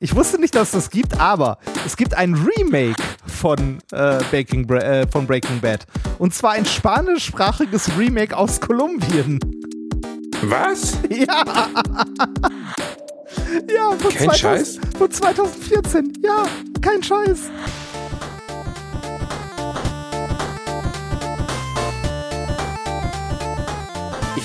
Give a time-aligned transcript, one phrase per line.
[0.00, 4.64] Ich wusste nicht, dass es das gibt, aber es gibt ein Remake von, äh, Baking
[4.64, 5.86] Bre äh, von Breaking Bad.
[6.20, 9.40] Und zwar ein spanischsprachiges Remake aus Kolumbien.
[10.42, 10.98] Was?
[11.10, 11.42] Ja.
[13.74, 14.78] ja, von, Kein 2000, Scheiß?
[14.96, 16.12] von 2014.
[16.22, 16.44] Ja,
[16.80, 17.50] kein Scheiß.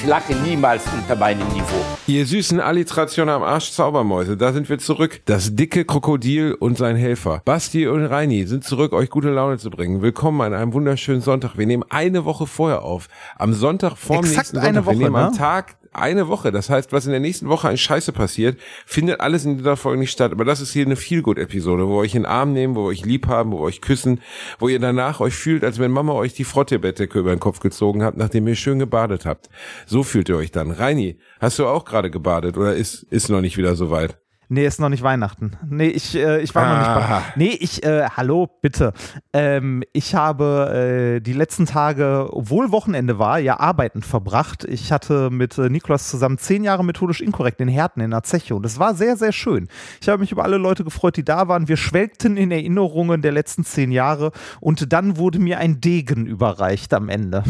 [0.03, 1.81] Ich lache niemals unter meinem Niveau.
[2.07, 5.21] Ihr süßen Alliteration am Arsch Zaubermäuse, da sind wir zurück.
[5.23, 7.41] Das dicke Krokodil und sein Helfer.
[7.45, 10.01] Basti und Reini sind zurück, euch gute Laune zu bringen.
[10.01, 11.57] Willkommen an einem wunderschönen Sonntag.
[11.57, 13.07] Wir nehmen eine Woche vorher auf.
[13.37, 14.85] Am Sonntag vor dem Exakt nächsten eine Sonntag.
[14.87, 15.37] Woche, wir nehmen am ne?
[15.37, 16.51] Tag eine Woche.
[16.51, 19.99] Das heißt, was in der nächsten Woche an Scheiße passiert, findet alles in dieser Folge
[19.99, 20.31] nicht statt.
[20.31, 22.87] Aber das ist hier eine Feelgood-Episode, wo wir euch in den Arm nehmen, wo wir
[22.87, 24.21] euch lieb haben, wo wir euch küssen,
[24.59, 28.03] wo ihr danach euch fühlt, als wenn Mama euch die Frottebettdecke über den Kopf gezogen
[28.03, 29.49] hat, nachdem ihr schön gebadet habt.
[29.85, 30.71] So fühlt ihr euch dann.
[30.71, 34.22] Reini, hast du auch gerade gebadet oder ist, ist noch nicht wieder so weit?
[34.53, 35.53] Nee, ist noch nicht Weihnachten.
[35.67, 36.99] Nee, ich, äh, ich war noch nicht Ah.
[36.99, 37.21] bei.
[37.35, 38.93] Nee, ich, äh, hallo, bitte.
[39.33, 44.63] Ähm, ich habe äh, die letzten Tage, obwohl Wochenende war, ja arbeitend verbracht.
[44.63, 48.53] Ich hatte mit äh, Niklas zusammen zehn Jahre methodisch inkorrekt in Herten in der Zeche
[48.55, 49.69] und es war sehr, sehr schön.
[50.01, 51.67] Ich habe mich über alle Leute gefreut, die da waren.
[51.67, 56.93] Wir schwelgten in Erinnerungen der letzten zehn Jahre und dann wurde mir ein Degen überreicht
[56.93, 57.43] am Ende.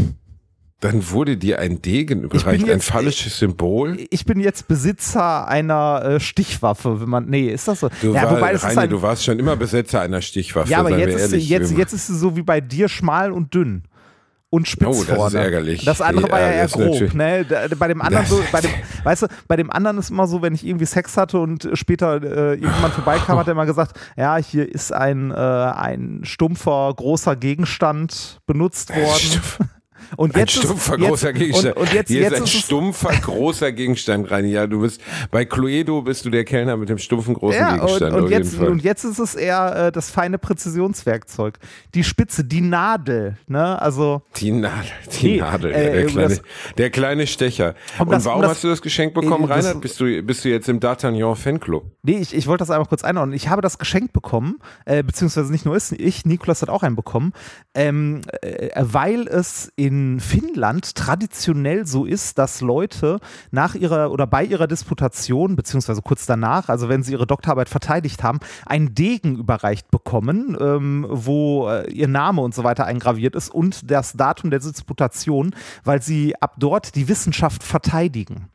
[0.84, 3.98] Dann wurde dir ein Degen überreicht, ein jetzt- phallisches Symbol.
[4.10, 7.26] Ich bin jetzt Besitzer einer äh, Stichwaffe, wenn man.
[7.30, 7.90] Nee, ist das so?
[8.02, 10.70] Du, ja, war, wobei das ist Reini, ein, du warst schon immer Besetzer einer Stichwaffe.
[10.70, 11.50] Ja, aber jetzt ist, sie, ehrlich.
[11.50, 13.84] jetzt, jetzt ist sie so wie bei dir schmal und dünn.
[14.50, 15.38] Und spitz Oh, das ist vorne.
[15.40, 15.84] ärgerlich.
[15.86, 17.44] Das andere war ja Ja, eher ist grob, ne?
[17.80, 18.70] Bei dem anderen so, bei dem,
[19.04, 22.22] weißt du, bei dem anderen ist immer so, wenn ich irgendwie Sex hatte und später
[22.22, 27.36] äh, irgendjemand vorbeikam, hat er immer gesagt, ja, hier ist ein, äh, ein stumpfer, großer
[27.36, 29.42] Gegenstand benutzt worden.
[30.18, 31.76] Und Ein jetzt stumpfer, ist, jetzt, großer Gegenstand.
[31.78, 34.52] Und, und jetzt, Hier jetzt ist ein ist stumpfer, großer Gegenstand, Reini.
[34.52, 35.02] Ja, du bist,
[35.32, 38.14] bei Cluedo bist du der Kellner mit dem stumpfen, großen ja, und, Gegenstand.
[38.16, 41.60] und, auf jetzt, und jetzt ist es eher äh, das feine Präzisionswerkzeug.
[41.96, 43.82] Die Spitze, die Nadel, ne?
[43.82, 44.86] Also, die Nadel,
[45.22, 46.42] die Nee, Nadel, äh, der, um kleine, das-
[46.78, 47.76] der kleine Stecher.
[48.00, 49.82] Um und das- um warum das- hast du das Geschenk bekommen, Äh, Reinhard?
[49.82, 51.86] Bist du, bist du jetzt im D'Artagnan Fanclub?
[52.04, 53.36] Nee, ich, ich wollte das einmal kurz einordnen.
[53.36, 57.34] Ich habe das Geschenk bekommen, äh, beziehungsweise nicht nur ich, Nikolas hat auch einen bekommen,
[57.74, 63.20] ähm, äh, weil es in Finnland traditionell so ist, dass Leute
[63.52, 68.24] nach ihrer oder bei ihrer Disputation, beziehungsweise kurz danach, also wenn sie ihre Doktorarbeit verteidigt
[68.24, 73.50] haben, einen Degen überreicht bekommen, ähm, wo äh, ihr Name und so weiter eingraviert ist
[73.50, 78.53] und das Datum der Disputation, weil sie ab dort die Wissenschaft verteidigen.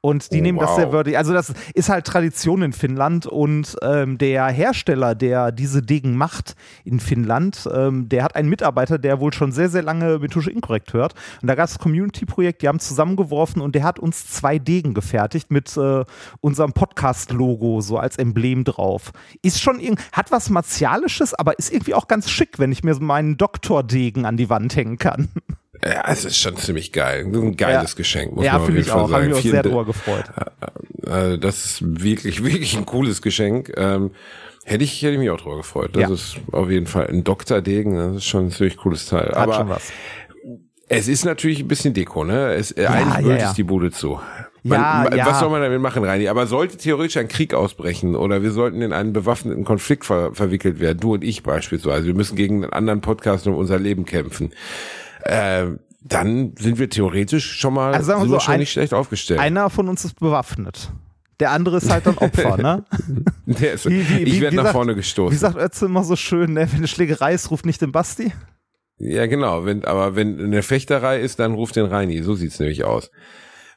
[0.00, 0.76] Und die Oh, nehmen das wow.
[0.76, 1.18] sehr wörtlich.
[1.18, 6.54] Also das ist halt Tradition in Finnland und ähm, der Hersteller, der diese Degen macht
[6.84, 10.92] in Finnland, ähm, der hat einen Mitarbeiter, der wohl schon sehr, sehr lange methodisch inkorrekt
[10.92, 11.14] hört.
[11.42, 14.94] Und da gab es ein Community-Projekt, die haben zusammengeworfen und der hat uns zwei Degen
[14.94, 16.04] gefertigt mit äh,
[16.40, 19.12] unserem Podcast-Logo so als Emblem drauf.
[19.42, 22.94] Ist schon irgend, hat was Martialisches, aber ist irgendwie auch ganz schick, wenn ich mir
[22.94, 25.28] so meinen Doktordegen an die Wand hängen kann.
[25.84, 27.24] Ja, es ist schon ziemlich geil.
[27.24, 27.96] Ein geiles Ja.
[27.96, 29.08] Geschenk, muss ja, man auf finde jeden ich Fall auch.
[29.10, 29.26] Sagen.
[29.28, 30.24] wir uns Vielen sehr drüber gefreut.
[31.06, 33.72] Also das ist wirklich, wirklich ein cooles Geschenk.
[33.76, 34.10] Ähm,
[34.64, 35.90] hätte ich, hätte ich mich auch drüber gefreut.
[35.94, 36.12] Das Ja.
[36.12, 37.94] ist auf jeden Fall ein Doktordegen.
[37.96, 39.28] Das ist schon ein ziemlich cooles Teil.
[39.28, 39.92] Hat Aber schon was.
[40.88, 42.54] es ist natürlich ein bisschen Deko, ne?
[42.54, 43.48] Es, äh, Ja, eigentlich ja, ja.
[43.50, 44.20] es die Bude zu.
[44.64, 45.24] Ja, Man, ja.
[45.26, 46.26] Was soll man damit machen, Reini?
[46.28, 50.80] Aber sollte theoretisch ein Krieg ausbrechen oder wir sollten in einen bewaffneten Konflikt ver verwickelt
[50.80, 54.52] werden, du und ich beispielsweise, wir müssen gegen einen anderen Podcast um unser Leben kämpfen,
[55.28, 55.66] äh,
[56.02, 59.40] dann sind wir theoretisch schon mal Also sagen wir so, schon ein- nicht schlecht aufgestellt.
[59.40, 60.90] Einer von uns ist bewaffnet.
[61.40, 62.84] Der andere ist halt dann Opfer, ne?
[63.46, 65.38] Ist, Wie- wie- ich wie- werde wie nach sagt- vorne Wie gestoßen.
[65.38, 66.66] sagt Ötze immer so schön, ne?
[66.70, 68.32] wenn eine Schlägerei ist, ruft nicht den Basti.
[68.98, 69.64] Ja, genau.
[69.64, 72.22] Wenn, aber wenn eine Fechterei ist, dann ruft den Reini.
[72.24, 73.10] So sieht's nämlich aus.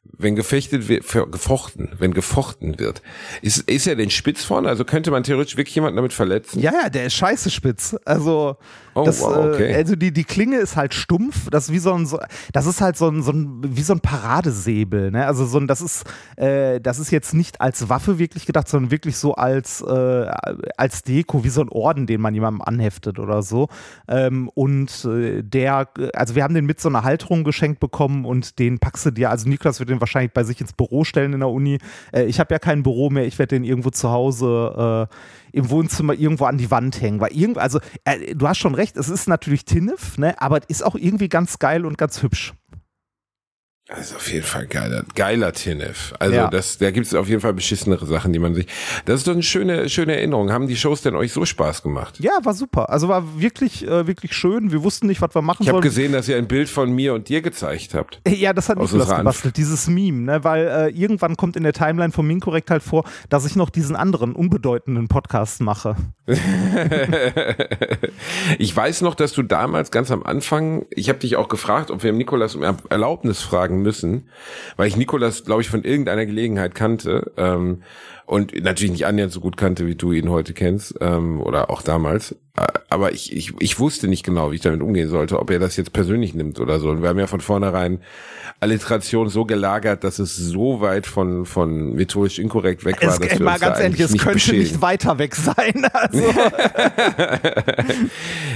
[0.03, 3.03] Wenn gefechtet wird, gefochten, wenn gefochten wird,
[3.43, 4.67] ist, ist er denn spitz vorne?
[4.67, 6.59] Also könnte man theoretisch wirklich jemanden damit verletzen?
[6.59, 7.95] Ja, ja, der ist scheiße spitz.
[8.05, 8.57] Also,
[8.93, 9.71] Oh, das, wow, okay.
[9.71, 11.49] äh, also die, die Klinge ist halt stumpf.
[11.49, 12.19] Das ist wie so ein, so,
[12.51, 15.11] das ist halt so ein, so ein, wie so ein Paradesäbel.
[15.11, 15.25] Ne?
[15.25, 16.03] Also so ein, das ist,
[16.35, 20.31] äh, das ist jetzt nicht als Waffe wirklich gedacht, sondern wirklich so als, äh,
[20.77, 23.69] als Deko, wie so ein Orden, den man jemandem anheftet oder so.
[24.07, 28.59] Ähm, und äh, der, also wir haben den mit so einer Halterung geschenkt bekommen und
[28.59, 31.39] den packst du dir, also Niklas wird den wahrscheinlich bei sich ins Büro stellen in
[31.39, 31.77] der Uni.
[32.11, 35.07] Äh, ich habe ja kein Büro mehr, ich werde den irgendwo zu Hause
[35.51, 37.19] im Wohnzimmer irgendwo an die Wand hängen.
[37.19, 40.65] Weil irgend, also äh, du hast schon recht, es ist natürlich Tinnef, ne, aber es
[40.67, 42.53] ist auch irgendwie ganz geil und ganz hübsch.
[43.93, 46.13] Das ist auf jeden Fall geiler, geiler TNF.
[46.17, 46.47] Also Ja.
[46.49, 48.65] das, da gibt es auf jeden Fall beschissenere Sachen, die man sich.
[49.05, 50.49] Das ist doch eine schöne, schöne Erinnerung.
[50.51, 52.17] Haben die Shows denn euch so Spaß gemacht?
[52.19, 52.89] Ja, war super.
[52.89, 54.71] Also war wirklich, äh, wirklich schön.
[54.71, 55.83] Wir wussten nicht, was wir machen Ich habe sollen.
[55.83, 58.21] gesehen, dass ihr ein Bild von mir und dir gezeigt habt.
[58.27, 60.43] Ja, das hat Nikolas gebastelt, dieses Meme, ne?
[60.45, 63.95] weil äh, irgendwann kommt in der Timeline von Minkorrekt halt vor, dass ich noch diesen
[63.97, 65.95] anderen unbedeutenden Podcast mache.
[68.59, 72.03] Ich weiß noch, dass du damals ganz am Anfang, ich habe dich auch gefragt, ob
[72.03, 74.29] wir Nikolas um Er- Erlaubnis fragen müssen,
[74.77, 77.83] weil ich Nikolas, glaube ich, von irgendeiner Gelegenheit kannte ähm,
[78.25, 81.81] und natürlich nicht annähernd so gut kannte, wie du ihn heute kennst ähm, oder auch
[81.81, 82.35] damals.
[82.57, 85.59] Äh, Aber ich, ich, ich wusste nicht genau, wie ich damit umgehen sollte, ob er
[85.59, 86.89] das jetzt persönlich nimmt oder so.
[86.89, 87.99] Und wir haben ja von vornherein
[88.59, 93.39] Alliteration so gelagert, dass es so weit von, von methodisch inkorrekt weg war, Es, dass
[93.39, 94.63] wir mal uns da ganz ehrlich, eigentlich es könnte beschädigen.
[94.63, 95.87] nicht weiter weg sein.
[95.93, 96.21] Also,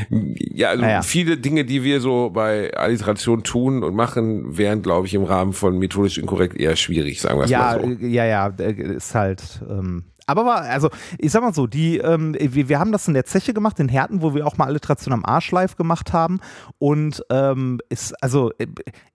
[0.10, 1.02] Ja, also Naja.
[1.02, 5.54] viele Dinge, die wir so bei Alliteration tun und machen, wären, glaube ich, im Rahmen
[5.54, 8.06] von methodisch inkorrekt eher schwierig, sagen wir es ja, mal so.
[8.06, 9.42] äh, ja, ja, äh, ist halt.
[9.70, 13.14] Ähm, aber war, also ich sag mal so, die, ähm, wir, wir haben das in
[13.14, 16.40] der Zeche gemacht, in Herten, wo wir auch mal Alliteration am Arsch live gemacht haben.
[16.80, 18.68] Und ähm, es, also, äh,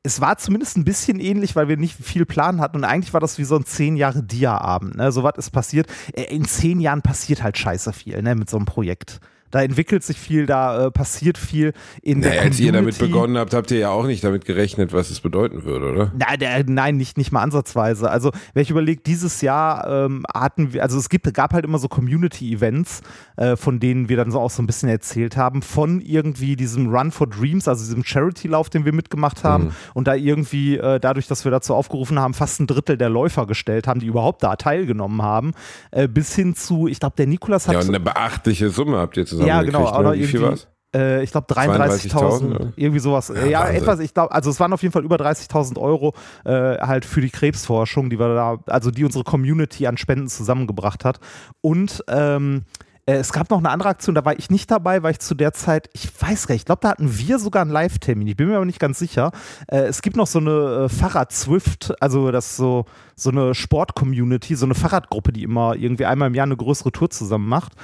[0.02, 2.76] es war zumindest ein bisschen ähnlich, weil wir nicht viel Plan hatten.
[2.76, 4.96] Und eigentlich war das wie so ein zehn Jahre Dia-Abend.
[4.96, 5.12] Ne?
[5.12, 5.88] So was ist passiert.
[6.12, 9.20] Äh, In zehn Jahren passiert halt scheiße viel, ne, mit so einem Projekt.
[9.50, 13.12] Da entwickelt sich viel, da äh, passiert viel in der Naja, als ihr damit Community.
[13.12, 16.12] begonnen habt, habt ihr ja auch nicht damit gerechnet, was es bedeuten würde, oder?
[16.16, 18.10] Nein, der, nein, nicht, nicht mal ansatzweise.
[18.10, 21.78] Also, wenn ich überlege, dieses Jahr ähm, hatten wir, also es gibt, gab halt immer
[21.78, 21.88] so
[22.34, 23.00] Community-Events,
[23.36, 26.88] äh, von denen wir dann so auch so ein bisschen erzählt haben, von irgendwie diesem
[26.94, 29.70] Run for Dreams, also diesem Charity-Lauf, den wir mitgemacht haben Mhm.
[29.94, 33.46] und da irgendwie, äh, dadurch, dass wir dazu aufgerufen haben, fast ein Drittel der Läufer
[33.46, 35.52] gestellt haben, die überhaupt da teilgenommen haben,
[35.90, 39.16] äh, bis hin zu, ich glaube, der Nikolas hat Ja, und eine beachtliche Summe habt
[39.16, 40.16] ihr zusammen ja, genau, gekriegt, oder ne?
[40.16, 40.60] Irgendwie?
[40.94, 42.72] Äh, ich glaube 32.000, 33.000, oder?
[42.76, 43.28] irgendwie sowas.
[43.28, 43.76] Ja, Wahnsinn.
[43.76, 46.14] etwas, ich glaube, also es waren auf jeden Fall über 30.000 Euro
[46.44, 51.04] äh, halt für die Krebsforschung, die wir da, also die unsere Community an Spenden zusammengebracht
[51.04, 51.20] hat.
[51.60, 52.64] Und ähm,
[53.06, 55.36] äh, es gab noch eine andere Aktion, da war ich nicht dabei, weil ich zu
[55.36, 58.36] der Zeit, ich weiß gar nicht, ich glaube, da hatten wir sogar einen Live-Termin, ich
[58.36, 59.30] bin mir aber nicht ganz sicher.
[59.68, 62.84] Äh, es gibt noch so eine Fahrrad-Zwift, also das so,
[63.14, 67.10] so eine Sport-Community, so eine Fahrradgruppe, die immer irgendwie einmal im Jahr eine größere Tour
[67.10, 67.74] zusammen macht.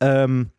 [0.00, 0.50] Ähm,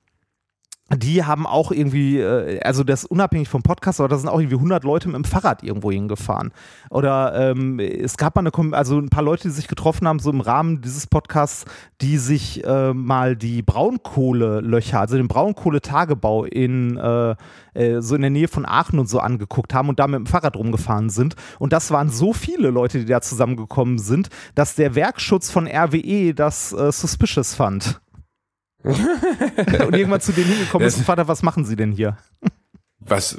[0.96, 4.56] die haben auch irgendwie, äh, also das unabhängig vom Podcast, aber da sind auch irgendwie
[4.56, 6.52] 100 Leute mit dem Fahrrad irgendwo hingefahren.
[6.90, 10.30] Oder ähm, es gab mal eine, also ein paar Leute, die sich getroffen haben, so
[10.30, 11.66] im Rahmen dieses Podcasts,
[12.02, 17.36] die sich äh, mal die Braunkohlelöcher, also den Braunkohletagebau in äh,
[17.74, 20.26] äh, so in der Nähe von Aachen und so angeguckt haben und da mit dem
[20.26, 21.36] Fahrrad rumgefahren sind.
[21.60, 26.34] Und das waren so viele Leute, die da zusammengekommen sind, dass der Werkschutz von RWE
[26.34, 28.02] das äh, suspicious fand.
[28.84, 32.18] und irgendwann zu denen hingekommen ist Vater, was machen Sie denn hier?
[33.02, 33.38] Was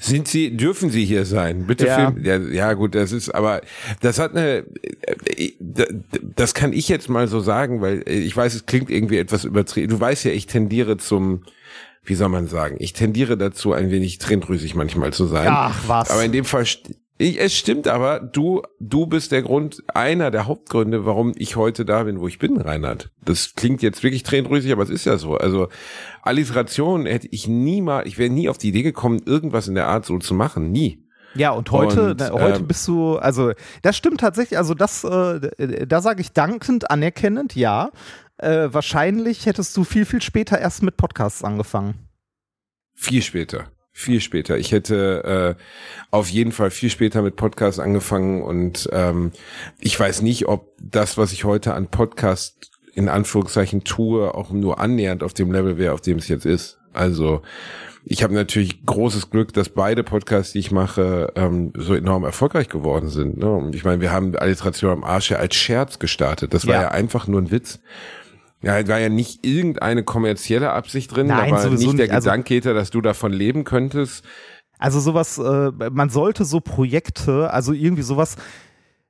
[0.00, 0.56] sind Sie?
[0.56, 1.66] Dürfen Sie hier sein?
[1.66, 2.10] Bitte Ja.
[2.10, 2.24] filmen.
[2.24, 3.60] Ja, ja, gut, das ist, aber
[4.00, 4.64] das hat eine.
[5.26, 5.52] äh,
[6.34, 9.44] Das kann ich jetzt mal so sagen, weil äh, ich weiß, es klingt irgendwie etwas
[9.44, 9.88] übertrieben.
[9.90, 11.44] Du weißt ja, ich tendiere zum,
[12.02, 12.76] wie soll man sagen?
[12.80, 15.48] Ich tendiere dazu, ein wenig tränendrüsig manchmal zu sein.
[15.50, 16.10] Ach, was.
[16.10, 16.64] Aber in dem Fall.
[17.22, 21.84] Ich, es stimmt aber, du, du bist der Grund, einer der Hauptgründe, warum ich heute
[21.84, 23.12] da bin, wo ich bin, Reinhard.
[23.24, 25.36] Das klingt jetzt wirklich tränendrüsig, aber es ist ja so.
[25.36, 25.68] Also,
[26.22, 30.04] Alliteration hätte ich niemals, ich wäre nie auf die Idee gekommen, irgendwas in der Art
[30.04, 30.72] so zu machen.
[30.72, 31.06] Nie.
[31.36, 33.52] Ja, und heute, Und, ne, heute ähm, bist du, also
[33.82, 37.90] das stimmt tatsächlich, also das, äh, da sage ich dankend, anerkennend, ja.
[38.38, 42.08] Äh, wahrscheinlich hättest du viel, viel später erst mit Podcasts angefangen.
[42.94, 43.71] Viel später.
[43.94, 44.56] Viel später.
[44.56, 45.62] Ich hätte äh,
[46.10, 49.32] auf jeden Fall viel später mit Podcasts angefangen und ähm,
[49.80, 54.80] ich weiß nicht, ob das, was ich heute an Podcast in Anführungszeichen tue, auch nur
[54.80, 56.78] annähernd auf dem Level wäre, auf dem es jetzt ist.
[56.94, 57.42] Also
[58.04, 62.68] ich habe natürlich großes Glück, dass beide Podcasts, die ich mache, ähm, so enorm erfolgreich
[62.68, 63.38] geworden sind.
[63.38, 63.50] Ne?
[63.50, 66.52] Und ich meine, wir haben Alliteration am Arsch ja als Scherz gestartet.
[66.54, 66.82] Das war Ja.
[66.82, 67.78] ja einfach nur ein Witz.
[68.62, 72.14] Ja, es war ja nicht irgendeine kommerzielle Absicht drin, Nein, da war sowieso nicht der.
[72.14, 74.24] Also- Gedanke dass du davon leben könntest.
[74.78, 78.36] Also sowas, äh, man sollte so Projekte, also irgendwie sowas,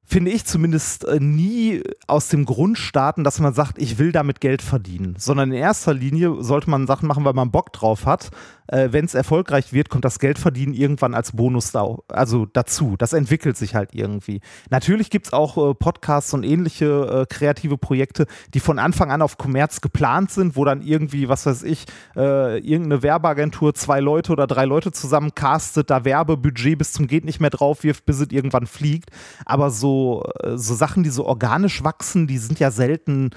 [0.05, 4.41] finde ich zumindest äh, nie aus dem Grund starten, dass man sagt, ich will damit
[4.41, 8.31] Geld verdienen, sondern in erster Linie sollte man Sachen machen, weil man Bock drauf hat.
[8.69, 12.97] Äh, Wenn es erfolgreich wird, kommt das Geldverdienen irgendwann als Bonus da, also dazu.
[12.99, 14.41] Das entwickelt sich halt irgendwie.
[14.71, 19.23] Natürlich gibt es auch äh, Podcasts und ähnliche äh, kreative Projekte, die von Anfang an
[19.23, 24.33] auf Kommerz geplant sind, wo dann irgendwie, was weiß ich, äh, irgendeine Werbeagentur zwei Leute
[24.33, 28.21] oder drei Leute zusammen castet, da Werbebudget bis zum geht nicht mehr drauf wirft, bis
[28.21, 29.11] es irgendwann fliegt.
[29.45, 33.31] Aber so, äh, so Sachen, die so organisch wachsen, die sind ja selten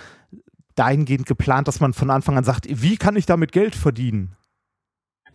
[0.75, 4.35] dahingehend geplant, dass man von Anfang an sagt, wie kann ich damit Geld verdienen?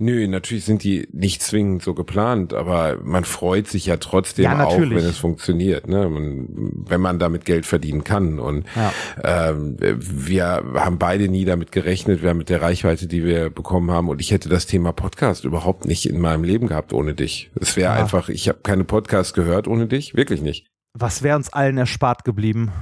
[0.03, 4.65] Nö, natürlich sind die nicht zwingend so geplant, aber man freut sich ja trotzdem Ja,
[4.65, 6.09] auch, wenn es funktioniert, ne?
[6.11, 8.39] Wenn man damit Geld verdienen kann.
[8.39, 8.95] Und Ja.
[9.23, 13.91] ähm, wir haben beide nie damit gerechnet, wir haben mit der Reichweite, die wir bekommen
[13.91, 14.09] haben.
[14.09, 17.51] Und ich hätte das Thema Podcast überhaupt nicht in meinem Leben gehabt ohne dich.
[17.61, 18.01] Es wäre Ja.
[18.01, 20.67] einfach, ich habe keine Podcasts gehört ohne dich, wirklich nicht.
[20.95, 22.73] Was wäre uns allen erspart geblieben?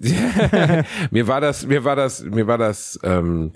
[1.10, 3.52] mir war das, mir war das, mir war das ähm,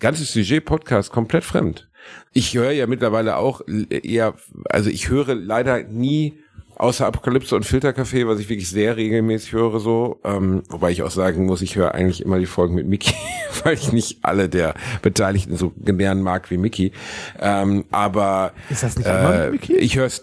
[0.00, 1.88] ganze Sujet Podcast komplett fremd.
[2.32, 4.34] Ich höre ja mittlerweile auch eher,
[4.68, 6.38] also ich höre leider nie
[6.76, 11.10] außer Apokalypse und Filtercafé, was ich wirklich sehr regelmäßig höre so, ähm, wobei ich auch
[11.10, 13.14] sagen muss, ich höre eigentlich immer die Folgen mit Mickey,
[13.64, 16.92] weil ich nicht alle der Beteiligten so gern mag wie Mickey.
[17.40, 19.76] Ähm, aber Ist das nicht immer äh, mit Mickey?
[19.76, 20.22] ich hör's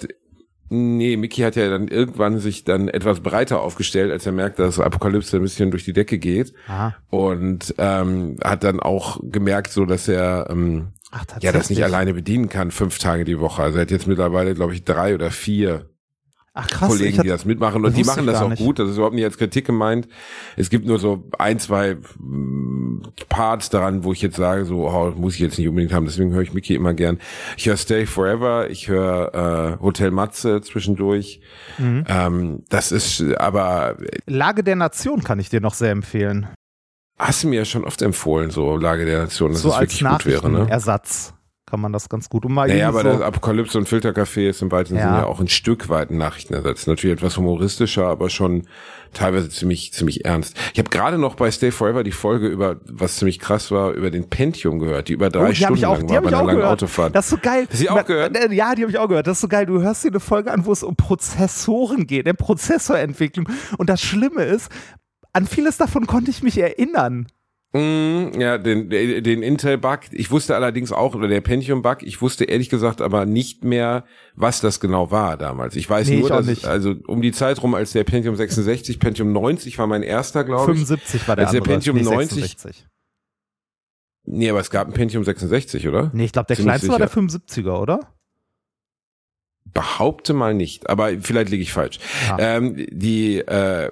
[0.73, 4.79] Nee, Mickey hat ja dann irgendwann sich dann etwas breiter aufgestellt, als er merkt, dass
[4.79, 6.53] Apokalypse ein bisschen durch die Decke geht.
[6.69, 6.95] Aha.
[7.09, 12.13] Und ähm, hat dann auch gemerkt, so dass er ähm, Ach, ja das nicht alleine
[12.13, 13.62] bedienen kann, fünf Tage die Woche.
[13.62, 15.89] Also er hat jetzt mittlerweile, glaube ich, drei oder vier
[16.53, 17.86] Ach krass, Kollegen, hab- die das mitmachen.
[17.86, 18.60] Und die machen das auch nicht.
[18.62, 18.77] gut.
[18.77, 20.10] Das ist überhaupt nicht als Kritik gemeint.
[20.58, 25.13] Es gibt nur so ein, zwei mm, Parts daran, wo ich jetzt sage, so oh,
[25.15, 26.06] muss ich jetzt nicht unbedingt haben.
[26.06, 27.20] Deswegen höre ich Mickey immer gern.
[27.56, 31.39] Ich höre Stay Forever, ich höre äh, Hotel Matze zwischendurch.
[31.77, 32.03] Mhm.
[32.08, 36.48] Ähm, das ist aber Lage der Nation kann ich dir noch sehr empfehlen.
[37.27, 39.81] Hast du mir ja schon oft empfohlen, so Lage der Nation, dass so es als
[40.01, 40.43] wirklich gut wäre.
[40.49, 40.51] Ne?
[40.59, 41.33] Nachrichtenersatz
[41.67, 42.43] kann man das ganz gut.
[42.49, 45.03] Mal Naja, aber so, das Apokalypse und Filtercafé ist im weiteren Ja.
[45.03, 46.85] Sinne ja auch ein Stück weit ein Nachrichtenersatz.
[46.85, 48.63] Natürlich etwas humoristischer, aber schon
[49.13, 50.57] teilweise ziemlich, ziemlich ernst.
[50.73, 54.11] Ich habe gerade noch bei Stay Forever die Folge über, was ziemlich krass war, über
[54.11, 56.55] den Pentium gehört, die über drei Oh, die Stunden auch, lang war bei einer langen
[56.57, 56.73] gehört.
[56.73, 57.15] Autofahrt.
[57.15, 57.67] Das ist so geil.
[57.69, 58.35] Hast du die auch gehört?
[58.35, 59.27] äh, Ja, die habe ich auch gehört.
[59.27, 59.65] Das ist so geil.
[59.65, 62.33] Du hörst dir eine Folge an, wo es um Prozessoren geht, ne?
[62.33, 63.47] Prozessorentwicklung.
[63.77, 64.69] Und das Schlimme ist,
[65.33, 67.27] an vieles davon konnte ich mich erinnern.
[67.73, 70.00] Mm, ja, den, den Intel-Bug.
[70.11, 74.03] Ich wusste allerdings auch, oder der Pentium-Bug, ich wusste ehrlich gesagt aber nicht mehr,
[74.35, 75.77] was das genau war damals.
[75.77, 76.65] Ich weiß Nee, nur, ich dass, nicht.
[76.65, 80.73] also um die Zeit rum, als der Pentium 66, Pentium 90 war mein erster, glaube
[80.73, 80.79] ich.
[80.79, 81.75] 75 war der Als der andere.
[81.75, 82.88] Pentium nee, 90 66.
[84.25, 86.11] Nee, aber es gab ein Pentium 66, oder?
[86.13, 87.69] Nee, ich glaube, der Ziemlich kleinste war der sicher.
[87.71, 88.13] 75er, oder?
[89.73, 92.00] behaupte mal nicht, aber vielleicht liege ich falsch.
[92.27, 92.38] Ja.
[92.39, 93.91] Ähm, die, äh,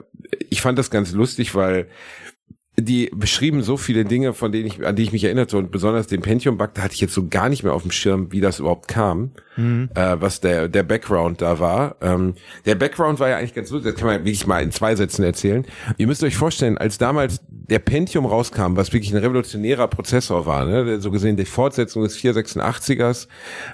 [0.50, 1.88] ich fand das ganz lustig, weil
[2.78, 6.08] die beschrieben so viele Dinge, von denen ich, an die ich mich erinnerte und besonders
[6.08, 8.60] den Pentium-Bug, da hatte ich jetzt so gar nicht mehr auf dem Schirm, wie das
[8.60, 9.90] überhaupt kam, Mhm.
[9.94, 11.96] äh, was der, der Background da war.
[12.02, 12.36] Ähm,
[12.66, 15.24] der Background war ja eigentlich ganz lustig, das kann man wirklich mal in zwei Sätzen
[15.24, 15.66] erzählen.
[15.98, 20.66] Ihr müsst euch vorstellen, als damals der Pentium rauskam, was wirklich ein revolutionärer Prozessor war,
[20.66, 20.86] ne?
[20.86, 23.28] der, so gesehen die Fortsetzung des 486ers,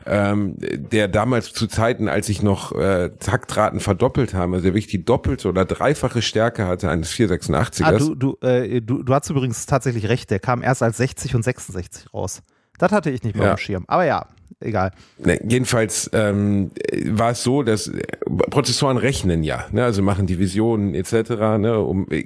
[0.06, 4.88] ähm, der damals zu Zeiten, als sich noch äh, Taktraten verdoppelt haben, also der wirklich
[4.88, 7.84] die doppelte oder dreifache Stärke hatte eines 486ers.
[7.84, 10.32] Ah, du, du, äh, du, du hast übrigens tatsächlich recht.
[10.32, 12.42] Der kam erst als 60 und 66 raus.
[12.78, 13.54] Das hatte ich nicht mehr Ja.
[13.54, 13.86] auf dem Schirm.
[13.88, 14.28] Aber ja,
[14.60, 14.92] egal.
[15.18, 18.02] Ne, jedenfalls ähm, äh, war es so, dass äh,
[18.50, 21.30] Prozessoren rechnen ja, ne, also machen Divisionen etc.
[21.60, 22.26] Ne, um, äh,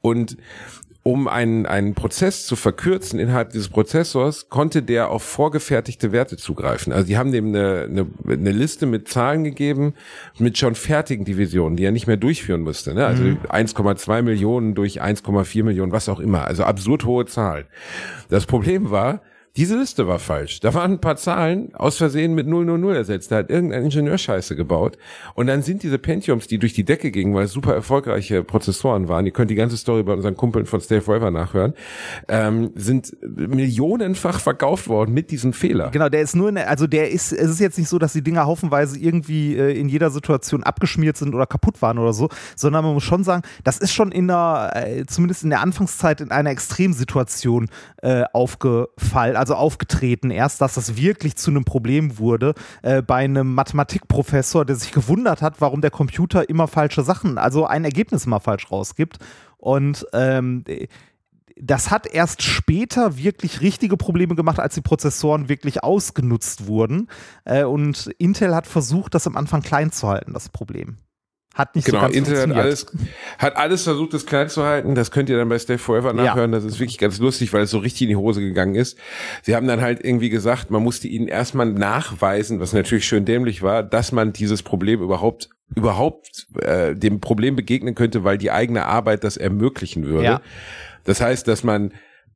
[0.00, 0.36] und
[1.04, 6.92] um einen, einen Prozess zu verkürzen innerhalb dieses Prozessors, konnte der auf vorgefertigte Werte zugreifen.
[6.92, 9.94] Also die haben dem eine, eine, eine Liste mit Zahlen gegeben,
[10.38, 12.94] mit schon fertigen Divisionen, die er nicht mehr durchführen musste.
[12.94, 13.04] Ne?
[13.04, 16.44] Also 1,2 Millionen durch 1,4 Millionen, was auch immer.
[16.44, 17.64] Also absurd hohe Zahlen.
[18.28, 19.22] Das Problem war,
[19.56, 20.60] diese Liste war falsch.
[20.60, 23.30] Da waren ein paar Zahlen aus Versehen mit 000 ersetzt.
[23.30, 24.96] Da hat irgendein Ingenieur Scheiße gebaut.
[25.34, 29.08] Und dann sind diese Pentiums, die durch die Decke gingen, weil es super erfolgreiche Prozessoren
[29.08, 31.74] waren, ihr könnt die ganze Story bei unseren Kumpeln von Stay Forever nachhören,
[32.28, 35.90] ähm, sind millionenfach verkauft worden mit diesem Fehler.
[35.90, 38.14] Genau, der ist nur, in der, also der ist, es ist jetzt nicht so, dass
[38.14, 42.30] die Dinger haufenweise irgendwie äh, in jeder Situation abgeschmiert sind oder kaputt waren oder so,
[42.56, 46.22] sondern man muss schon sagen, das ist schon in der, äh, zumindest in der Anfangszeit
[46.22, 47.68] in einer Extremsituation
[48.00, 53.54] äh, aufgefallen, also aufgetreten erst, dass das wirklich zu einem Problem wurde äh, bei einem
[53.54, 58.38] Mathematikprofessor, der sich gewundert hat, warum der Computer immer falsche Sachen, also ein Ergebnis immer
[58.38, 59.18] falsch rausgibt.
[59.58, 60.62] Und ähm,
[61.60, 67.08] das hat erst später wirklich richtige Probleme gemacht, als die Prozessoren wirklich ausgenutzt wurden.
[67.44, 70.98] Äh, und Intel hat versucht, das am Anfang klein zu halten, das Problem.
[71.54, 72.64] Hat nicht so Genau, ganz Intel hat funktioniert.
[72.66, 72.86] alles,
[73.38, 74.94] hat alles versucht, das klein zu halten.
[74.94, 76.24] Das könnt ihr dann bei Stay Forever Ja.
[76.24, 76.50] nachhören.
[76.52, 78.96] Das ist wirklich ganz lustig, weil es so richtig in die Hose gegangen ist.
[79.42, 83.62] Sie haben dann halt irgendwie gesagt, man musste ihnen erstmal nachweisen, was natürlich schön dämlich
[83.62, 88.84] war, dass man dieses Problem überhaupt überhaupt äh, dem Problem begegnen könnte, weil die eigene
[88.84, 90.24] Arbeit das ermöglichen würde.
[90.24, 90.40] Ja.
[91.04, 91.92] Das heißt, dass man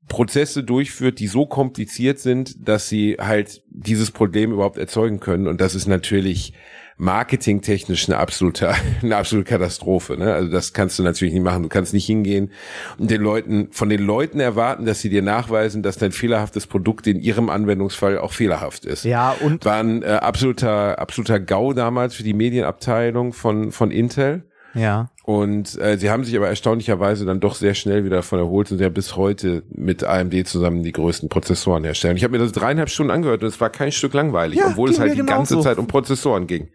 [0.08, 5.48] Prozesse durchführt, die so kompliziert sind, dass sie halt dieses Problem überhaupt erzeugen können.
[5.48, 6.54] Und das ist natürlich
[6.98, 8.70] marketingtechnisch eine absolute,
[9.02, 10.16] eine absolute Katastrophe.
[10.16, 10.32] Ne?
[10.32, 11.62] Also das kannst du natürlich nicht machen.
[11.62, 12.50] Du kannst nicht hingehen
[12.98, 17.06] und den Leuten, von den Leuten erwarten, dass sie dir nachweisen, dass dein fehlerhaftes Produkt
[17.06, 19.04] in ihrem Anwendungsfall auch fehlerhaft ist.
[19.04, 24.44] Ja, und war ein äh, absoluter, absoluter GAU damals für die Medienabteilung von, von Intel.
[24.74, 25.10] Ja.
[25.24, 28.80] Und äh, sie haben sich aber erstaunlicherweise dann doch sehr schnell wieder davon erholt und
[28.80, 32.16] ja bis heute mit AMD zusammen die größten Prozessoren herstellen.
[32.16, 34.90] Ich habe mir das dreieinhalb Stunden angehört und es war kein Stück langweilig, Ja, obwohl
[34.90, 35.62] es halt die ganze genauso.
[35.62, 36.68] Zeit um Prozessoren ging.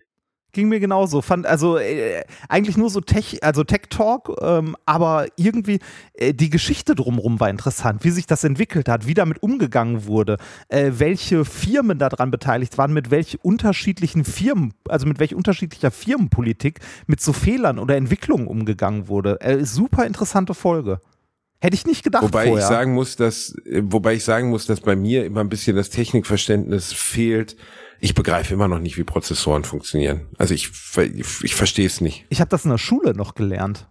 [0.54, 1.22] Ging mir genauso.
[1.22, 5.80] Fand also äh, eigentlich nur so Tech, also Tech Talk, ähm, aber irgendwie
[6.14, 10.38] äh, die Geschichte drumherum war interessant, wie sich das entwickelt hat, wie damit umgegangen wurde,
[10.68, 16.80] äh, welche Firmen daran beteiligt waren, mit welch unterschiedlichen Firmen, also mit welch unterschiedlicher Firmenpolitik
[17.08, 19.40] mit so Fehlern oder Entwicklungen umgegangen wurde.
[19.42, 21.00] Äh, super interessante Folge.
[21.62, 22.64] Hätte ich nicht gedacht Wobei vorher.
[22.64, 25.76] ich sagen muss, dass, äh, wobei ich sagen muss, dass bei mir immer ein bisschen
[25.76, 27.56] das Technikverständnis fehlt.
[28.04, 30.28] Ich begreife immer noch nicht, wie Prozessoren funktionieren.
[30.40, 32.26] Also ich, ich, ich verstehe es nicht.
[32.30, 33.88] ich habe das in der Schule noch gelernt.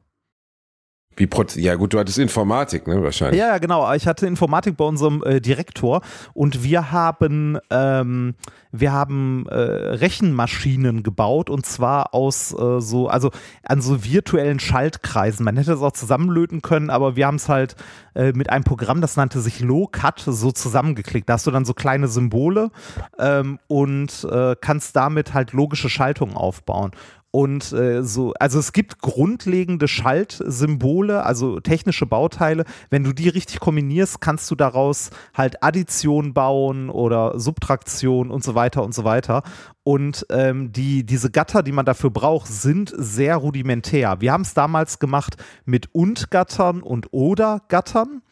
[1.16, 3.38] Wie Proz ja gut, du hattest Informatik, ne, wahrscheinlich.
[3.38, 3.92] Ja, genau.
[3.94, 6.02] Ich hatte Informatik bei unserem äh, Direktor
[6.34, 8.34] und wir haben, ähm,
[8.72, 13.32] wir haben äh, Rechenmaschinen gebaut und zwar aus äh, so, also
[13.64, 15.44] an so virtuellen Schaltkreisen.
[15.44, 17.74] Man hätte es auch zusammenlöten können, aber wir haben es halt
[18.14, 21.28] äh, mit einem Programm, das nannte sich Low-Cut, so zusammengeklickt.
[21.28, 22.70] Da hast du dann so kleine Symbole
[23.18, 26.92] ähm, und äh, kannst damit halt logische Schaltungen aufbauen.
[27.32, 32.64] Und äh, so, also es gibt grundlegende Schaltsymbole, also technische Bauteile.
[32.90, 38.56] Wenn du die richtig kombinierst, kannst du daraus halt Addition bauen oder Subtraktion und so
[38.56, 39.44] weiter und so weiter.
[39.84, 44.20] Und ähm, die, diese Gatter, die man dafür braucht, sind sehr rudimentär.
[44.20, 48.22] Wir haben es damals gemacht mit Und-Gattern und Oder-Gattern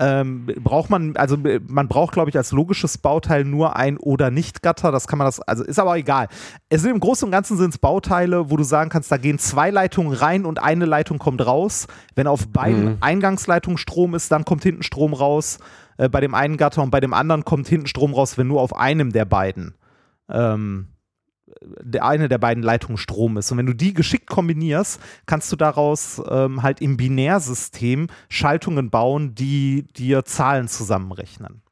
[0.00, 4.30] ähm, braucht man, also äh, man braucht, glaube ich, als logisches Bauteil nur ein oder
[4.30, 4.90] nicht Gatter.
[4.90, 6.28] Das kann man das, also ist aber egal.
[6.70, 9.38] Es sind im Großen und Ganzen sind es Bauteile, wo du sagen kannst, da gehen
[9.38, 11.86] zwei Leitungen rein und eine Leitung kommt raus.
[12.14, 15.58] Wenn auf beiden Eingangsleitungen Strom ist, dann kommt hinten Strom raus
[15.98, 18.62] äh, bei dem einen Gatter und bei dem anderen kommt hinten Strom raus, wenn nur
[18.62, 19.74] auf einem der beiden
[20.30, 20.88] ähm,
[21.60, 23.50] der eine der beiden Leitungen Strom ist.
[23.50, 29.34] Und wenn du die geschickt kombinierst, kannst du daraus ähm, halt im Binärsystem Schaltungen bauen,
[29.34, 31.62] die dir Zahlen zusammenrechnen.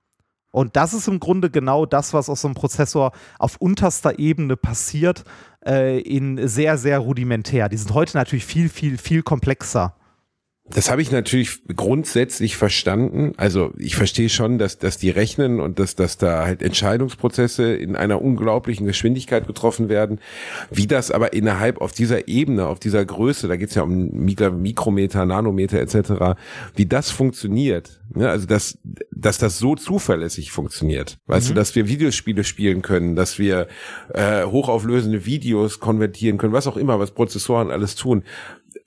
[0.51, 4.57] Und das ist im Grunde genau das, was aus so einem Prozessor auf unterster Ebene
[4.57, 5.25] passiert,
[5.65, 7.69] äh, in sehr, sehr rudimentär.
[7.69, 9.95] Die sind heute natürlich viel, viel, viel komplexer.
[10.71, 13.33] Das habe ich natürlich grundsätzlich verstanden.
[13.37, 17.97] Also ich verstehe schon, dass, dass die rechnen und dass, dass da halt Entscheidungsprozesse in
[17.97, 20.21] einer unglaublichen Geschwindigkeit getroffen werden.
[20.71, 24.51] Wie das aber innerhalb auf dieser Ebene, auf dieser Größe, da geht's ja um Mikro-
[24.51, 26.39] Mikrometer, Nanometer etc.,
[26.77, 28.01] wie das funktioniert.
[28.15, 28.29] Ne?
[28.29, 28.79] Also dass,
[29.11, 31.19] dass das so zuverlässig funktioniert.
[31.27, 33.69] Weißt du, dass wir Videospiele spielen können, dass wir
[34.13, 38.23] äh, hochauflösende Videos konvertieren können, was auch immer, was Prozessoren alles tun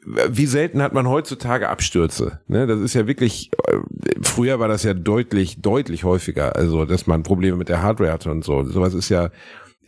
[0.05, 2.39] wie selten hat man heutzutage Abstürze?
[2.47, 3.77] Ne, das ist ja wirklich, äh,
[4.21, 8.31] früher war das ja deutlich, deutlich häufiger, also dass man Probleme mit der Hardware hatte
[8.31, 8.63] und so.
[8.63, 9.29] Sowas ist ja,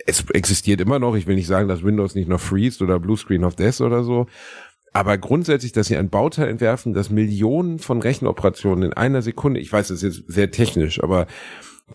[0.05, 1.15] es existiert immer noch.
[1.15, 4.03] Ich will nicht sagen, dass Windows nicht noch freest oder Blue Screen of Death oder
[4.03, 4.27] so.
[4.91, 9.73] Aber grundsätzlich, dass sie ein Bauteil entwerfen, das Millionen von Rechenoperationen in einer Sekunde, ich
[9.73, 11.25] weiß, das ist jetzt sehr technisch, aber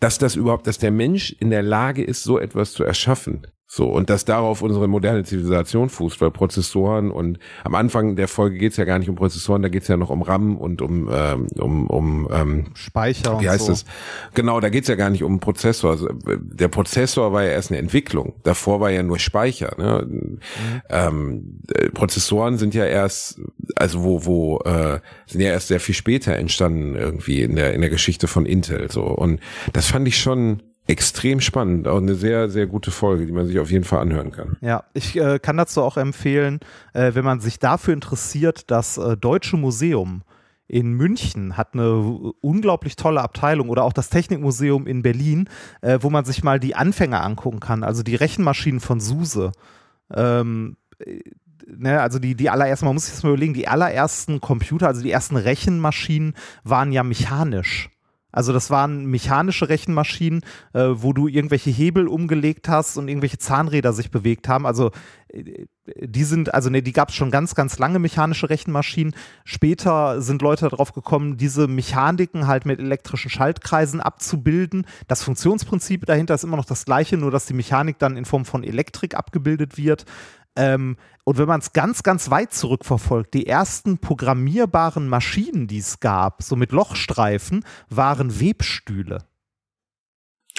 [0.00, 3.46] dass das überhaupt, dass der Mensch in der Lage ist, so etwas zu erschaffen.
[3.70, 8.56] So, und dass darauf unsere moderne Zivilisation fußt, weil Prozessoren und am Anfang der Folge
[8.56, 11.48] geht's ja gar nicht um Prozessoren, da geht's ja noch um RAM und um, ähm,
[11.58, 13.72] um, um ähm, Speicher wie heißt so.
[13.72, 13.84] das?
[14.32, 15.90] Genau, da geht's ja gar nicht um Prozessor.
[15.90, 18.36] Also, der Prozessor war ja erst eine Entwicklung.
[18.42, 19.74] Davor war ja nur Speicher.
[19.76, 20.06] Ne?
[20.08, 20.40] Mhm.
[20.88, 23.38] Ähm, äh, Prozessoren sind ja erst,
[23.76, 27.82] also wo, wo, äh, sind ja erst sehr viel später entstanden irgendwie in der in
[27.82, 28.90] der Geschichte von Intel.
[28.90, 29.40] So und
[29.74, 31.86] das fand ich schon extrem spannend.
[31.86, 34.56] Auch eine sehr sehr gute Folge, die man sich auf jeden Fall anhören kann.
[34.60, 36.60] Ja, ich äh, kann dazu auch empfehlen,
[36.94, 40.22] äh, wenn man sich dafür interessiert, das äh, Deutsche Museum
[40.68, 45.48] in München hat eine unglaublich tolle Abteilung oder auch das Technikmuseum in Berlin,
[45.80, 49.52] äh, wo man sich mal die Anfänger angucken kann, also die Rechenmaschinen von SUSE.
[50.14, 51.20] Ähm, äh,
[51.66, 55.02] ne, also die, die allerersten, man muss sich das mal überlegen, die allerersten Computer, also
[55.02, 57.88] die ersten Rechenmaschinen waren ja mechanisch.
[58.30, 60.42] Also das waren mechanische Rechenmaschinen,
[60.74, 64.66] äh, wo du irgendwelche Hebel umgelegt hast und irgendwelche Zahnräder sich bewegt haben.
[64.66, 64.90] Also
[65.32, 65.66] äh,
[66.00, 69.14] die sind, also ne, die gab es schon ganz, ganz lange mechanische Rechenmaschinen.
[69.44, 74.86] Später sind Leute darauf gekommen, diese Mechaniken halt mit elektrischen Schaltkreisen abzubilden.
[75.06, 78.44] Das Funktionsprinzip dahinter ist immer noch das gleiche, nur dass die Mechanik dann in Form
[78.44, 80.04] von Elektrik abgebildet wird.
[80.56, 86.00] Ähm, und wenn man es ganz, ganz weit zurückverfolgt, die ersten programmierbaren Maschinen, die es
[86.00, 89.18] gab, so mit Lochstreifen, waren Webstühle.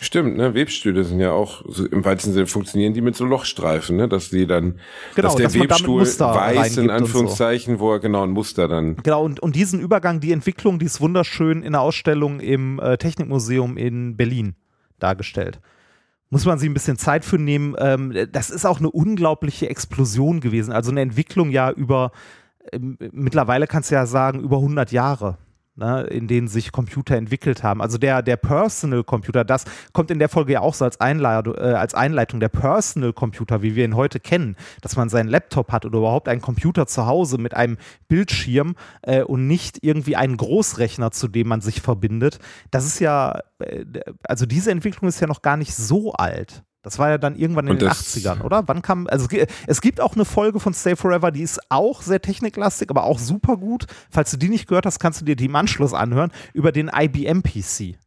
[0.01, 0.53] Stimmt, ne?
[0.53, 4.07] Webstühle sind ja auch so, im weitesten Sinne funktionieren die mit so Lochstreifen, ne?
[4.07, 4.79] Dass die dann,
[5.15, 8.95] Genau, dass der dass Webstuhl weiß in Anführungszeichen, wo er genau ein Muster dann.
[8.97, 12.97] Genau, und, und diesen Übergang, die Entwicklung, die ist wunderschön in der Ausstellung im äh,
[12.97, 14.55] Technikmuseum in Berlin
[14.99, 15.59] dargestellt.
[16.29, 17.75] Muss man sich ein bisschen Zeit für nehmen.
[17.79, 20.71] Ähm, das ist auch eine unglaubliche Explosion gewesen.
[20.71, 22.11] Also eine Entwicklung ja über,
[22.71, 25.37] ähm, mittlerweile kannst du ja sagen, über 100 Jahre.
[25.79, 27.81] Ne, in denen sich Computer entwickelt haben.
[27.81, 29.63] Also der, der Personal Computer, das
[29.93, 32.41] kommt in der Folge ja auch so als, Einleitung, äh, als Einleitung.
[32.41, 36.27] Der Personal Computer, wie wir ihn heute kennen, dass man seinen Laptop hat oder überhaupt
[36.27, 37.77] einen Computer zu Hause mit einem
[38.09, 42.39] Bildschirm äh, und nicht irgendwie einen Großrechner, zu dem man sich verbindet.
[42.71, 43.85] Das ist ja, äh,
[44.23, 46.65] also diese Entwicklung ist ja noch gar nicht so alt.
[46.81, 48.67] Das war ja dann irgendwann in den das- 80ern, oder?
[48.67, 49.27] Wann kam, also
[49.67, 53.19] es gibt auch eine Folge von Stay Forever, die ist auch sehr techniklastig, aber auch
[53.19, 53.85] super gut.
[54.09, 56.89] Falls du die nicht gehört hast, kannst du dir die im Anschluss anhören, über den
[56.93, 57.97] IBM PC.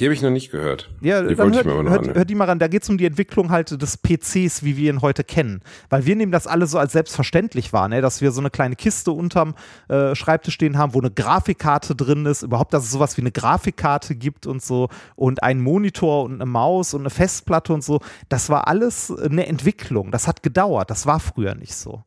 [0.00, 0.88] Die habe ich noch nicht gehört.
[1.02, 2.16] Ja, die dann wollte hört, ich mir aber noch hört, anhören.
[2.16, 2.58] hört die mal ran.
[2.58, 5.60] Da geht es um die Entwicklung halt des PCs, wie wir ihn heute kennen.
[5.90, 8.00] Weil wir nehmen das alle so als selbstverständlich wahr, ne?
[8.00, 9.54] dass wir so eine kleine Kiste unterm
[9.88, 12.42] äh, Schreibtisch stehen haben, wo eine Grafikkarte drin ist.
[12.42, 14.88] Überhaupt, dass es sowas wie eine Grafikkarte gibt und so.
[15.16, 18.00] Und einen Monitor und eine Maus und eine Festplatte und so.
[18.30, 20.10] Das war alles eine Entwicklung.
[20.12, 20.90] Das hat gedauert.
[20.90, 22.02] Das war früher nicht so.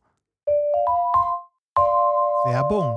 [2.44, 2.96] Werbung.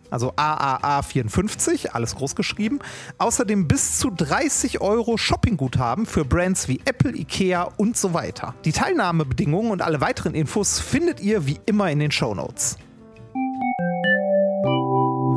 [0.11, 2.79] also AAA54, alles groß geschrieben,
[3.17, 8.53] außerdem bis zu 30 Euro Shoppingguthaben für Brands wie Apple, Ikea und so weiter.
[8.65, 12.77] Die Teilnahmebedingungen und alle weiteren Infos findet ihr wie immer in den Shownotes.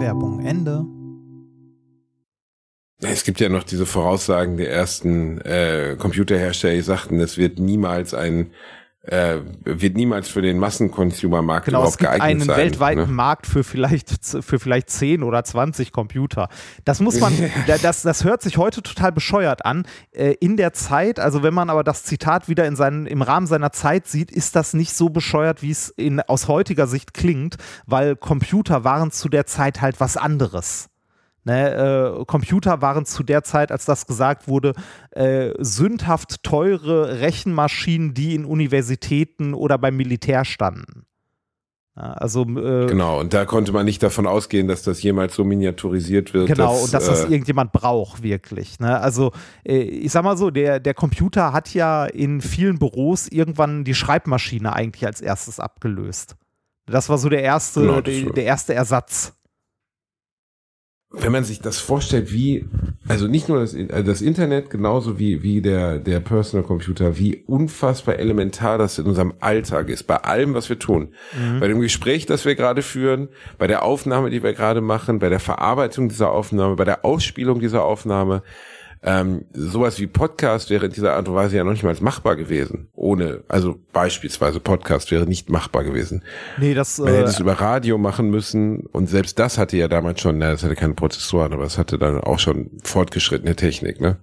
[0.00, 0.84] Werbung Ende.
[3.00, 8.14] Es gibt ja noch diese Voraussagen der ersten äh, Computerhersteller, die sagten, es wird niemals
[8.14, 8.50] ein
[9.06, 12.56] äh, wird niemals für den Massenconsumer-Markt Genau, es überhaupt gibt geeignet einen sein.
[12.56, 13.06] weltweiten ne?
[13.08, 16.48] Markt für vielleicht, für vielleicht 10 oder 20 Computer.
[16.84, 17.32] Das muss man,
[17.66, 19.86] da- das, das hört sich heute total bescheuert an.
[20.12, 23.46] Äh, In der Zeit, also wenn man aber das Zitat wieder in seinen, im Rahmen
[23.46, 27.56] seiner Zeit sieht, ist das nicht so bescheuert, wie es in, aus heutiger Sicht klingt,
[27.86, 30.88] weil Computer waren zu der Zeit halt was anderes.
[31.44, 31.74] Ne,
[32.20, 34.72] äh, Computer waren zu der Zeit, als das gesagt wurde,
[35.10, 41.04] äh, sündhaft teure Rechenmaschinen, die in Universitäten oder beim Militär standen.
[41.96, 46.34] Also äh, Genau, und da konnte man nicht davon ausgehen, dass das jemals so miniaturisiert
[46.34, 46.48] wird.
[46.48, 48.80] Genau, dass, und dass das äh, irgendjemand braucht, wirklich.
[48.80, 48.98] Ne?
[48.98, 49.30] Also,
[49.64, 53.94] äh, ich sag mal so, der, der Computer hat ja in vielen Büros irgendwann die
[53.94, 56.34] Schreibmaschine eigentlich als erstes abgelöst.
[56.86, 59.32] Das war so der erste, Genau, das der, der erste Ersatz.
[61.16, 62.64] Wenn man sich das vorstellt, wie,
[63.08, 67.42] also nicht nur das, also das Internet, genauso wie, wie der, der Personal Computer, wie
[67.46, 71.14] unfassbar elementar das in unserem Alltag ist, bei allem, was wir tun.
[71.60, 75.28] Bei dem Gespräch, das wir gerade führen, bei der Aufnahme, die wir gerade machen, bei
[75.28, 78.42] der Verarbeitung dieser Aufnahme, bei der Ausspielung dieser Aufnahme.
[79.06, 82.36] Ähm, sowas wie Podcast wäre in dieser Art und Weise ja noch nicht mal machbar
[82.36, 82.88] gewesen.
[82.94, 86.22] Ohne, also beispielsweise Podcast wäre nicht machbar gewesen.
[86.58, 89.88] Nee, das, Man hätte äh, es über Radio machen müssen und selbst das hatte ja
[89.88, 94.00] damals schon, na, das hatte keine Prozessoren, aber es hatte dann auch schon fortgeschrittene Technik,
[94.00, 94.16] ne?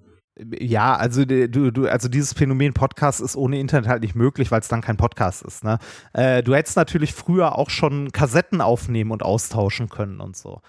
[0.59, 4.49] ja, also de- du, du, also dieses Phänomen Podcast ist ohne Internet halt nicht möglich,
[4.51, 5.63] weil es dann kein Podcast ist.
[5.63, 5.77] Ne?
[6.13, 10.61] Äh, du hättest natürlich früher auch schon Kassetten aufnehmen und austauschen können und so.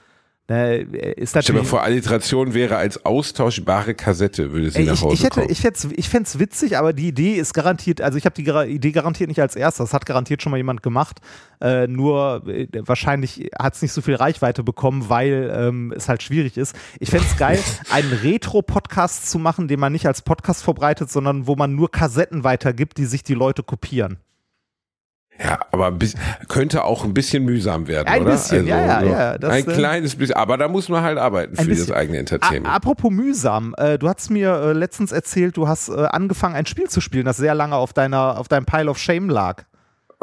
[0.48, 5.02] Ne, ist Stell dir vor, Alliteration wäre als austauschbare Kassette, würde sie Ey, nach ich,
[5.02, 5.50] Hause ich, hätte, kommen.
[5.50, 5.64] ich,
[5.98, 8.90] ich fände es witzig, aber die Idee ist garantiert, also ich habe die Gra- Idee
[8.90, 11.20] garantiert nicht als erstes, das hat garantiert schon mal jemand gemacht,
[11.60, 16.24] äh, nur äh, wahrscheinlich hat es nicht so viel Reichweite bekommen, weil ähm, es halt
[16.24, 16.74] schwierig ist.
[16.98, 21.46] Ich fände es geil, einen Retro-Podcast zu machen, den man nicht als Podcast verbreitet, sondern
[21.46, 24.18] wo man nur Kassetten weitergibt, die sich die Leute kopieren.
[25.38, 28.32] Ja, aber bisschen, könnte auch ein bisschen mühsam werden, Ein oder?
[28.32, 31.56] bisschen, ja, ja, ja, das, ein äh, kleines bisschen, aber da muss man halt arbeiten
[31.56, 31.94] für ein das bisschen.
[31.94, 32.74] eigene A Entertainment.
[32.74, 36.88] apropos mühsam, äh, du hast mir äh, letztens erzählt, du hast äh, angefangen, ein Spiel
[36.88, 39.64] zu spielen, das sehr lange auf deiner, auf deinem Pile of Shame lag.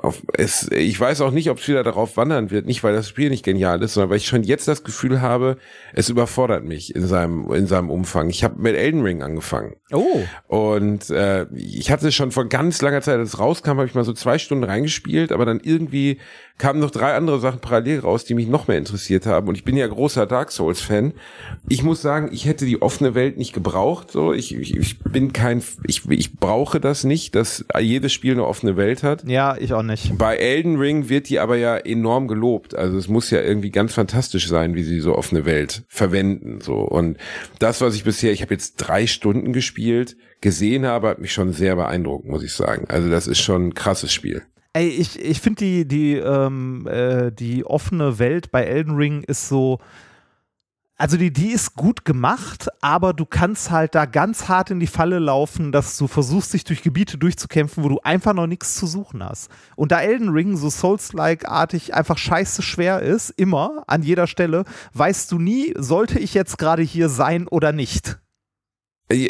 [0.01, 2.65] Auf, es, ich weiß auch nicht, ob es wieder darauf wandern wird.
[2.65, 5.57] Nicht, weil das Spiel nicht genial ist, sondern weil ich schon jetzt das Gefühl habe,
[5.93, 8.29] es überfordert mich in seinem, in seinem Umfang.
[8.29, 9.75] Ich habe mit Elden Ring angefangen.
[9.91, 10.21] Oh.
[10.47, 14.03] Und äh, ich hatte schon vor ganz langer Zeit, als es rauskam, habe ich mal
[14.03, 16.19] so zwei Stunden reingespielt, aber dann irgendwie
[16.59, 19.47] kamen noch drei andere Sachen parallel raus, die mich noch mehr interessiert haben.
[19.47, 21.13] Und ich bin ja großer Dark Souls-Fan.
[21.69, 24.11] Ich muss sagen, ich hätte die offene Welt nicht gebraucht.
[24.11, 28.45] So, ich, ich, ich bin kein, ich, ich brauche das nicht, dass jedes Spiel eine
[28.45, 29.23] offene Welt hat.
[29.25, 30.17] Ja, ich auch nicht.
[30.17, 32.75] Bei Elden Ring wird die aber ja enorm gelobt.
[32.75, 36.59] Also es muss ja irgendwie ganz fantastisch sein, wie sie so offene Welt verwenden.
[36.61, 37.17] So und
[37.59, 41.53] das, was ich bisher, ich habe jetzt drei Stunden gespielt, gesehen habe, hat mich schon
[41.53, 42.85] sehr beeindruckt, muss ich sagen.
[42.89, 44.43] Also das ist schon ein krasses Spiel.
[44.73, 49.47] Ey, ich, ich finde die, die, ähm, äh, die offene Welt bei Elden Ring ist
[49.47, 49.79] so.
[50.95, 54.85] Also die, die ist gut gemacht, aber du kannst halt da ganz hart in die
[54.85, 58.85] Falle laufen, dass du versuchst, dich durch Gebiete durchzukämpfen, wo du einfach noch nichts zu
[58.85, 59.49] suchen hast.
[59.77, 65.31] Und da Elden Ring so Souls-like-artig einfach scheiße schwer ist, immer, an jeder Stelle, weißt
[65.31, 68.19] du nie, sollte ich jetzt gerade hier sein oder nicht.
[69.11, 69.27] Äh,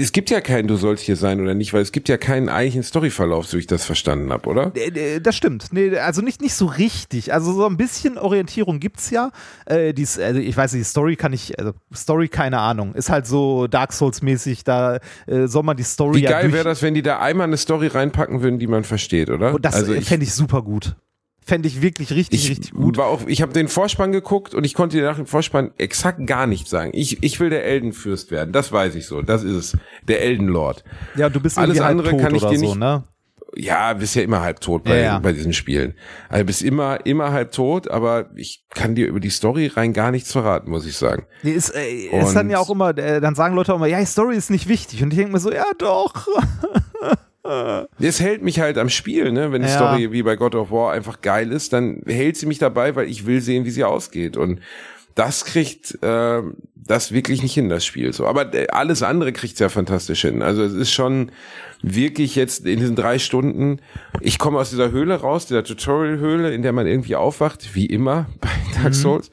[0.00, 2.48] Es gibt ja keinen, du sollst hier sein oder nicht, weil es gibt ja keinen
[2.48, 4.72] eigentlichen Storyverlauf, so wie ich das verstanden habe, oder?
[4.74, 5.68] Äh, äh, Das stimmt.
[5.72, 7.32] Nee, also nicht, nicht so richtig.
[7.32, 9.30] Also so ein bisschen Orientierung gibt's ja.
[9.66, 12.94] Äh, dies, also ich weiß nicht, die Story kann ich, also Story, keine Ahnung.
[12.94, 16.54] Ist halt so Dark Souls-mäßig, da äh, soll man die Story Wie ja geil durch-
[16.54, 19.54] wäre das, wenn die da einmal eine Story reinpacken würden, die man versteht, oder?
[19.54, 20.94] Und das also ich, fände ich super gut.
[21.44, 22.96] Fände ich wirklich richtig, ich richtig gut.
[22.96, 26.24] War auch, ich habe den Vorspann geguckt und ich konnte dir nach dem Vorspann exakt
[26.26, 26.92] gar nichts sagen.
[26.94, 29.22] Ich, ich will der Eldenfürst werden, das weiß ich so.
[29.22, 29.76] Das ist es.
[30.06, 30.84] Der Eldenlord.
[31.16, 33.04] Ja, du bist alles andere halb tot kann ich oder dir so, nicht- ne?
[33.54, 35.18] Ja, bist ja immer halb tot bei, Ja, ja.
[35.18, 35.92] bei diesen Spielen.
[36.30, 40.10] Also bist immer, immer halb tot, aber ich kann dir über die Story rein gar
[40.10, 41.26] nichts verraten, muss ich sagen.
[41.42, 44.00] Nee, ist, äh, ist dann ja auch immer, äh, dann sagen Leute auch immer, ja,
[44.00, 45.02] die Story ist nicht wichtig.
[45.02, 46.26] Und ich denke mir so, ja doch.
[48.00, 49.50] Es hält mich halt am Spiel, ne?
[49.52, 49.74] Wenn die Ja.
[49.74, 53.08] Story wie bei God of War einfach geil ist, dann hält sie mich dabei, weil
[53.08, 54.36] ich will sehen, wie sie ausgeht.
[54.36, 54.60] Und
[55.14, 56.42] das kriegt äh,
[56.74, 58.12] das wirklich nicht hin, das Spiel.
[58.12, 60.40] So, aber äh, alles andere kriegt's ja fantastisch hin.
[60.42, 61.32] Also es ist schon
[61.82, 63.80] wirklich jetzt in diesen drei Stunden.
[64.20, 68.26] Ich komme aus dieser Höhle raus, dieser Tutorial-Höhle, in der man irgendwie aufwacht, wie immer
[68.40, 68.48] bei
[68.80, 69.30] Dark Souls,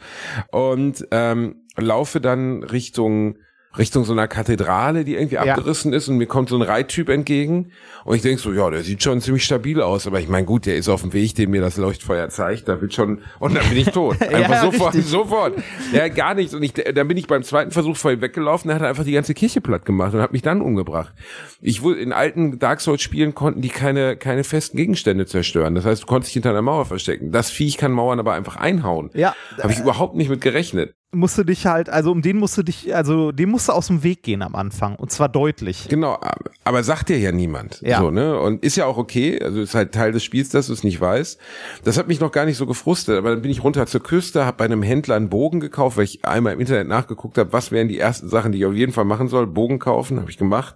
[0.51, 3.37] und ähm, laufe dann Richtung
[3.77, 5.41] Richtung so einer Kathedrale, die irgendwie Ja.
[5.43, 7.71] abgerissen ist und mir kommt so ein Reittyp entgegen
[8.03, 10.65] und ich denk so, ja, der sieht schon ziemlich stabil aus, aber ich meine, gut,
[10.65, 13.67] der ist auf dem Weg, den mir das Leuchtfeuer zeigt, da wird schon und dann
[13.69, 14.19] bin ich tot.
[14.21, 15.11] Einfach Ja, sofort, richtig.
[15.11, 15.53] sofort.
[15.93, 18.75] Ja, gar nichts und ich dann bin ich beim zweiten Versuch vor ihm weggelaufen, er
[18.75, 21.13] hat einfach die ganze Kirche platt gemacht und hat mich dann umgebracht.
[21.61, 25.75] Ich wurde in alten Dark Souls Spielen konnten die keine keine festen Gegenstände zerstören.
[25.75, 27.31] Das heißt, du konntest dich hinter einer Mauer verstecken.
[27.31, 29.11] Das Viech kann Mauern aber einfach einhauen.
[29.13, 29.35] Ja.
[29.61, 30.95] Habe ich überhaupt nicht mit gerechnet.
[31.11, 33.87] Musst du dich halt, also um den musst du dich, also dem musst du aus
[33.87, 34.95] dem Weg gehen am Anfang.
[34.95, 35.87] Und zwar deutlich.
[35.89, 36.19] Genau,
[36.63, 37.81] aber sagt dir ja niemand.
[37.81, 37.99] Ja.
[37.99, 38.39] So, ne?
[38.39, 41.01] Und ist ja auch okay, also ist halt Teil des Spiels, dass du es nicht
[41.01, 41.39] weißt.
[41.83, 44.45] Das hat mich noch gar nicht so gefrustet, aber dann bin ich runter zur Küste,
[44.45, 47.71] habe bei einem Händler einen Bogen gekauft, weil ich einmal im Internet nachgeguckt habe, was
[47.71, 49.47] wären die ersten Sachen, die ich auf jeden Fall machen soll.
[49.47, 50.75] Bogen kaufen, habe ich gemacht.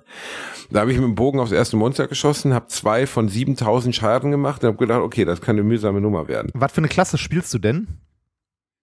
[0.72, 4.32] Da habe ich mit dem Bogen aufs erste Monster geschossen, habe zwei von 7000 Schaden
[4.32, 6.50] gemacht und habe gedacht, okay, das kann eine mühsame Nummer werden.
[6.56, 7.88] Was für eine Klasse spielst du denn?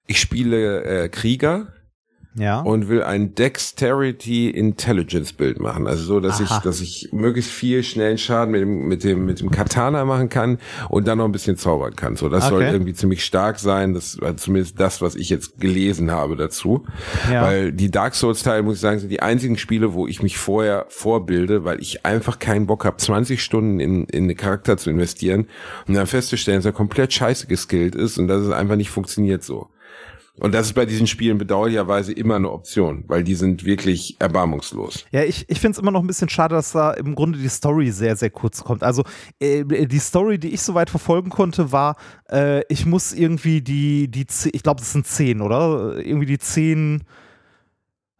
[0.06, 1.68] Ich spiele äh, Krieger,
[2.36, 2.60] Ja.
[2.60, 5.86] und will ein Dexterity Intelligence Bild machen.
[5.88, 6.60] Also so, dass ich, Aha.
[6.62, 10.58] dass ich möglichst viel schnellen Schaden mit dem, mit dem, mit dem Katana machen kann
[10.88, 12.14] und dann noch ein bisschen zaubern kann.
[12.16, 12.72] So, das soll Okay.
[12.72, 13.94] irgendwie ziemlich stark sein.
[13.94, 16.84] Das war zumindest das, was ich jetzt gelesen habe dazu.
[17.32, 17.42] Ja.
[17.42, 20.38] Weil die Dark Souls Teile, muss ich sagen, sind die einzigen Spiele, wo ich mich
[20.38, 24.88] vorher vorbilde, weil ich einfach keinen Bock habe, 20 Stunden in, in einen Charakter zu
[24.90, 25.46] investieren
[25.88, 29.42] und dann festzustellen, dass er komplett scheiße geskillt ist und dass es einfach nicht funktioniert
[29.42, 29.68] so.
[30.40, 35.05] Und das ist bei diesen Spielen bedauerlicherweise immer eine Option, weil die sind wirklich erbarmungslos.
[35.12, 37.48] Ja, ich, ich finde es immer noch ein bisschen schade, dass da im Grunde die
[37.48, 38.83] Story sehr, sehr kurz kommt.
[38.83, 39.05] Also
[39.38, 41.96] äh, die Story, die ich soweit verfolgen konnte, war,
[42.31, 45.98] äh, ich muss irgendwie die, die ich glaube, das sind zehn, oder?
[45.98, 47.05] Irgendwie die zehn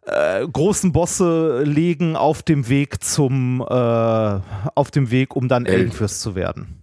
[0.05, 4.39] äh, großen Bosse legen auf dem Weg zum, äh,
[4.75, 5.79] auf dem Weg, um dann Elden.
[5.79, 6.80] Eldenfürst zu werden.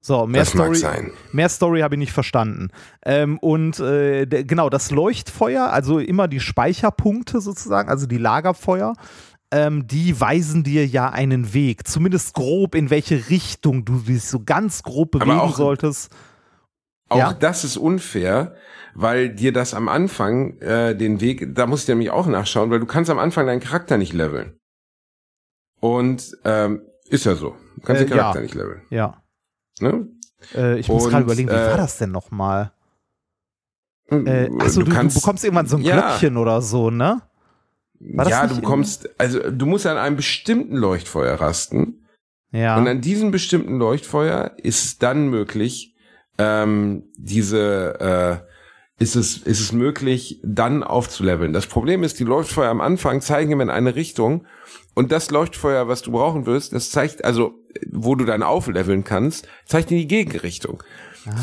[0.00, 1.10] So, mehr Das mag Story, sein.
[1.32, 2.68] mehr Story habe ich nicht verstanden.
[3.04, 8.94] Ähm, und äh, der- genau, das Leuchtfeuer, also immer die Speicherpunkte sozusagen, also die Lagerfeuer,
[9.50, 14.40] ähm, die weisen dir ja einen Weg, zumindest grob, in welche Richtung du dich so
[14.44, 16.12] ganz grob bewegen auch- solltest.
[17.08, 17.32] Auch Ja.
[17.32, 18.54] das ist unfair,
[18.94, 22.80] weil dir das am Anfang äh, den Weg, da musst du nämlich auch nachschauen, weil
[22.80, 24.58] du kannst am Anfang deinen Charakter nicht leveln.
[25.80, 27.56] Und ähm, ist ja so.
[27.76, 28.42] Du kannst Äh, den Charakter ja.
[28.42, 28.82] nicht leveln.
[28.90, 29.22] Ja.
[29.82, 30.08] Ne?
[30.54, 32.72] Äh, ich muss gerade überlegen, wie äh, war das denn nochmal?
[34.10, 36.00] Äh, achso, du, du, kannst- bekommst irgendwann so ein Ja.
[36.00, 37.22] Glöckchen oder so, ne?
[38.00, 42.06] Ja, du bekommst, also du musst an einem bestimmten Leuchtfeuer rasten.
[42.52, 42.78] Ja.
[42.78, 45.96] Und an diesem bestimmten Leuchtfeuer ist es dann möglich,
[46.38, 51.52] ähm, diese, äh, ist es, ist es möglich, dann aufzuleveln.
[51.52, 54.46] Das Problem ist, die Leuchtfeuer am Anfang zeigen immer in eine Richtung.
[54.98, 57.54] Und das Leuchtfeuer, was du brauchen wirst, das zeigt, also,
[57.88, 60.82] wo du dann aufleveln kannst, zeigt in die Gegenrichtung.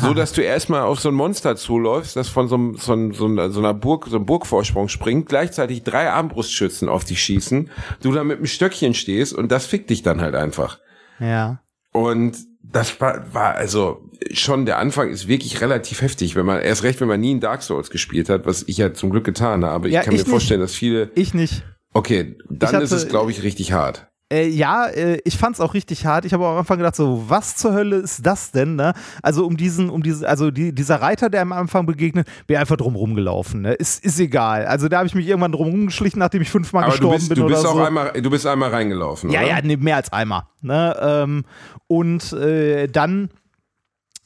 [0.02, 3.14] So dass du erstmal auf so ein Monster zuläufst, das von so, einem, so, einem,
[3.14, 7.70] so, einer, Burg, so einem Burgvorsprung springt, gleichzeitig drei Armbrustschützen auf dich schießen,
[8.02, 10.78] du da mit einem Stöckchen stehst und das fickt dich dann halt einfach.
[11.18, 11.62] ja.
[11.92, 16.82] Und das war, war also schon der Anfang ist wirklich relativ heftig, wenn man erst
[16.82, 19.64] recht, wenn man nie in Dark Souls gespielt hat, was ich ja zum Glück getan
[19.64, 19.88] habe.
[19.88, 20.30] Ja, ich kann ich mir nicht.
[20.30, 21.10] vorstellen, dass viele.
[21.14, 21.64] Ich nicht.
[21.96, 24.06] Okay, dann hatte- ist es, glaube ich, richtig hart.
[24.28, 26.24] Äh, ja, äh, ich fand's auch richtig hart.
[26.24, 28.92] Ich habe am Anfang gedacht, so, was zur Hölle ist das denn, ne?
[29.22, 32.76] Also um diesen, um diese, also die, dieser Reiter, der am Anfang begegnet, wäre einfach
[32.76, 33.74] drum rumgelaufen, ne?
[33.74, 34.66] Ist, ist egal.
[34.66, 37.28] Also da habe ich mich irgendwann drum rumgeschlichen, nachdem ich fünfmal Aber du gestorben bist,
[37.28, 37.82] bin du bist oder auch so.
[37.84, 39.30] einmal, du bist einmal reingelaufen.
[39.30, 39.48] ja, oder?
[39.48, 40.42] ja, nee, mehr als einmal.
[40.60, 40.96] Ne?
[41.00, 41.44] Ähm,
[41.86, 43.30] und äh, dann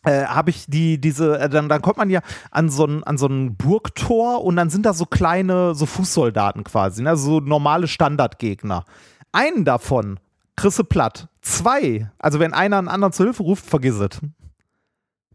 [0.05, 3.19] äh, habe ich die, diese, äh, dann, dann kommt man ja an so ein, an
[3.19, 7.17] so ein Burgtor und dann sind da so kleine, so Fußsoldaten quasi, ne?
[7.17, 8.85] so normale Standardgegner.
[9.33, 10.19] Einen davon
[10.57, 11.29] kriegst du platt.
[11.43, 14.21] Zwei, also wenn einer einen anderen zur Hilfe ruft, vergiss es.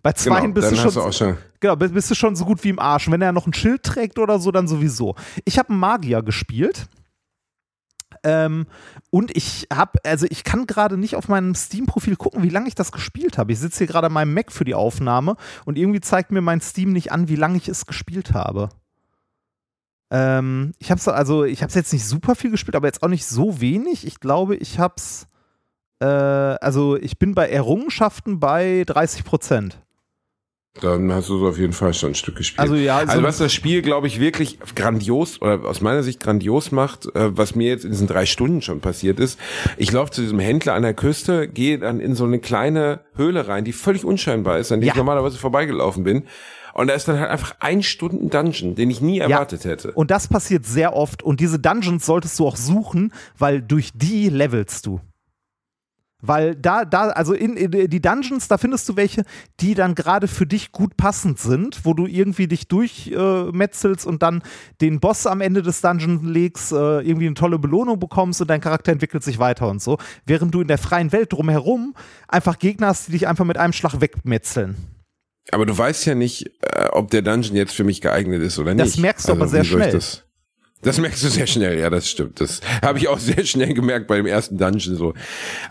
[0.04, 1.38] Bei zwei genau, bist du schon, du schon.
[1.60, 3.08] genau, bist bist du schon so gut wie im Arsch.
[3.08, 5.16] Und wenn er noch ein Schild trägt oder so, dann sowieso.
[5.46, 6.88] Ich habe einen Magier gespielt.
[8.26, 8.66] Ähm,
[9.12, 12.76] und ich habe, also ich kann gerade nicht auf meinem Steam-Profil gucken, wie lange ich
[12.76, 13.52] das gespielt habe.
[13.52, 16.60] Ich sitze hier gerade an meinem Mac für die Aufnahme und irgendwie zeigt mir mein
[16.60, 18.70] Steam nicht an, wie lange ich es gespielt habe.
[20.10, 23.10] Ähm, ich habe also, ich habe es jetzt nicht super viel gespielt, aber jetzt auch
[23.10, 24.08] nicht so wenig.
[24.08, 25.28] Ich glaube, ich habe es,
[26.00, 29.85] äh, also ich bin bei Errungenschaften bei 30 Prozent.
[30.82, 32.60] Dann hast du so auf jeden Fall schon ein Stück gespielt.
[32.60, 36.20] Also ja, so Also was das Spiel, glaube ich, wirklich grandios oder aus meiner Sicht
[36.20, 39.40] grandios macht, äh, was mir jetzt in diesen drei Stunden schon passiert ist,
[39.78, 43.48] ich laufe zu diesem Händler an der Küste, gehe dann in so eine kleine Höhle
[43.48, 44.94] rein, die völlig unscheinbar ist, an die Ja.
[44.94, 46.24] ich normalerweise vorbeigelaufen bin.
[46.74, 49.94] Und da ist dann halt einfach ein Stunden Dungeon, den ich nie erwartet hätte.
[49.94, 51.24] Und das passiert sehr oft.
[51.24, 55.00] Und diese Dungeons solltest du auch suchen, weil durch die levelst du.
[56.28, 59.24] Weil da, da, also in, in die Dungeons, da findest du welche,
[59.60, 64.22] die dann gerade für dich gut passend sind, wo du irgendwie dich durchmetzelst äh, und
[64.24, 64.44] dann
[64.82, 68.62] den Boss am Ende des Dungeons legst, äh, irgendwie eine tolle Belohnung bekommst und dein
[68.62, 69.98] Charakter entwickelt sich weiter und so.
[70.26, 71.96] Während du in der freien Welt drumherum
[72.28, 74.76] einfach Gegner hast, die dich einfach mit einem Schlag wegmetzeln.
[75.52, 78.74] Aber du weißt ja nicht, äh, ob der Dungeon jetzt für mich geeignet ist oder
[78.74, 78.82] nicht.
[78.82, 80.00] Also Das merkst du aber sehr schnell.
[80.86, 82.40] Das, merkst du sehr schnell, ja, das stimmt.
[82.40, 85.14] Das habe ich auch sehr schnell gemerkt bei dem ersten Dungeon so.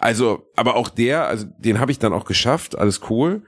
[0.00, 3.42] Also, aber auch der, also den habe ich dann auch geschafft, alles cool.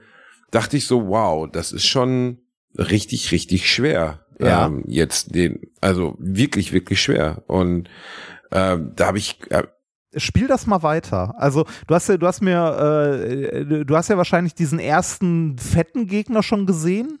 [0.49, 2.37] Dachte ich so, wow, das ist schon
[2.77, 4.25] richtig, richtig schwer.
[4.39, 4.67] Ja.
[4.67, 7.43] Ähm, jetzt den, also wirklich, wirklich schwer.
[7.47, 7.89] Und
[8.51, 9.63] ähm, da habe ich, äh,
[10.15, 11.35] Spiel das mal weiter.
[11.37, 16.07] Also, du hast ja, du hast mir, äh, du hast ja wahrscheinlich diesen ersten fetten
[16.07, 17.19] Gegner schon gesehen,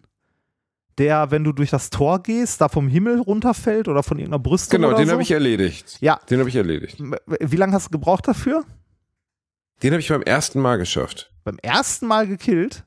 [0.97, 4.81] der, wenn du durch das Tor gehst, da vom Himmel runterfällt oder von irgendeiner Brüstung
[4.81, 5.13] genau, den so.
[5.13, 5.97] habe ich erledigt.
[6.01, 6.19] Ja.
[6.29, 7.01] Den habe ich erledigt.
[7.27, 8.63] Wie lange hast du gebraucht dafür?
[9.83, 11.31] Den habe ich beim ersten Mal geschafft.
[11.43, 12.83] Beim ersten Mal gekillt?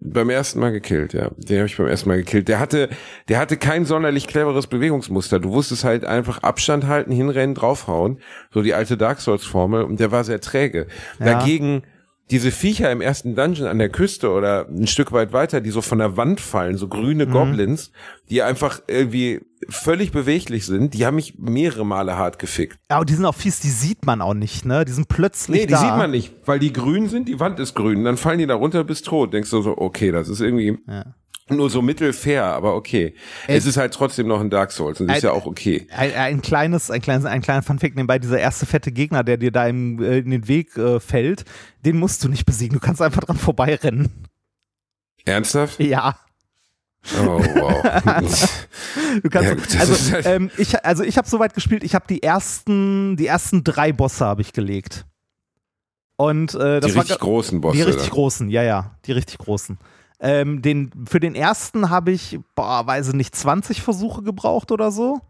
[0.00, 1.30] Beim ersten Mal gekillt, ja.
[1.36, 2.48] Den habe ich beim ersten Mal gekillt.
[2.48, 2.90] Der hatte,
[3.28, 5.38] der hatte kein sonderlich cleveres Bewegungsmuster.
[5.40, 8.20] Du wusstest halt einfach Abstand halten, hinrennen, draufhauen.
[8.52, 9.82] So die alte Dark Souls Formel.
[9.84, 10.88] Und der war sehr träge.
[11.18, 11.26] Ja.
[11.26, 11.82] Dagegen
[12.30, 15.80] diese Viecher im ersten Dungeon an der Küste oder ein Stück weit weiter, die so
[15.80, 17.30] von der Wand fallen, so grüne Mhm.
[17.30, 17.92] Goblins,
[18.30, 22.78] die einfach irgendwie völlig beweglich sind, die haben mich mehrere Male hart gefickt.
[22.90, 24.84] Ja, und die sind auch fies, die sieht man auch nicht, ne?
[24.84, 25.78] Die sind plötzlich Nee, die da.
[25.78, 28.54] sieht man nicht, weil die grün sind, die Wand ist grün, dann fallen die da
[28.56, 29.32] runter, bist tot.
[29.32, 31.04] Denkst du so, okay, das ist irgendwie Ja.
[31.48, 33.14] Nur so mittelfair, aber okay.
[33.46, 33.56] Ey.
[33.56, 35.30] es ist halt trotzdem noch ein Dark Souls und ist Ey.
[35.30, 35.86] ja auch okay.
[35.96, 39.52] Ein, ein kleines, ein kleines, ein kleiner Funfact nebenbei, dieser erste fette Gegner, der dir
[39.52, 41.44] da im, äh, in den Weg äh, fällt,
[41.84, 42.74] den musst du nicht besiegen.
[42.74, 44.10] Du kannst einfach dran vorbeirennen.
[45.24, 45.78] Ernsthaft?
[45.80, 46.16] Ja.
[47.20, 47.82] Oh, wow.
[49.22, 51.94] Du kannst Ja, gut, also, ist halt- ähm, ich, also ich habe soweit gespielt, ich
[51.94, 55.06] habe die ersten, die ersten drei Bosse habe ich gelegt.
[56.16, 57.76] Und äh, das die war richtig großen Bosse.
[57.76, 58.10] die richtig dann.
[58.14, 59.78] großen, ja, ja, die richtig großen.
[60.18, 64.90] Ähm, den, für den ersten habe ich, boah, weiß ich nicht, 20 Versuche gebraucht oder
[64.90, 65.20] so.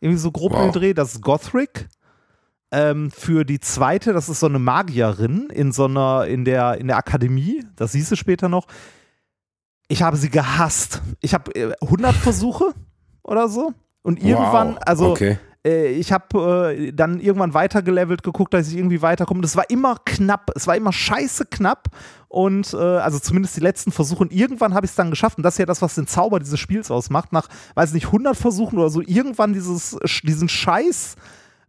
[0.00, 0.66] Irgendwie so grob Wow.
[0.66, 0.72] wow.
[0.72, 1.88] Dreh, das ist Gothric.
[2.72, 6.88] Ähm, für die zweite, das ist so eine Magierin in so einer, in der, in
[6.88, 8.66] der Akademie, das siehst du später noch.
[9.88, 11.02] Ich habe sie gehasst.
[11.20, 12.72] Ich habe äh, 100 Versuche
[13.22, 13.74] oder so.
[14.02, 14.82] Und irgendwann, wow.
[14.86, 15.38] also Okay.
[15.64, 19.40] Äh, ich habe äh, dann irgendwann weitergelevelt, geguckt, dass ich irgendwie weiterkomme.
[19.42, 20.50] Das war immer knapp.
[20.54, 21.88] Es war immer scheiße knapp.
[22.28, 24.22] Und äh, also zumindest die letzten Versuche.
[24.22, 25.36] Und irgendwann habe ich es dann geschafft.
[25.36, 27.32] Und das ist ja das, was den Zauber dieses Spiels ausmacht.
[27.32, 31.16] Nach, weiß nicht, 100 Versuchen oder so, irgendwann dieses, diesen Scheiß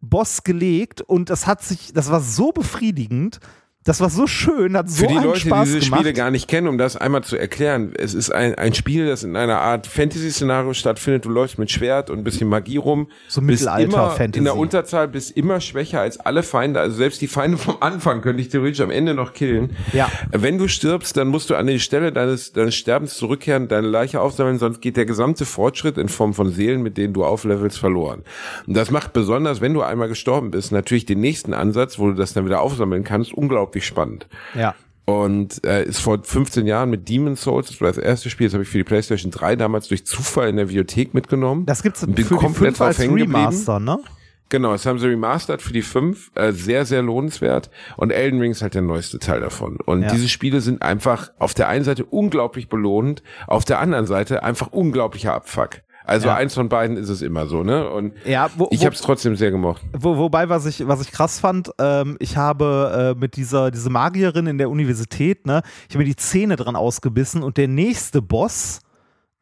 [0.01, 1.01] Boss gelegt.
[1.01, 3.39] Und das hat sich, das war so befriedigend.
[3.85, 5.99] Das war so schön, hat so Für die einen Leute, Spaß die diese gemacht.
[5.99, 9.23] Spiele gar nicht kennen, um das einmal zu erklären, es ist ein, ein Spiel, das
[9.23, 11.25] in einer Art Fantasy-Szenario stattfindet.
[11.25, 13.07] Du läufst mit Schwert und ein bisschen Magie rum.
[13.27, 14.37] So Mittelalter-Fantasy.
[14.37, 16.79] In der Unterzahl bist immer schwächer als alle Feinde.
[16.79, 19.75] Also selbst die Feinde vom Anfang könnte ich theoretisch am Ende noch killen.
[19.91, 20.09] Ja.
[20.31, 24.21] Wenn du stirbst, dann musst du an die Stelle deines, deines Sterbens zurückkehren, deine Leiche
[24.21, 28.23] aufsammeln, sonst geht der gesamte Fortschritt in Form von Seelen, mit denen du auflevelst, verloren.
[28.65, 32.13] Und das macht besonders, wenn du einmal gestorben bist, natürlich den nächsten Ansatz, wo du
[32.13, 34.27] das dann wieder aufsammeln kannst, unglaublich spannend.
[34.53, 34.75] Ja.
[35.05, 38.53] Und äh, ist vor 15 Jahren mit Demon's Souls, das war das erste Spiel, das
[38.53, 41.65] habe ich für die PlayStation 3 damals durch Zufall in der Videothek mitgenommen.
[41.65, 43.35] Das gibt's bin für die komplett 5 als hängen geblieben.
[43.35, 43.99] Remaster, ne?
[44.47, 47.69] Genau, das haben sie remastered für die 5, äh, sehr, sehr lohnenswert.
[47.97, 49.77] Und Elden Ring ist halt der neueste Teil davon.
[49.83, 50.11] Und Ja.
[50.11, 54.67] diese Spiele sind einfach auf der einen Seite unglaublich belohnend, auf der anderen Seite einfach
[54.67, 55.81] unglaublicher Abfuck.
[56.05, 56.35] Also Ja.
[56.35, 57.89] eins von beiden ist es immer so, ne?
[57.89, 59.81] Und Ja, wo, ich habe es trotzdem sehr gemocht.
[59.97, 63.89] Wo, wobei, was ich, was ich krass fand, ähm, ich habe äh, mit dieser diese
[63.89, 68.21] Magierin in der Universität, ne, ich habe mir die Zähne dran ausgebissen und der nächste
[68.21, 68.79] Boss,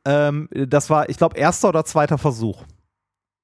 [0.05, 2.63] ähm, das war, ich glaube, erster oder zweiter Versuch.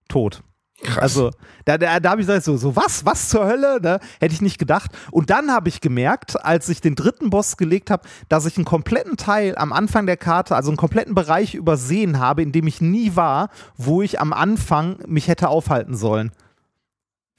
[0.09, 0.43] Tot.
[0.83, 0.97] Krass.
[0.99, 1.31] Also,
[1.65, 3.99] da, da, da habe ich gesagt, so, so, was, was zur Hölle, ne?
[4.19, 4.91] Hätte ich nicht gedacht.
[5.09, 8.65] Und dann habe ich gemerkt, als ich den dritten Boss gelegt habe, dass ich einen
[8.65, 12.79] kompletten Teil am Anfang der Karte, also einen kompletten Bereich übersehen habe, in dem ich
[12.79, 16.31] nie war, wo ich am Anfang mich hätte aufhalten sollen.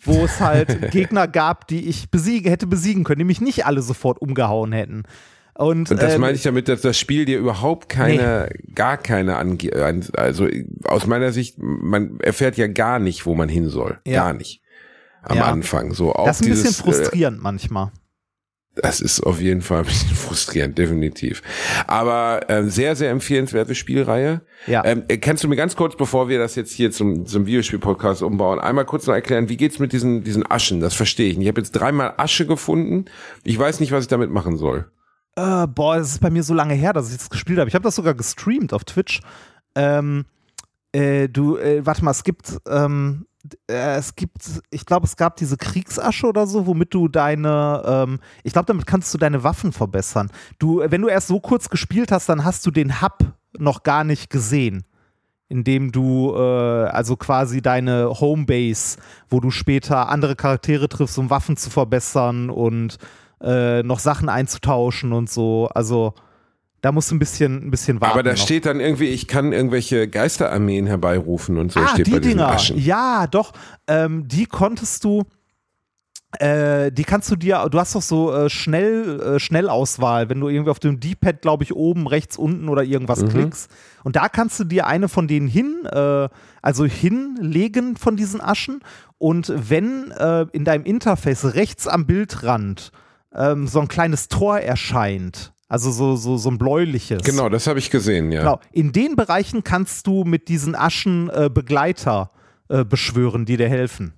[0.02, 3.82] Wo es halt Gegner gab, die ich besiegen, hätte besiegen können, die mich nicht alle
[3.82, 5.04] sofort umgehauen hätten.
[5.58, 9.36] Und, Und das ähm, meine ich damit, dass das Spiel dir überhaupt keine, gar keine
[9.38, 10.46] ange an- also
[10.84, 13.98] aus meiner Sicht, man erfährt ja gar nicht, wo man hin soll.
[14.06, 14.22] Ja.
[14.26, 14.62] Gar nicht.
[15.22, 15.46] Am Ja.
[15.46, 15.92] Anfang.
[15.94, 17.86] So auch das ist ein dieses, bisschen frustrierend manchmal.
[18.76, 21.42] Äh, das ist auf jeden Fall ein bisschen frustrierend, definitiv.
[21.88, 24.42] Aber ähm, sehr, sehr empfehlenswerte Spielreihe.
[24.68, 24.84] Ja.
[24.84, 28.22] Ähm, äh, kannst du mir ganz kurz, bevor wir das jetzt hier zum, zum Videospiel-Podcast
[28.22, 30.78] umbauen, einmal kurz noch erklären, wie geht's mit diesen, diesen Aschen?
[30.78, 31.46] Das verstehe ich nicht.
[31.46, 33.06] Ich habe jetzt dreimal Asche gefunden.
[33.42, 34.86] Ich weiß nicht, was ich damit machen soll.
[35.38, 37.68] Äh, boah, es ist bei mir so lange her, dass ich das gespielt habe.
[37.68, 39.20] Ich habe das sogar gestreamt auf Twitch.
[39.76, 40.24] Ähm,
[40.90, 43.24] äh, du, äh, warte mal, es gibt, ähm,
[43.70, 44.38] äh, es gibt,
[44.70, 48.86] ich glaube, es gab diese Kriegsasche oder so, womit du deine, ähm, ich glaube, damit
[48.86, 50.28] kannst du deine Waffen verbessern.
[50.58, 53.18] Du, äh, wenn du erst so kurz gespielt hast, dann hast du den Hub
[53.56, 54.82] noch gar nicht gesehen.
[55.48, 61.56] Indem du, äh, also quasi deine Homebase, wo du später andere Charaktere triffst, um Waffen
[61.56, 62.98] zu verbessern und
[63.42, 65.68] äh, noch Sachen einzutauschen und so.
[65.74, 66.14] Also
[66.80, 68.12] da musst du ein bisschen, ein bisschen warten.
[68.12, 68.38] Aber da noch.
[68.38, 72.38] steht dann irgendwie, ich kann irgendwelche Geisterarmeen herbeirufen und so ah, steht die bei diesen
[72.38, 72.48] Dinger.
[72.50, 72.78] Aschen.
[72.78, 73.52] Ja, doch.
[73.86, 75.24] Ähm, die konntest du.
[76.38, 80.48] Äh, die kannst du dir, du hast doch so äh, schnell, äh, Schnellauswahl, wenn du
[80.50, 83.28] irgendwie auf dem D-Pad, glaube ich, oben, rechts, unten oder irgendwas Mhm.
[83.30, 83.70] klickst.
[84.04, 86.28] Und da kannst du dir eine von denen hin, äh,
[86.60, 88.80] also hinlegen von diesen Aschen.
[89.16, 92.92] Und wenn äh, in deinem Interface rechts am Bildrand
[93.34, 97.22] ähm, so ein kleines Tor erscheint, also so, so, so ein bläuliches.
[97.22, 98.40] Genau, das habe ich gesehen, ja.
[98.40, 98.60] Genau.
[98.72, 102.30] In den Bereichen kannst du mit diesen Aschen äh, Begleiter
[102.68, 104.14] äh, beschwören, die dir helfen.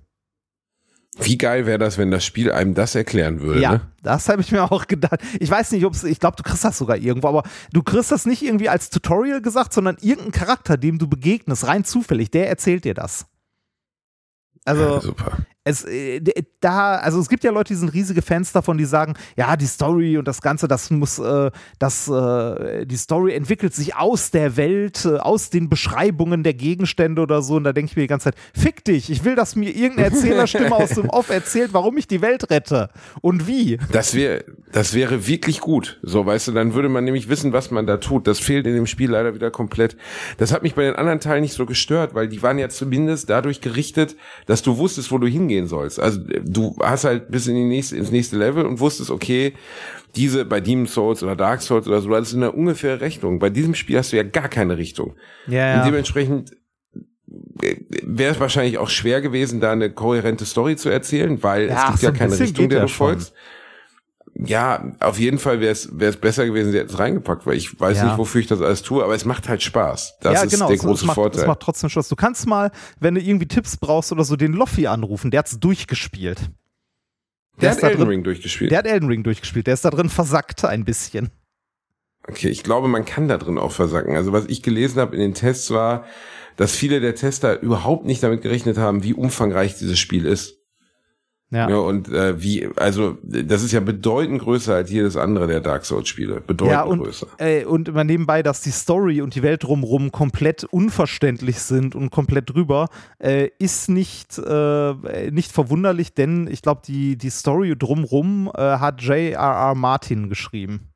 [1.19, 3.81] Wie geil wäre das, wenn das Spiel einem das erklären würde, Ja, ne?
[4.01, 5.19] das habe ich mir auch gedacht.
[5.41, 7.43] Ich weiß nicht, ob es, ich glaube, du kriegst das sogar irgendwo, aber
[7.73, 11.83] du kriegst das nicht irgendwie als Tutorial gesagt, sondern irgendein Charakter, dem du begegnest, rein
[11.83, 13.25] zufällig, der erzählt dir das.
[14.63, 15.37] Also, Ja, super.
[15.63, 16.21] Es, äh,
[16.59, 19.67] da, also es gibt ja Leute, die sind riesige Fans davon, die sagen, ja, die
[19.67, 24.57] Story und das Ganze, das muss, äh, das, äh, die Story entwickelt sich aus der
[24.57, 27.55] Welt, äh, aus den Beschreibungen der Gegenstände oder so.
[27.55, 30.15] Und da denke ich mir die ganze Zeit, fick dich, ich will, dass mir irgendeine
[30.15, 32.89] Erzählerstimme aus dem Off erzählt, warum ich die Welt rette
[33.21, 33.77] und wie.
[33.91, 35.99] Das wäre, das wäre wirklich gut.
[36.01, 38.25] So, weißt du, dann würde man nämlich wissen, was man da tut.
[38.25, 39.95] Das fehlt in dem Spiel leider wieder komplett.
[40.37, 43.29] Das hat mich bei den anderen Teilen nicht so gestört, weil die waren ja zumindest
[43.29, 44.15] dadurch gerichtet,
[44.47, 45.99] dass du wusstest, wo du hingehen sollst.
[45.99, 49.53] Also äh, du hast halt bis in die nächste, ins nächste Level und wusstest, okay,
[50.15, 53.39] diese bei Demon's Souls oder Dark Souls oder so, das ist eine ungefähre Richtung.
[53.39, 55.15] Bei diesem Spiel hast du ja gar keine Richtung.
[55.47, 56.51] Ja, Und dementsprechend
[58.03, 61.91] wäre es wahrscheinlich auch schwer gewesen, da eine kohärente Story zu erzählen, weil Ja, es
[61.91, 63.07] gibt ja ein keine Richtung, der ja du schon.
[63.07, 63.33] folgst.
[64.43, 65.87] Ja, auf jeden Fall wäre es
[66.17, 68.05] besser gewesen, sie hätten es reingepackt, weil ich weiß Ja.
[68.05, 70.17] nicht, wofür ich das alles tue, aber es macht halt Spaß.
[70.21, 71.41] Das ja, ist genau, der es- große es macht, Vorteil.
[71.41, 72.09] Es macht trotzdem Spaß.
[72.09, 75.31] Du kannst mal, wenn du irgendwie Tipps brauchst oder so, den Loffi anrufen.
[75.31, 76.49] Der hat's durchgespielt.
[77.61, 78.71] der ist hat Elden drin- Ring durchgespielt.
[78.71, 79.67] Der hat Elden Ring durchgespielt.
[79.67, 81.29] Der ist da drin versackt ein bisschen.
[82.27, 84.15] Okay, ich glaube, man kann da drin auch versacken.
[84.15, 86.05] Also was ich gelesen habe in den Tests war,
[86.57, 90.57] dass viele der Tester überhaupt nicht damit gerechnet haben, wie umfangreich dieses Spiel ist.
[91.53, 91.69] Ja.
[91.69, 95.85] Ja, und äh, wie, also das ist ja bedeutend größer als jedes andere der Dark
[95.85, 96.39] Souls-Spiele.
[96.39, 97.27] Bedeutend Ja, und, größer.
[97.39, 102.09] äh, und immer nebenbei, dass die Story und die Welt drumherum komplett unverständlich sind und
[102.09, 102.87] komplett drüber,
[103.19, 109.01] äh, ist nicht, äh, nicht verwunderlich, denn ich glaube, die, die Story drumherum äh, hat
[109.01, 109.75] J.R.R.
[109.75, 110.87] Martin geschrieben.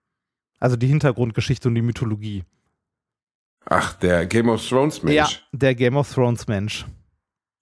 [0.62, 2.46] Also die Hintergrundgeschichte und die Mythologie.
[3.66, 5.16] Ach, der Game of Thrones Mensch.
[5.16, 6.86] Ja, der Game of Thrones Mensch.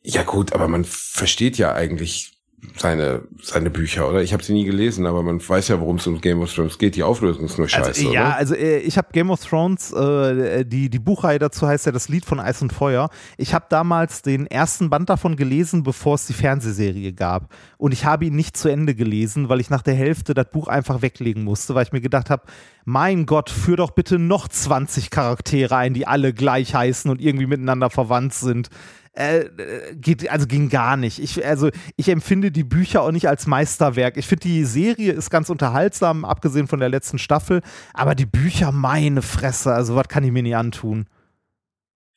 [0.03, 2.32] Ja gut, aber man versteht ja eigentlich
[2.76, 4.22] seine, seine Bücher, oder?
[4.22, 6.78] Ich habe sie nie gelesen, aber man weiß ja, worum es um Game of Thrones
[6.78, 6.95] geht.
[6.95, 8.36] Die Auflösung ist nur scheiße, Also, ja, oder?
[8.38, 12.09] also äh, ich habe Game of Thrones, äh, die, die Buchreihe dazu heißt ja das
[12.09, 13.09] Lied von Eis und Feuer.
[13.38, 17.53] Ich habe damals den ersten Band davon gelesen, bevor es die Fernsehserie gab.
[17.78, 20.68] Und ich habe ihn nicht zu Ende gelesen, weil ich nach der Hälfte das Buch
[20.68, 22.43] einfach weglegen musste, weil ich mir gedacht habe,
[22.86, 27.47] mein Gott, führ doch bitte noch 20 Charaktere ein, die alle gleich heißen und irgendwie
[27.47, 28.70] miteinander verwandt sind.
[29.16, 29.45] Äh,
[29.93, 31.20] geht, also ging gar nicht.
[31.20, 34.18] Ich, also ich empfinde die Bücher auch nicht als Meisterwerk.
[34.18, 37.61] Ich finde, die Serie ist ganz unterhaltsam, abgesehen von der letzten Staffel,
[37.93, 41.05] aber die Bücher, meine Fresse, also was kann ich mir nie antun?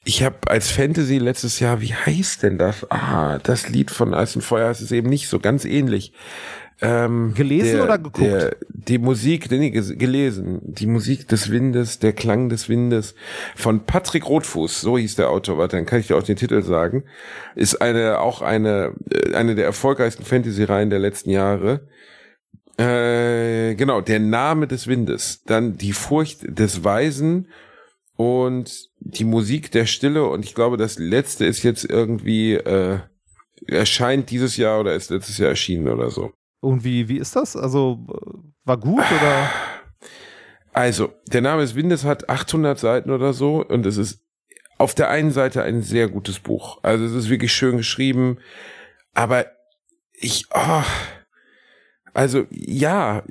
[0.04, 2.90] Ich habe als Fantasy letztes Jahr, wie heißt denn das?
[2.90, 6.12] Ah, das Lied von Eis und Feuer ist es eben nicht so ganz ähnlich.
[6.82, 8.20] Ähm, Gelesen der, oder geguckt?
[8.20, 10.60] Der, die Musik, nee, gelesen.
[10.62, 13.14] Die Musik des Windes, der Klang des Windes
[13.54, 16.62] von Patrick Rothfuß, so hieß der Autor, warte, dann kann ich dir auch den Titel
[16.62, 17.04] sagen,
[17.54, 21.88] ist eine, auch eine, äh, eine der erfolgreichsten Fantasy-Reihen der letzten Jahre.
[22.76, 27.48] Äh, genau, der Name des Windes, dann die Furcht des Weisen
[28.16, 32.98] und die Musik der Stille und ich glaube, das letzte ist jetzt irgendwie, äh,
[33.66, 36.32] erscheint dieses Jahr oder ist letztes Jahr erschienen oder so.
[36.66, 37.56] Und wie, wie ist das?
[37.56, 38.06] Also
[38.64, 39.50] war gut oder?
[40.72, 44.20] Also, der Name des Windes hat 800 Seiten oder so und es ist
[44.78, 46.78] auf der einen Seite ein sehr gutes Buch.
[46.82, 48.38] Also es ist wirklich schön geschrieben,
[49.14, 49.46] aber
[50.12, 50.82] ich, oh,
[52.12, 53.22] also ja,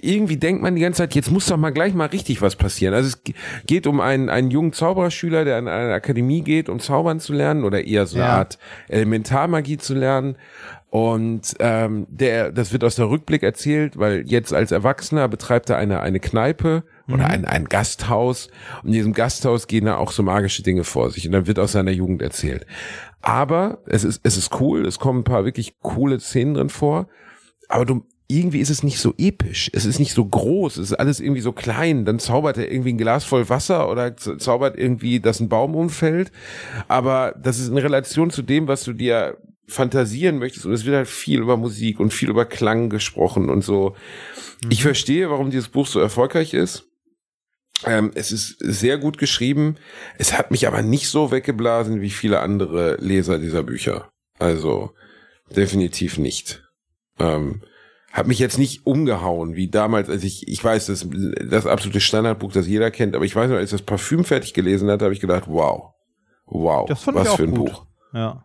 [0.00, 2.94] irgendwie denkt man die ganze Zeit, jetzt muss doch mal gleich mal richtig was passieren.
[2.94, 3.34] Also es ge-
[3.66, 7.64] geht um einen, einen jungen Zaubererschüler, der an eine Akademie geht, um zaubern zu lernen
[7.64, 8.36] oder eher so eine Ja.
[8.36, 8.58] Art
[8.88, 10.36] Elementarmagie zu lernen.
[10.90, 15.76] Und ähm, der, das wird aus der Rückblick erzählt, weil jetzt als Erwachsener betreibt er
[15.76, 18.48] eine, eine Kneipe oder ein, ein Gasthaus.
[18.82, 21.26] Und in diesem Gasthaus gehen da auch so magische Dinge vor sich.
[21.26, 22.66] Und dann wird aus seiner Jugend erzählt.
[23.20, 27.08] Aber es ist, es ist cool, es kommen ein paar wirklich coole Szenen drin vor.
[27.68, 29.70] Aber du, irgendwie ist es nicht so episch.
[29.74, 30.78] Es ist nicht so groß.
[30.78, 32.06] Es ist alles irgendwie so klein.
[32.06, 36.32] Dann zaubert er irgendwie ein Glas voll Wasser oder zaubert irgendwie, dass ein Baum umfällt.
[36.88, 39.38] Aber das ist in Relation zu dem, was du dir
[39.68, 40.66] fantasieren möchtest.
[40.66, 43.94] Und es wird halt viel über Musik und viel über Klang gesprochen und so.
[44.70, 46.86] Ich verstehe, warum dieses Buch so erfolgreich ist.
[47.84, 49.76] Ähm, es ist sehr gut geschrieben.
[50.18, 54.10] Es hat mich aber nicht so weggeblasen wie viele andere Leser dieser Bücher.
[54.38, 54.90] Also
[55.54, 56.64] definitiv nicht.
[57.20, 57.62] Ähm,
[58.10, 61.06] hat mich jetzt nicht umgehauen, wie damals, als ich, ich weiß, das,
[61.48, 64.54] das absolute Standardbuch, das jeder kennt, aber ich weiß noch, als ich das Parfüm fertig
[64.54, 65.92] gelesen hatte, habe ich gedacht, wow,
[66.46, 67.66] wow, was für ein gut.
[67.66, 67.86] Buch.
[68.14, 68.44] Ja.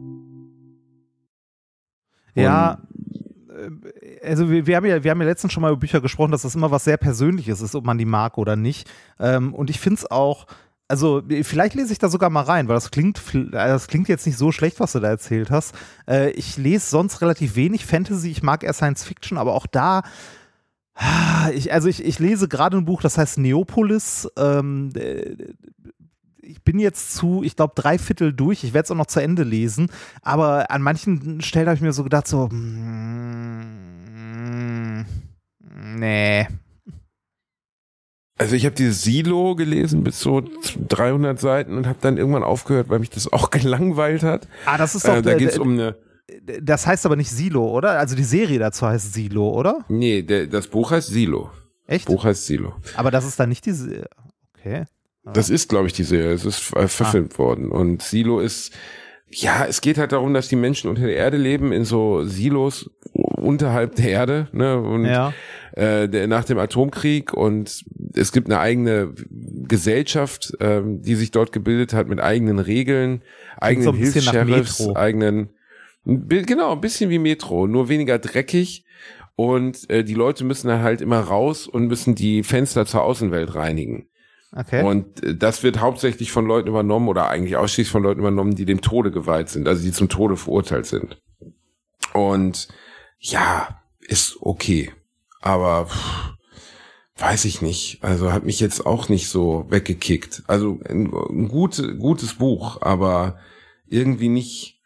[2.35, 2.79] Ja,
[3.49, 6.31] äh, also wir, wir, haben ja, wir haben ja letztens schon mal über Bücher gesprochen,
[6.31, 8.89] dass das immer was sehr Persönliches ist, ob man die mag oder nicht.
[9.19, 10.45] Ähm, und ich finde es auch,
[10.87, 13.21] also vielleicht lese ich da sogar mal rein, weil das klingt,
[13.51, 15.73] das klingt jetzt nicht so schlecht, was du da erzählt hast.
[16.07, 20.01] Äh, ich lese sonst relativ wenig Fantasy, ich mag eher Science Fiction, aber auch da
[21.53, 24.27] ich, also ich, ich lese gerade ein Buch, das heißt Neopolis.
[24.37, 24.91] Ähm,
[26.51, 28.63] ich bin jetzt zu, ich glaube, drei Viertel durch.
[28.63, 29.89] Ich werde es auch noch zu Ende lesen.
[30.21, 33.71] Aber an manchen Stellen habe ich mir so gedacht, so, mm,
[35.95, 36.47] nee.
[38.37, 40.41] Also ich habe dieses Silo gelesen bis so
[40.89, 44.47] 300 Seiten und habe dann irgendwann aufgehört, weil mich das auch gelangweilt hat.
[44.65, 45.15] Ah, das ist doch.
[45.15, 45.95] Äh, da geht es um eine
[46.61, 47.99] das heißt aber nicht Silo, oder?
[47.99, 49.83] Also die Serie dazu heißt Silo, oder?
[49.89, 51.51] Nee, der, das Buch heißt Silo.
[51.87, 52.05] Echt?
[52.05, 52.73] Buch heißt Silo.
[52.95, 54.05] Aber das ist dann nicht diese.
[54.57, 54.85] Okay.
[55.23, 56.33] Das ist, glaube ich, die Serie.
[56.33, 57.39] Es ist äh, verfilmt ah.
[57.39, 57.71] worden.
[57.71, 58.73] Und Silo ist,
[59.29, 62.89] ja, es geht halt darum, dass die Menschen unter der Erde leben, in so Silos
[63.13, 64.79] unterhalb der Erde, ne?
[64.79, 65.33] Und ja.
[65.73, 71.51] äh, der, nach dem Atomkrieg und es gibt eine eigene Gesellschaft, ähm, die sich dort
[71.51, 73.21] gebildet hat mit eigenen Regeln,
[73.57, 75.49] eigenen so Hilfs-Sheriffs, eigenen
[76.03, 78.85] Genau, ein bisschen wie Metro, nur weniger dreckig.
[79.35, 83.55] Und äh, die Leute müssen dann halt immer raus und müssen die Fenster zur Außenwelt
[83.55, 84.07] reinigen.
[84.53, 84.83] Okay.
[84.83, 88.65] Und äh, das wird hauptsächlich von Leuten übernommen oder eigentlich ausschließlich von Leuten übernommen, die
[88.65, 91.21] dem Tode geweiht sind, also die zum Tode verurteilt sind.
[92.13, 92.67] Und
[93.19, 94.91] ja, ist okay.
[95.39, 96.33] Aber pff,
[97.17, 98.03] weiß ich nicht.
[98.03, 100.43] Also hat mich jetzt auch nicht so weggekickt.
[100.47, 103.39] Also ein, ein gut, gutes Buch, aber
[103.87, 104.80] irgendwie nicht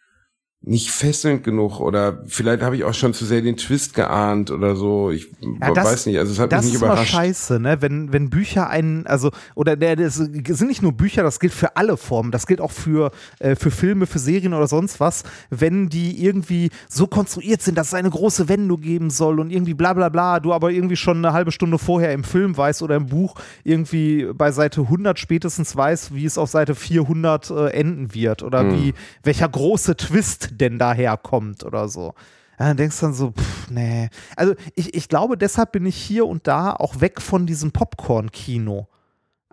[0.68, 4.76] nicht fesselnd genug oder vielleicht habe ich auch schon zu sehr den Twist geahnt oder
[4.76, 5.11] so.
[5.11, 5.30] Ich
[5.61, 7.01] ja, das, weiß nicht, also es hat mich nicht überrascht.
[7.01, 7.82] Das ist scheiße, ne?
[7.84, 11.78] Wenn, wenn Bücher einen, also, oder der, das sind nicht nur Bücher, das gilt für
[11.78, 15.89] alle Formen, das gilt auch für, äh, für Filme, für Serien oder sonst was, wenn
[15.89, 19.93] die irgendwie so konstruiert sind, dass es eine große Wendung geben soll und irgendwie bla
[19.93, 23.05] bla bla, du aber irgendwie schon eine halbe Stunde vorher im Film weißt oder im
[23.05, 28.41] Buch irgendwie bei Seite 100 spätestens weißt, wie es auf Seite 400 äh, enden wird
[28.41, 28.72] oder hm.
[28.74, 32.14] wie, welcher große Twist denn daherkommt oder so.
[32.60, 34.10] Ja, dann denkst du dann so, pff, nee.
[34.36, 38.88] Also ich, ich glaube, deshalb bin ich hier und da auch weg von diesem Popcorn-Kino.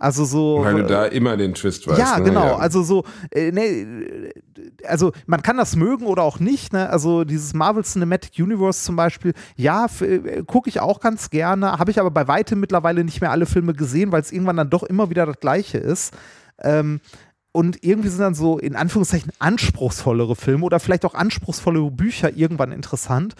[0.03, 0.59] Also so.
[0.65, 1.99] Weil du da immer den Twist weißt.
[1.99, 2.25] Ja, ne?
[2.25, 2.47] genau.
[2.47, 2.57] Ja.
[2.57, 4.33] Also so, äh, ne,
[4.85, 6.73] also man kann das mögen oder auch nicht.
[6.73, 6.91] Ne?
[6.91, 11.93] Also dieses Marvel Cinematic Universe zum Beispiel, ja, äh, gucke ich auch ganz gerne, habe
[11.93, 14.83] ich aber bei weitem mittlerweile nicht mehr alle Filme gesehen, weil es irgendwann dann doch
[14.83, 16.15] immer wieder das Gleiche ist.
[16.59, 17.01] Ähm,
[17.53, 22.73] und irgendwie sind dann so in Anführungszeichen anspruchsvollere Filme oder vielleicht auch anspruchsvollere Bücher irgendwann
[22.73, 23.35] interessant,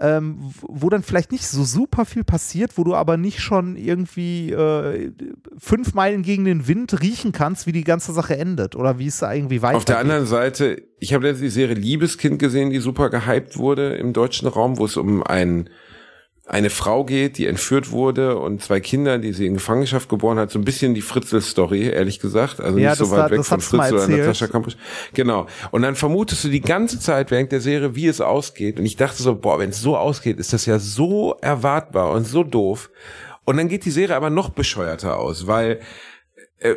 [0.00, 4.52] ähm, wo dann vielleicht nicht so super viel passiert, wo du aber nicht schon irgendwie
[4.52, 5.12] äh,
[5.58, 9.18] fünf Meilen gegen den Wind riechen kannst, wie die ganze Sache endet oder wie es
[9.18, 9.80] da irgendwie weitergeht.
[9.80, 13.96] Auf der anderen Seite, ich habe jetzt die Serie Liebeskind gesehen, die super gehypt wurde
[13.96, 15.68] im deutschen Raum, wo es um einen
[16.48, 20.50] eine Frau geht, die entführt wurde und zwei Kinder, die sie in Gefangenschaft geboren hat,
[20.50, 22.58] so ein bisschen die Fritzel-Story, ehrlich gesagt.
[22.58, 24.76] Also ja, nicht so weit da, weg von Fritzel oder Natascha Kampusch.
[25.12, 25.46] Genau.
[25.72, 28.78] Und dann vermutest du die ganze Zeit während der Serie, wie es ausgeht.
[28.78, 32.26] Und ich dachte so, boah, wenn es so ausgeht, ist das ja so erwartbar und
[32.26, 32.88] so doof.
[33.44, 35.80] Und dann geht die Serie aber noch bescheuerter aus, weil
[36.60, 36.76] äh,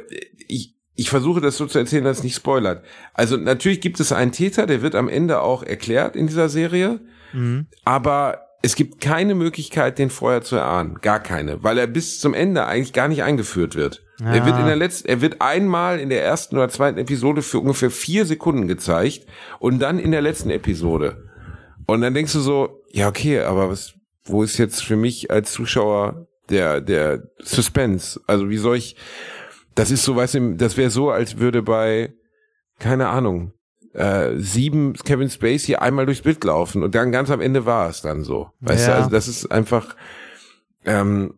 [0.49, 2.83] ich, ich versuche das so zu erzählen, dass es nicht spoilert.
[3.13, 6.99] Also natürlich gibt es einen Täter, der wird am Ende auch erklärt in dieser Serie.
[7.31, 7.67] Mhm.
[7.85, 10.99] Aber es gibt keine Möglichkeit, den vorher zu erahnen.
[11.01, 11.63] Gar keine.
[11.63, 14.03] Weil er bis zum Ende eigentlich gar nicht eingeführt wird.
[14.19, 14.35] Ja.
[14.35, 17.59] Er wird in der letzten, er wird einmal in der ersten oder zweiten Episode für
[17.59, 19.25] ungefähr vier Sekunden gezeigt
[19.59, 21.29] und dann in der letzten Episode.
[21.87, 23.95] Und dann denkst du so, ja, okay, aber was,
[24.25, 28.21] wo ist jetzt für mich als Zuschauer der, der Suspense?
[28.27, 28.95] Also wie soll ich,
[29.73, 32.13] das ist so, weißt du, das wäre so, als würde bei,
[32.77, 33.53] keine Ahnung,
[33.93, 38.01] äh, sieben Kevin Spacey einmal durchs Bild laufen und dann ganz am Ende war es
[38.01, 38.49] dann so.
[38.61, 38.93] Weißt ja.
[38.93, 39.95] du, also das ist einfach
[40.85, 41.33] ähm,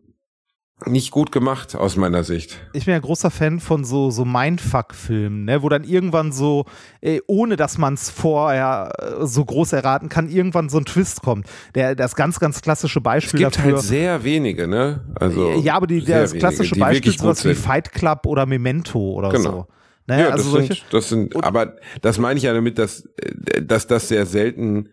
[0.86, 2.58] nicht gut gemacht aus meiner Sicht.
[2.72, 6.64] Ich bin ja großer Fan von so so Mindfuck-Filmen, ne, wo dann irgendwann so,
[7.00, 11.22] äh, ohne dass man es vorher äh, so groß erraten kann, irgendwann so ein Twist
[11.22, 11.46] kommt.
[11.74, 13.76] Der das ganz ganz klassische Beispiel es gibt dafür.
[13.76, 15.00] halt sehr wenige, ne?
[15.14, 18.98] Also ja, aber die, das klassische wenige, Beispiel ist sowas wie Fight Club oder Memento
[18.98, 19.50] oder genau.
[19.50, 19.66] so.
[20.06, 23.08] Naja, ja, also das, solche, sind, das sind, aber das meine ich ja damit, dass,
[23.62, 24.90] dass das sehr selten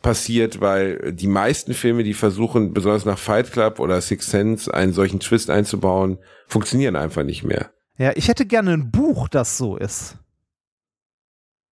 [0.00, 4.92] passiert, weil die meisten Filme, die versuchen, besonders nach Fight Club oder Six Sense, einen
[4.92, 7.70] solchen Twist einzubauen, funktionieren einfach nicht mehr.
[7.98, 10.16] Ja, ich hätte gerne ein Buch, das so ist.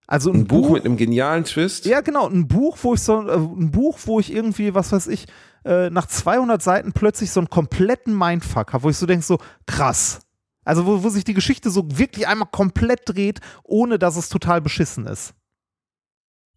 [0.07, 1.87] Also ein, ein Buch, Buch, mit einem genialen Twist?
[1.87, 5.07] Ja, genau, ein Buch, wo ich so, äh, ein Buch, wo ich irgendwie, was weiß
[5.09, 5.27] ich,
[5.65, 9.39] äh, nach 200 Seiten plötzlich so einen kompletten Mindfuck habe, wo ich so denke, so
[9.67, 10.21] krass.
[10.65, 14.61] Also wo, wo sich die Geschichte so wirklich einmal komplett dreht, ohne dass es total
[14.61, 15.35] beschissen ist.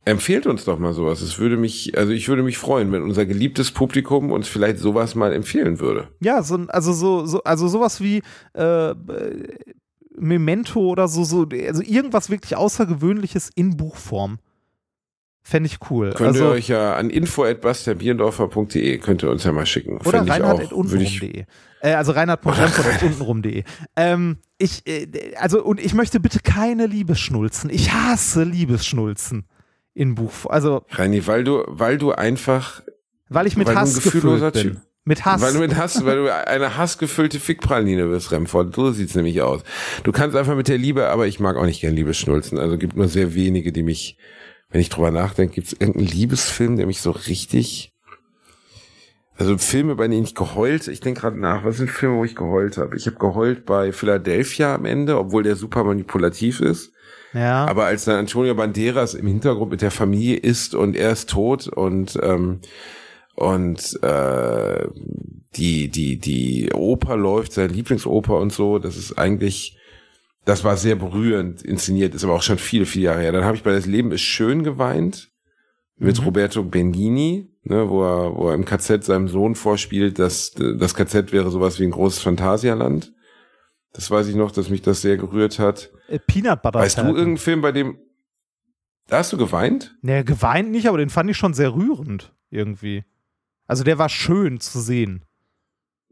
[0.08, 1.22] Empfehlt uns doch mal sowas.
[1.22, 5.16] Es würde mich, also ich würde mich freuen, wenn unser geliebtes Publikum uns vielleicht sowas
[5.16, 6.10] mal empfehlen würde.
[6.20, 8.22] Ja, so, also so, so also sowas wie
[8.54, 8.94] äh,
[10.16, 14.38] Memento oder so, so, also irgendwas wirklich Außergewöhnliches in Buchform.
[15.48, 16.12] Fände ich cool.
[16.16, 20.00] Könnt also, ihr euch ja an info.bastianbierendorfer.de könnt ihr uns ja mal schicken.
[20.04, 21.46] Oder reinhard.untenrum.de.
[21.82, 23.64] Äh, also reinhard.untenrum.de.
[23.96, 25.08] ähm, ich, äh,
[25.40, 27.70] also, und ich möchte bitte keine Liebesschnulzen.
[27.70, 29.46] Ich hasse Liebesschnulzen
[29.94, 30.48] in Buch.
[30.50, 32.82] Also Reini, weil du, weil du einfach,
[33.30, 34.64] weil ich mit weil Hass gefüllt bin.
[34.64, 34.78] Typ.
[35.08, 35.40] Mit Hass.
[35.44, 38.74] Weil du mit Hass, weil du eine hassgefüllte Fickpraline bist, Remford.
[38.74, 39.62] So sieht's nämlich aus.
[40.04, 42.58] Du kannst einfach mit der Liebe, aber ich mag auch nicht gern Liebesschnulzen.
[42.58, 44.18] Also gibt nur sehr wenige, die mich,
[44.76, 47.94] wenn ich drüber nachdenke, gibt's irgendeinen Liebesfilm, der mich so richtig,
[49.38, 52.36] also Filme, bei denen ich geheult, ich denke gerade nach, was sind Filme, wo ich
[52.36, 52.98] geheult habe?
[52.98, 56.92] Ich habe geheult bei Philadelphia am Ende, obwohl der super manipulativ ist.
[57.32, 57.66] Ja.
[57.68, 61.70] Aber als dann Antonio Banderas im Hintergrund mit der Familie ist und er ist tot
[61.70, 62.60] und ähm,
[63.34, 64.88] und äh,
[65.56, 69.75] die die die Oper läuft, seine Lieblingsoper und so, das ist eigentlich
[70.46, 73.32] das war sehr berührend inszeniert, ist aber auch schon viele viele Jahre her.
[73.32, 75.32] Dann habe ich bei das Leben ist schön geweint
[75.98, 76.26] mit mhm.
[76.26, 81.32] Roberto Benigni, ne, wo er wo er im KZ seinem Sohn vorspielt, dass das KZ
[81.32, 83.12] wäre sowas wie ein großes Phantasialand.
[83.94, 85.90] Das weiß ich noch, dass mich das sehr gerührt hat.
[86.10, 86.80] Äh, Peanut Butter.
[86.80, 87.98] Weißt du irgendeinen Film, bei dem.
[89.08, 89.96] Da hast du geweint?
[90.02, 93.06] Nee, geweint nicht, aber den fand ich schon sehr rührend irgendwie.
[93.68, 95.24] Also der war schön zu sehen.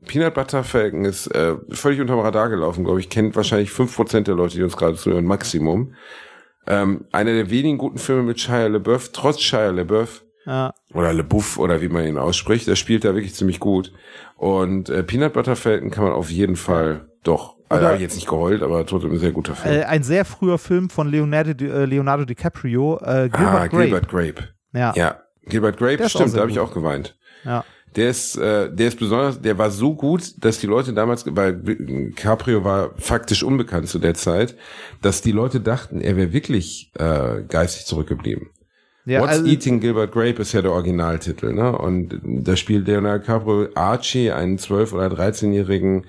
[0.06, 3.10] Peanut Butter Falcon ist äh, völlig unterm Radar gelaufen, glaube ich.
[3.10, 5.94] Kennt wahrscheinlich fünf Prozent der Leute, die uns gerade zuhören, Maximum.
[6.68, 10.24] Ähm, einer der wenigen guten Filme mit Shia LeBeouf, trotz Shia LeBeouf.
[10.46, 10.74] Ja.
[10.94, 12.68] Oder LeBouf oder wie man ihn ausspricht.
[12.68, 13.94] Der spielt da wirklich ziemlich gut.
[14.36, 18.16] Und äh, Peanut Butter Falcon kann man auf jeden Fall doch also habe ich jetzt
[18.16, 19.74] nicht geheult, aber trotzdem ein sehr guter Film.
[19.74, 23.84] Äh, ein sehr früher Film von Leonardo, äh, Leonardo DiCaprio, äh, Gilbert ah, Grape.
[23.84, 24.48] Gilbert Grape.
[24.74, 24.94] Ja.
[24.96, 25.20] ja.
[25.46, 27.18] Gilbert Grape, stimmt, da habe ich auch geweint.
[27.44, 27.66] Ja.
[27.96, 31.62] Der ist, äh, der ist besonders, der war so gut, dass die Leute damals, weil
[32.16, 34.56] Caprio war faktisch unbekannt zu der Zeit,
[35.02, 38.50] dass die Leute dachten, er wäre wirklich äh, geistig zurückgeblieben.
[39.06, 41.78] Ja, What's also, Eating Gilbert Grape ist ja der Originaltitel, ne?
[41.78, 46.06] Und da spielt Leonardo DiCaprio Archie, einen 12- oder 13-jährigen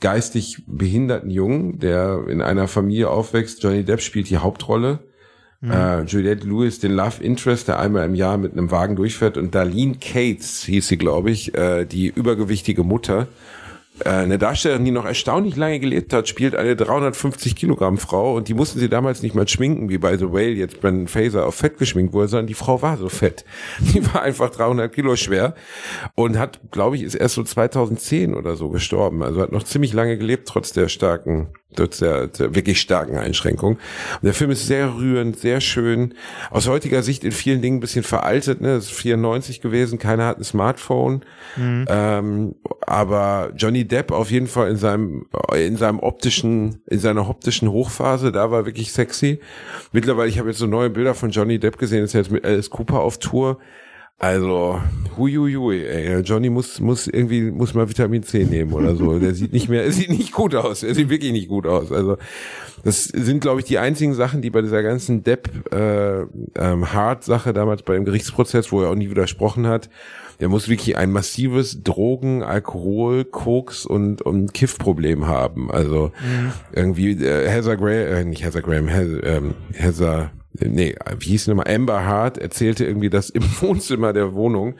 [0.00, 3.62] geistig behinderten Jungen, der in einer Familie aufwächst.
[3.62, 4.98] Johnny Depp spielt die Hauptrolle.
[5.62, 5.70] Mhm.
[5.70, 9.38] Äh, Juliette Lewis, den Love Interest, der einmal im Jahr mit einem Wagen durchfährt.
[9.38, 13.28] Und Darlene Cates hieß sie, glaube ich, äh, die übergewichtige Mutter.
[14.04, 18.48] Äh, eine Darstellerin, die noch erstaunlich lange gelebt hat, spielt eine 350 Kilogramm Frau und
[18.48, 21.54] die mussten sie damals nicht mal schminken, wie bei The Whale jetzt Brandon Fraser auf
[21.54, 23.44] fett geschminkt wurde, sondern die Frau war so fett.
[23.78, 25.54] Die war einfach 300 Kilo schwer
[26.16, 29.22] und hat, glaube ich, ist erst so 2010 oder so gestorben.
[29.22, 31.48] Also hat noch ziemlich lange gelebt, trotz der starken
[31.78, 33.74] der, der wirklich starken Einschränkung.
[33.74, 36.14] Und der Film ist sehr rührend, sehr schön.
[36.50, 38.60] Aus heutiger Sicht in vielen Dingen ein bisschen veraltet.
[38.60, 38.74] Ne?
[38.74, 41.22] Das ist 94 gewesen, keiner hat ein Smartphone.
[41.56, 41.86] Mhm.
[41.88, 42.54] Ähm,
[42.86, 48.32] aber Johnny Depp auf jeden Fall in seinem in seinem optischen in seiner optischen Hochphase,
[48.32, 49.40] da war wirklich sexy.
[49.92, 52.70] Mittlerweile, ich habe jetzt so neue Bilder von Johnny Depp gesehen, ist jetzt mit Alice
[52.70, 53.58] Cooper auf Tour.
[54.18, 54.80] Also,
[55.16, 56.20] huiuiui, ey.
[56.20, 59.18] Johnny muss, muss irgendwie, muss mal Vitamin C nehmen oder so.
[59.18, 60.82] Der sieht nicht mehr, er sieht nicht gut aus.
[60.82, 61.90] Er sieht wirklich nicht gut aus.
[61.90, 62.18] Also,
[62.84, 67.52] das sind, glaube ich, die einzigen Sachen, die bei dieser ganzen Depp, äh, ähm, Hart-Sache
[67.52, 69.88] damals bei dem Gerichtsprozess, wo er auch nie widersprochen hat,
[70.40, 75.70] der muss wirklich ein massives Drogen, Alkohol, Koks und, und Kiff-Problem haben.
[75.70, 76.52] Also, mhm.
[76.72, 80.30] irgendwie, äh, Heather Graham, äh, nicht Heather Graham, Heather, ähm, Heather,
[80.60, 84.76] nee, wie hieß nochmal, Amber Hart erzählte irgendwie, dass im Wohnzimmer der Wohnung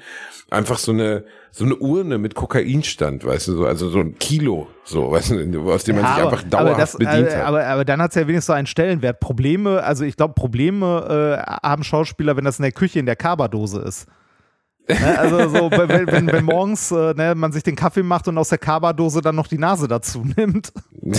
[0.51, 4.19] einfach so eine so eine Urne mit Kokain stand, weißt du, so, also so ein
[4.19, 7.37] Kilo, so, weißt du, aus dem man ja, sich aber, einfach dauerhaft das, bedient äh,
[7.37, 7.45] hat.
[7.45, 9.21] Aber, aber dann hat es ja wenigstens so einen Stellenwert.
[9.21, 13.17] Probleme, also ich glaube, Probleme äh, haben Schauspieler, wenn das in der Küche in der
[13.17, 14.07] Kaberdose ist.
[14.89, 18.37] Ne, also so, wenn, wenn, wenn morgens äh, ne, man sich den Kaffee macht und
[18.37, 20.73] aus der Kaba-Dose dann noch die Nase dazu nimmt.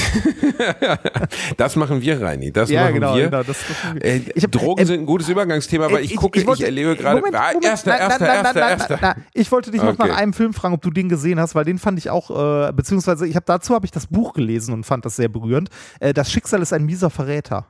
[1.57, 2.51] das machen wir, Reini.
[2.51, 3.25] Das ja, machen genau, wir.
[3.25, 6.39] Genau, das, das äh, hab, Drogen äh, sind ein gutes Übergangsthema, aber ich, ich gucke,
[6.39, 7.21] ich, wollte, ich erlebe gerade.
[7.33, 9.15] Ah, erster, erster, erster, erster.
[9.33, 10.09] Ich wollte dich noch okay.
[10.09, 12.73] nach einem Film fragen, ob du den gesehen hast, weil den fand ich auch, äh,
[12.73, 15.69] beziehungsweise ich habe dazu habe ich das Buch gelesen und fand das sehr berührend.
[16.01, 17.67] Äh, das Schicksal ist ein mieser Verräter.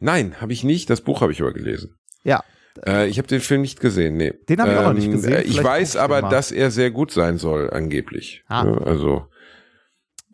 [0.00, 0.88] Nein, habe ich nicht.
[0.88, 1.94] Das Buch habe ich aber gelesen.
[2.24, 2.42] Ja,
[2.86, 4.32] äh, ich habe den Film nicht gesehen, nee.
[4.48, 5.30] Den habe ich ähm, auch noch nicht gesehen.
[5.32, 8.42] Vielleicht ich weiß aber, dass er sehr gut sein soll, angeblich.
[8.48, 8.64] Ah.
[8.64, 9.26] Ja, also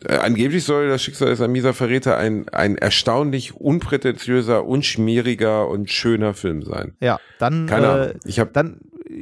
[0.04, 6.34] Äh, angeblich soll das Schicksal des Amisa Verräter ein, ein erstaunlich unprätentiöser, unschmieriger und schöner
[6.34, 6.96] Film sein.
[7.00, 8.12] Ja, dann, Keine äh, Ahnung.
[8.24, 8.80] Ich hab, dann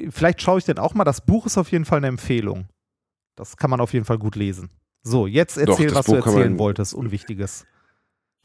[0.08, 1.04] vielleicht schaue ich den auch mal.
[1.04, 2.68] Das Buch ist auf jeden Fall eine Empfehlung.
[3.36, 4.70] Das kann man auf jeden Fall gut lesen.
[5.02, 7.66] So, jetzt erzähl, das was du Buch kann erzählen man- wolltest, Unwichtiges.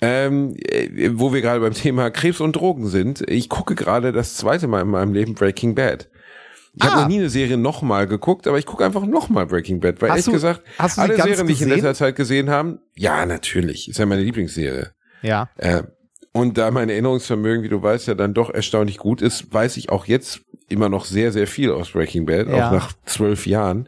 [0.02, 4.36] Ähm, äh, wo wir gerade beim Thema Krebs und Drogen sind, ich gucke gerade das
[4.36, 6.10] zweite Mal in meinem Leben Breaking Bad.
[6.74, 7.02] Ich habe Ah.
[7.04, 10.16] noch nie eine Serie nochmal geguckt, aber ich gucke einfach nochmal Breaking Bad, weil Hast
[10.18, 13.26] ehrlich du- gesagt, hast du alle Serien, die ich in letzter Zeit gesehen habe, ja,
[13.26, 14.91] natürlich, ist ja meine Lieblingsserie.
[15.22, 15.50] Ja.
[15.56, 15.84] Äh,
[16.34, 19.89] und da mein Erinnerungsvermögen, wie du weißt, ja dann doch erstaunlich gut ist, weiß ich
[19.89, 22.68] auch jetzt immer noch sehr, sehr viel aus Breaking Bad, Ja.
[22.68, 23.88] auch nach zwölf Jahren.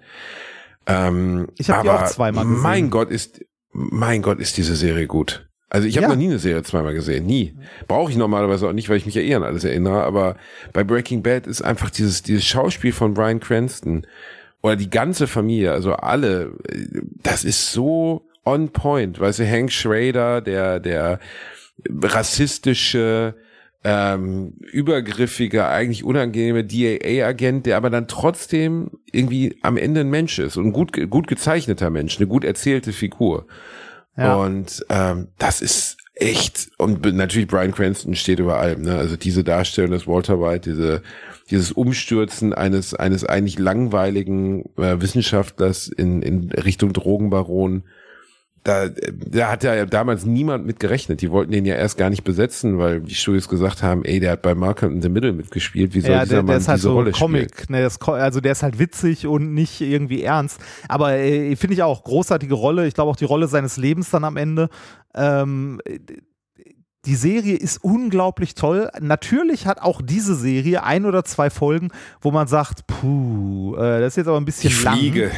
[0.86, 2.62] Ähm, Ich hab die auch zweimal gesehen.
[2.62, 3.42] Mein Gott ist,
[3.74, 5.47] mein Gott ist diese Serie gut.
[5.70, 6.10] Also ich habe Ja.
[6.10, 7.54] noch nie eine Serie zweimal gesehen, nie.
[7.88, 10.04] Brauche ich normalerweise auch nicht, weil ich mich ja eh an alles erinnere.
[10.04, 10.38] Aber
[10.74, 14.08] bei Breaking Bad ist einfach dieses dieses Schauspiel von Bryan Cranston
[14.62, 16.54] oder die ganze Familie, also alle,
[17.22, 19.20] das ist so on point.
[19.20, 21.20] Weißt du, Hank Schrader, der der
[21.90, 23.36] rassistische
[23.84, 30.58] ähm, übergriffiger, eigentlich unangenehme DAA-Agent, der aber dann trotzdem irgendwie am Ende ein Mensch ist
[30.58, 33.46] und ein gut, gut gezeichneter Mensch, eine gut erzählte Figur.
[34.18, 34.36] Ja.
[34.36, 38.98] Und ähm, das ist echt, und natürlich Brian Cranston steht über allem, ne?
[38.98, 41.04] Also diese Darstellung des Walter White, diese,
[41.50, 47.84] dieses Umstürzen eines, eines eigentlich langweiligen äh, Wissenschaftlers in, in Richtung Drogenbaron,
[48.68, 51.22] da, da hat ja damals niemand mit gerechnet.
[51.22, 54.32] Die wollten den ja erst gar nicht besetzen, weil die Studios gesagt haben, ey, der
[54.32, 56.68] hat bei Malcolm in the Middle mitgespielt, wie soll Ja, dieser der, Mann der ist
[56.68, 57.32] halt diese so Rolle spielen?
[57.32, 60.60] Comic, ne, das, also der ist halt witzig und nicht irgendwie ernst.
[60.90, 62.88] Aber äh, finde ich auch großartige Rolle.
[62.88, 64.70] Ich glaube auch die Rolle seines Lebens dann am Ende.
[65.16, 65.80] Ähm,
[67.08, 68.90] die Serie ist unglaublich toll.
[69.00, 71.90] Natürlich hat auch diese Serie ein oder zwei Folgen,
[72.22, 74.98] wo man sagt, puh, äh, das ist jetzt aber ein bisschen Die lang.
[74.98, 75.32] Fliege.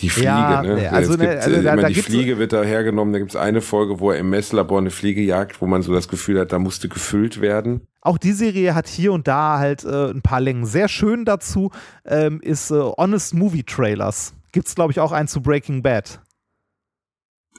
[0.00, 0.90] Die Fliege, Ja, ne?
[0.92, 3.12] also es ne, gibt, also äh, da- da die Fliege wird da hergenommen.
[3.12, 6.08] Da gibt's eine Folge, wo er im Messlabor eine Fliege jagt, wo man so das
[6.08, 7.82] Gefühl hat, da musste gefüllt werden.
[8.00, 10.66] Auch die Serie hat hier und da halt äh, ein paar Längen.
[10.66, 11.70] Sehr schön dazu
[12.04, 14.34] ähm, ist äh, Honest Movie Trailers.
[14.50, 16.20] Gibt's, glaube ich, auch einen zu Breaking Bad.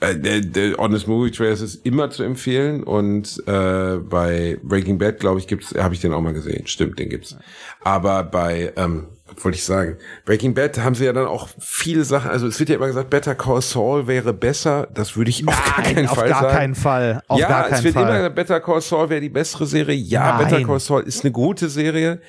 [0.03, 5.39] Äh, der, Honest Movie Trailers ist immer zu empfehlen und äh, bei Breaking Bad, glaube
[5.39, 6.67] ich, gibt's, habe ich den auch mal gesehen.
[6.67, 7.37] Stimmt, den gibt's.
[7.81, 9.97] Aber bei, ähm, was wollte ich sagen?
[10.25, 12.29] Breaking Bad haben sie ja dann auch viele Sachen.
[12.29, 14.87] Also es wird ja immer gesagt, Better Call Saul wäre besser.
[14.93, 16.53] Das würde ich auf gar keinen auf Fall gar sagen.
[16.55, 17.21] keinen Fall.
[17.27, 18.17] Auf ja, gar es keinen wird immer Fall.
[18.17, 19.95] gesagt, Better Call Saul wäre die bessere Serie.
[19.95, 20.49] Ja, Nein.
[20.49, 22.19] Better Call Saul ist eine gute Serie,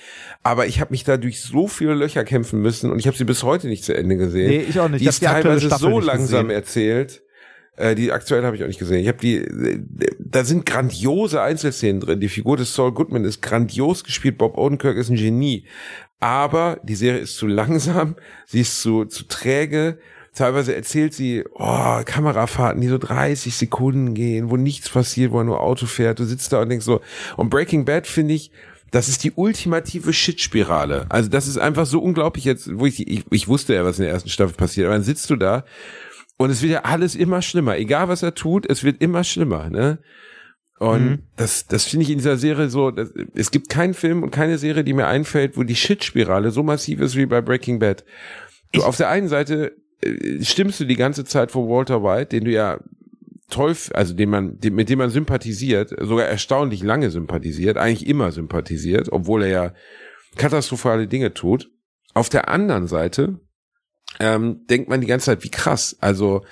[0.43, 3.25] aber ich habe mich da durch so viele Löcher kämpfen müssen und ich habe sie
[3.25, 4.49] bis heute nicht zu Ende gesehen.
[4.49, 5.01] Nee, ich auch nicht.
[5.01, 6.51] Die Ich ist die teilweise so langsam gesehen.
[6.51, 7.23] erzählt.
[7.77, 9.01] Äh, die aktuell habe ich auch nicht gesehen.
[9.01, 9.45] Ich habe die,
[10.19, 12.21] da sind grandiose Einzelszenen drin.
[12.21, 14.39] Die Figur des Saul Goodman ist grandios gespielt.
[14.39, 15.65] Bob Odenkirk ist ein Genie.
[16.21, 18.17] Aber die Serie ist zu langsam,
[18.47, 19.99] sie ist zu, zu träge.
[20.35, 25.45] Teilweise erzählt sie, oh, Kamerafahrten, die so 30 Sekunden gehen, wo nichts passiert, wo er
[25.45, 26.19] nur Auto fährt.
[26.19, 27.01] Du sitzt da und denkst so.
[27.37, 28.51] Und Breaking Bad finde ich,
[28.91, 31.07] das ist die ultimative Shit-Spirale.
[31.09, 34.05] Also das ist einfach so unglaublich jetzt, wo ich, ich, ich wusste ja, was in
[34.05, 35.65] der ersten Staffel passiert, aber dann sitzt du da
[36.37, 37.77] und es wird ja alles immer schlimmer.
[37.77, 39.99] Egal was er tut, es wird immer schlimmer, ne?
[40.79, 41.19] Und Mhm.
[41.37, 44.59] das, das finde ich in dieser Serie so, das, es gibt keinen Film und keine
[44.59, 48.05] Serie, die mir einfällt, wo die Shit-Spirale so massiv ist wie bei Breaking Bad.
[48.73, 52.45] Du, auf der einen Seite äh, stimmst du die ganze Zeit vor Walter White, den
[52.45, 52.81] du ja
[53.51, 58.33] toll, also den man, den, mit dem man sympathisiert, sogar erstaunlich lange sympathisiert, eigentlich immer
[58.33, 59.75] sympathisiert, obwohl er ja
[60.37, 61.71] katastrophale Dinge tut.
[62.15, 63.39] Auf der anderen Seite
[64.21, 65.97] ähm, denkt man die ganze Zeit, wie krass.
[66.01, 66.43] Also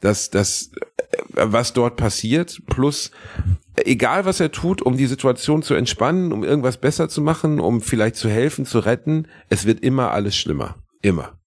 [0.00, 3.10] dass das, äh, was dort passiert, plus
[3.76, 7.60] äh, egal was er tut, um die Situation zu entspannen, um irgendwas besser zu machen,
[7.60, 10.76] um vielleicht zu helfen, zu retten, es wird immer alles schlimmer.
[11.02, 11.38] Immer.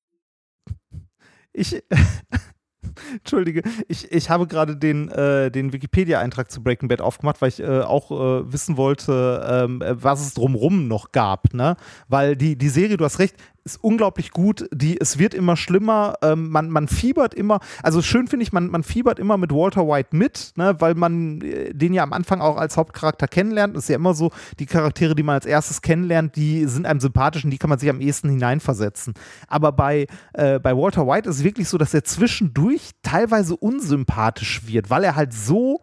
[1.54, 1.82] Ich,
[3.12, 7.60] Entschuldige, ich, ich habe gerade den, äh, den Wikipedia-Eintrag zu Breaking Bad aufgemacht, weil ich
[7.60, 11.76] äh, auch äh, wissen wollte, ähm, äh, was es drumrum noch gab, ne?
[12.08, 13.36] Weil die, die Serie, du hast recht,
[13.72, 14.68] ist unglaublich gut.
[14.74, 16.16] Die, es wird immer schlimmer.
[16.22, 17.60] Ähm, man, man fiebert immer.
[17.84, 20.76] Also schön finde ich, man, man fiebert immer mit Walter White mit, ne?
[20.80, 23.76] weil man äh, den ja am Anfang auch als Hauptcharakter kennenlernt.
[23.76, 27.00] Das ist ja immer so, die Charaktere, die man als erstes kennenlernt, die sind einem
[27.00, 29.14] sympathisch und die kann man sich am ehesten hineinversetzen.
[29.48, 34.68] Aber bei, äh, bei Walter White ist es wirklich so, dass er zwischendurch teilweise unsympathisch
[34.68, 35.82] wird, weil er halt so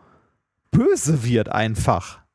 [0.70, 2.25] böse wird einfach.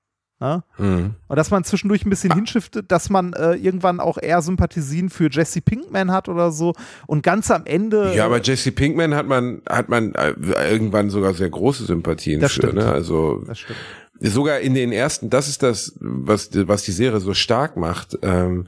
[0.41, 0.63] Ne?
[0.79, 1.11] Mhm.
[1.27, 5.29] Und dass man zwischendurch ein bisschen hinschiftet, dass man äh, irgendwann auch eher Sympathien für
[5.31, 6.73] Jesse Pinkman hat oder so.
[7.05, 8.13] Und ganz am Ende.
[8.15, 10.33] Ja, aber Jesse Pinkman hat man, hat man äh,
[10.71, 12.73] irgendwann sogar sehr große Sympathien Das für, stimmt.
[12.73, 12.91] ne?
[12.91, 13.77] Also das stimmt.
[14.19, 18.17] sogar in den ersten, das ist das, was, was die Serie so stark macht.
[18.23, 18.65] Ähm,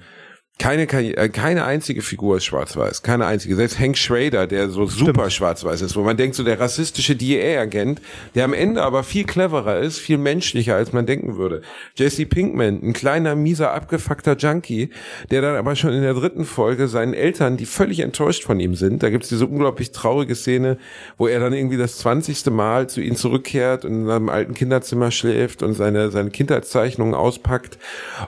[0.60, 3.02] keine, äh, keine einzige Figur ist schwarz-weiß.
[3.02, 3.56] Keine einzige.
[3.56, 8.02] Selbst Hank Schrader, der so super schwarz-weiß ist, wo man denkt, so der rassistische DEA-Agent,
[8.36, 11.64] der am Ende aber viel cleverer ist, viel menschlicher, als man denken würde.
[11.96, 14.92] Jesse Pinkman, ein kleiner, mieser, abgefuckter Junkie,
[15.32, 18.76] der dann aber schon in der dritten Folge seinen Eltern, die völlig enttäuscht von ihm
[18.76, 20.78] sind, da gibt's diese unglaublich traurige Szene,
[21.18, 25.10] wo er dann irgendwie das zwanzigste Mal zu ihnen zurückkehrt und in seinem alten Kinderzimmer
[25.10, 27.80] schläft und seine, seine Kindheitszeichnungen auspackt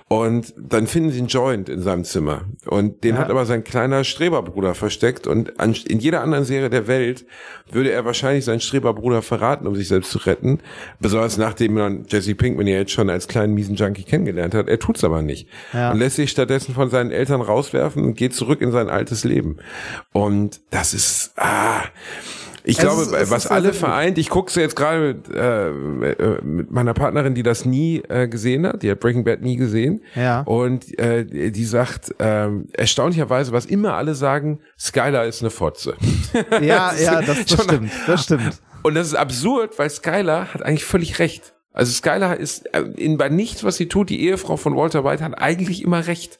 [0.07, 2.14] und dann finden sie einen Joint in seinem Zimmer.
[2.65, 3.21] Und den Ja.
[3.21, 5.27] hat aber sein kleiner Streberbruder versteckt.
[5.27, 7.25] Und an, in jeder anderen Serie der Welt
[7.71, 10.59] würde er wahrscheinlich seinen Streberbruder verraten, um sich selbst zu retten.
[10.99, 14.67] Besonders nachdem man Jesse Pinkman ja jetzt schon als kleinen miesen Junkie kennengelernt hat.
[14.67, 15.47] Er tut's aber nicht.
[15.73, 15.91] Ja.
[15.91, 19.57] Und lässt sich stattdessen von seinen Eltern rauswerfen und geht zurück in sein altes Leben.
[20.13, 21.83] Und das ist, ah,
[22.65, 26.41] ich Es glaube, ist- es was alle also- vereint, ich gucke jetzt gerade mit, äh,
[26.43, 30.01] mit meiner Partnerin, die das nie äh, gesehen hat, die hat Breaking Bad nie gesehen.
[30.15, 30.41] Ja.
[30.41, 35.95] Und äh, die sagt, ähm, erstaunlicherweise, was immer alle sagen, Skylar ist eine Fotze.
[36.61, 37.91] Ja, ja, das, das stimmt.
[38.07, 38.61] Das stimmt.
[38.83, 41.53] Und das ist absurd, weil Skylar hat eigentlich völlig recht.
[41.73, 45.23] Also Skylar ist äh, in, bei nichts, was sie tut, die Ehefrau von Walter White
[45.23, 46.39] hat eigentlich immer recht.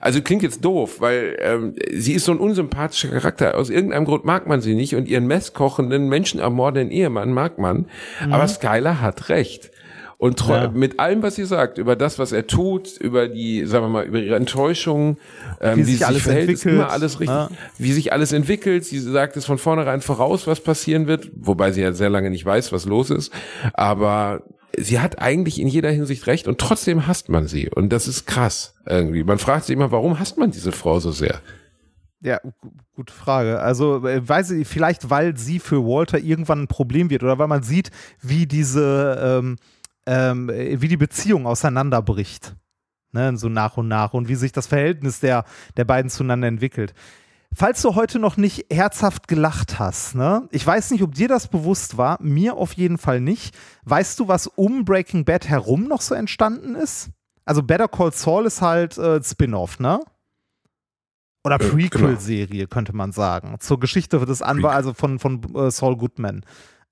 [0.00, 3.56] Also klingt jetzt doof, weil ähm, sie ist so ein unsympathischer Charakter.
[3.56, 7.86] Aus irgendeinem Grund mag man sie nicht und ihren messkochenden, menschenermordenden Ehemann mag man.
[8.30, 9.70] Aber Skylar hat recht.
[10.16, 10.70] Und Ja.
[10.74, 14.04] mit allem, was sie sagt, über das, was er tut, über die, sagen wir mal,
[14.04, 15.16] über ihre Enttäuschung,
[15.62, 16.74] ähm, Wie wie, sich sie alles sich verhält, ist entwickelt.
[16.84, 17.36] immer alles richtig.
[17.38, 17.48] Ja.
[17.78, 18.84] Wie sich alles entwickelt.
[18.84, 22.44] Sie sagt es von vornherein voraus, was passieren wird, wobei sie ja sehr lange nicht
[22.44, 23.32] weiß, was los ist.
[23.72, 24.42] Aber
[24.82, 27.68] sie hat eigentlich in jeder Hinsicht recht und trotzdem hasst man sie.
[27.70, 29.24] Und das ist krass irgendwie.
[29.24, 31.40] Man fragt sich immer, warum hasst man diese Frau so sehr?
[32.22, 33.60] Ja, gu- gute Frage.
[33.60, 37.48] Also, äh, weiß ich, vielleicht, weil sie für Walter irgendwann ein Problem wird oder weil
[37.48, 39.56] man sieht, wie diese, ähm,
[40.06, 42.56] ähm, äh, wie die Beziehung auseinanderbricht.
[43.12, 45.44] Ne, so nach und nach und wie sich das Verhältnis der,
[45.76, 46.94] der beiden zueinander entwickelt.
[47.54, 50.48] Falls du heute noch nicht herzhaft gelacht hast, ne?
[50.52, 53.56] Ich weiß nicht, ob dir das bewusst war, mir auf jeden Fall nicht.
[53.84, 57.10] Weißt du, was um Breaking Bad herum noch so entstanden ist?
[57.44, 60.00] Also Better Call Saul ist halt äh, Spin-off, ne?
[61.44, 63.56] Oder Äh, Prequel-Serie, könnte man sagen.
[63.58, 66.44] Zur Geschichte des Anwalts, also von, von äh, Saul Goodman.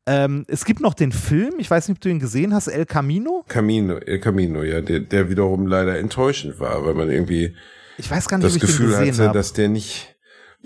[0.07, 2.87] Ähm, es gibt noch den Film, ich weiß nicht, ob du ihn gesehen hast, El
[2.87, 3.45] Camino.
[3.47, 7.55] Camino, El Camino, ja, der, der wiederum leider enttäuschend war, weil man irgendwie
[7.99, 9.39] Ich weiß gar nicht, das ob ich Gefühl den gesehen hatte, habe.
[9.39, 10.17] dass der nicht.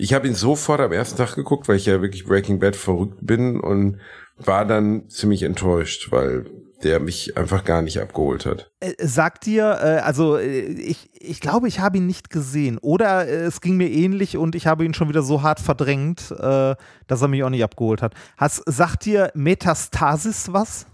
[0.02, 3.18] Ich habe ihn sofort am ersten Tag geguckt, weil ich ja wirklich Breaking Bad verrückt
[3.20, 4.00] bin und
[4.36, 6.44] war dann ziemlich enttäuscht, weil
[6.82, 8.72] der mich einfach gar nicht abgeholt hat.
[8.80, 12.78] Äh, sagt dir, äh, also äh, ich, ich glaube, ich habe ihn nicht gesehen.
[12.78, 16.76] Oder es ging mir ähnlich und ich habe ihn schon wieder so hart verdrängt, dass
[17.08, 18.14] er mich auch nicht abgeholt hat.
[18.36, 20.86] Hast, sagt dir Metastasis was?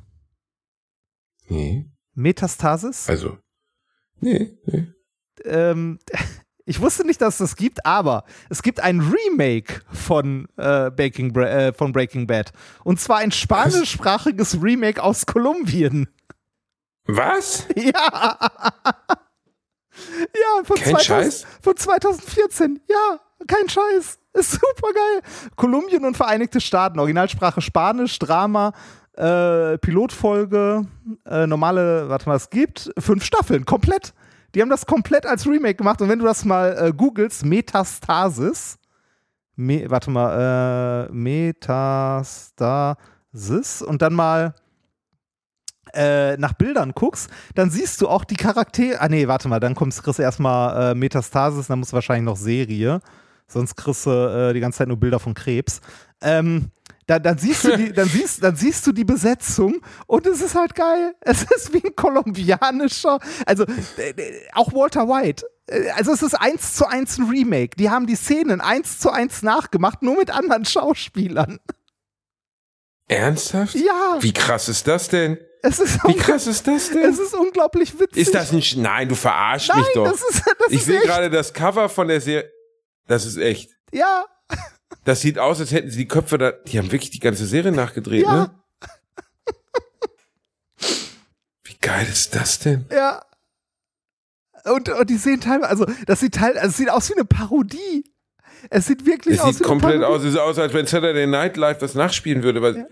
[1.49, 1.87] Nee.
[2.13, 3.09] Metastasis?
[3.09, 3.39] Also.
[4.21, 4.89] Nee, nee.
[5.47, 5.99] ähm,
[6.69, 11.35] ich wusste nicht, dass es das gibt, aber es gibt ein Remake von, äh, Baking
[11.37, 12.53] äh, von Breaking Bad.
[12.85, 16.09] Und zwar ein spanischsprachiges Remake aus Kolumbien.
[17.07, 17.67] Was?
[17.75, 18.39] Ja.
[20.33, 21.45] Ja, von, Kein Scheiß?
[21.61, 22.81] von 2014.
[22.89, 24.19] Ja, kein Scheiß.
[24.35, 25.23] Ist super geil.
[25.57, 27.01] Kolumbien und Vereinigte Staaten.
[27.01, 28.73] Originalsprache Spanisch, Drama,
[29.15, 30.87] äh, Pilotfolge,
[31.27, 34.15] äh, normale, warte mal, es gibt fünf Staffeln, komplett.
[34.55, 36.01] Die haben das komplett als Remake gemacht.
[36.01, 38.79] Und wenn du das mal äh, googelst, Metastasis,
[39.61, 42.93] Me warte mal, äh, Metastasis
[43.83, 44.55] und dann mal
[45.95, 49.01] äh, nach Bildern guckst, dann siehst du auch die Charaktere.
[49.01, 52.25] Ah, nee, warte mal, dann kommst, kriegst du erstmal äh, Metastasis, dann musst du wahrscheinlich
[52.25, 53.01] noch Serie.
[53.49, 55.81] Sonst kriegst du äh, die ganze Zeit nur Bilder von Krebs.
[56.21, 56.71] Ähm,
[57.09, 60.55] da, dann, siehst du die, dann, siehst, dann siehst du die Besetzung und es ist
[60.55, 61.15] halt geil.
[61.21, 63.65] Es ist wie ein kolumbianischer, also
[63.97, 65.45] äh, äh, auch Walter White.
[65.67, 67.77] Äh, Also es ist eins zu eins ein Remake.
[67.77, 71.59] Die haben die Szenen eins zu eins nachgemacht, nur mit anderen Schauspielern.
[73.09, 73.75] Ernsthaft?
[73.75, 75.39] Ja, Wie krass ist das denn?
[75.63, 77.11] es ist, Wie krass ist das denn?
[77.11, 78.19] es ist unglaublich witzig.
[78.23, 78.77] Ist das nicht.
[78.77, 80.05] Nein, du verarschst Nein, mich doch.
[80.11, 82.51] das ist, das ich sehe gerade das Cover von der Serie.
[83.07, 83.71] Das ist echt.
[83.93, 84.27] Ja,
[85.09, 86.51] Das sieht aus, als hätten sie die Köpfe da.
[86.53, 88.35] Die haben wirklich die ganze Serie nachgedreht, Ja.
[88.35, 88.51] ne?
[91.65, 92.85] Wie geil ist das denn?
[92.91, 93.23] ja.
[94.65, 97.25] Und, und die sehen teilweise, also das sieht teil, also es sieht aus wie eine
[97.25, 98.05] Parodie.
[98.69, 101.27] Es sieht wirklich Es aus sieht wie komplett aus, es sieht aus, als wenn Saturday
[101.27, 102.59] Night Live das nachspielen würde.
[102.59, 102.85] Aber, Ja.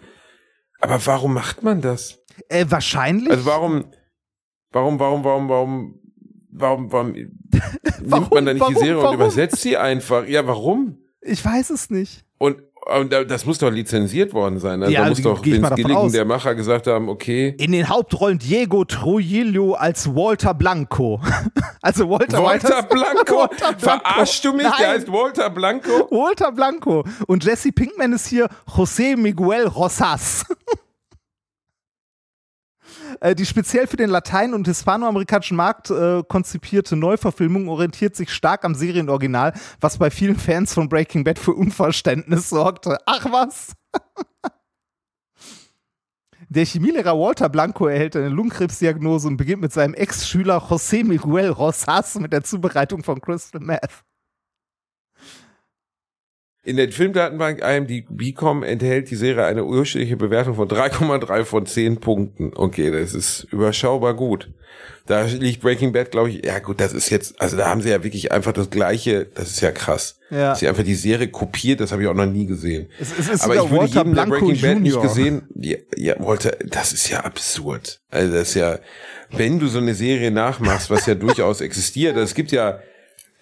[0.80, 2.18] aber warum macht man das?
[2.48, 3.30] Äh, wahrscheinlich.
[3.30, 3.90] Also warum,
[4.70, 6.00] warum, warum, warum, warum,
[6.50, 7.34] warum, warum, nimmt
[8.00, 9.08] Warum, man da nicht die warum, Serie warum?
[9.10, 10.26] und übersetzt sie einfach?
[10.26, 11.02] Ja, warum?
[11.26, 12.24] Ich weiß es nicht.
[12.38, 14.80] Und Und das muss doch lizenziert worden sein.
[14.80, 17.56] Also Ja, da muss die- doch Vince Gilligan, der Macher, gesagt haben, okay.
[17.58, 21.20] In den Hauptrollen Diego Trujillo als Walter Blanco.
[21.82, 23.38] Also Walter, Walter Blanco?
[23.38, 23.78] Walter Blanco.
[23.78, 24.62] Verarschst du mich?
[24.62, 24.86] Der Nein.
[24.88, 25.90] heißt Walter Blanco?
[26.10, 27.04] Walter Blanco.
[27.26, 30.44] Und Jesse Pinkman ist hier José Miguel Rosas.
[33.20, 38.64] Äh, Die speziell für den latein- und hispanoamerikanischen Markt äh, konzipierte Neuverfilmung orientiert sich stark
[38.64, 42.98] am Serienoriginal, was bei vielen Fans von Breaking Bad für Unverständnis sorgte.
[43.06, 43.72] Ach was!
[46.48, 52.14] Der Chemielehrer Walter Blanco erhält eine Lungenkrebsdiagnose und beginnt mit seinem Ex-Schüler José Miguel Rosas
[52.20, 54.04] mit der Zubereitung von Crystal Meth.
[56.66, 62.50] In der Filmdatenbank IMDb.com enthält die Serie eine ursprüngliche Bewertung von 3,3 von 10 Punkten.
[62.56, 64.50] Okay, das ist überschaubar gut.
[65.06, 67.90] Da liegt Breaking Bad, glaube ich, ja gut, das ist jetzt, also da haben sie
[67.90, 70.18] ja wirklich einfach das Gleiche, das ist ja krass.
[70.30, 70.56] Ja.
[70.56, 72.88] Sie einfach die Serie kopiert, das habe ich auch noch nie gesehen.
[72.98, 76.14] Es, es ist Aber ich würde Walter jedem, der Breaking Bad nicht gesehen, ja, ja,
[76.18, 78.00] Walter, das ist ja absurd.
[78.10, 78.80] Also das ist ja,
[79.30, 82.80] wenn du so eine Serie nachmachst, was ja durchaus existiert, es gibt ja,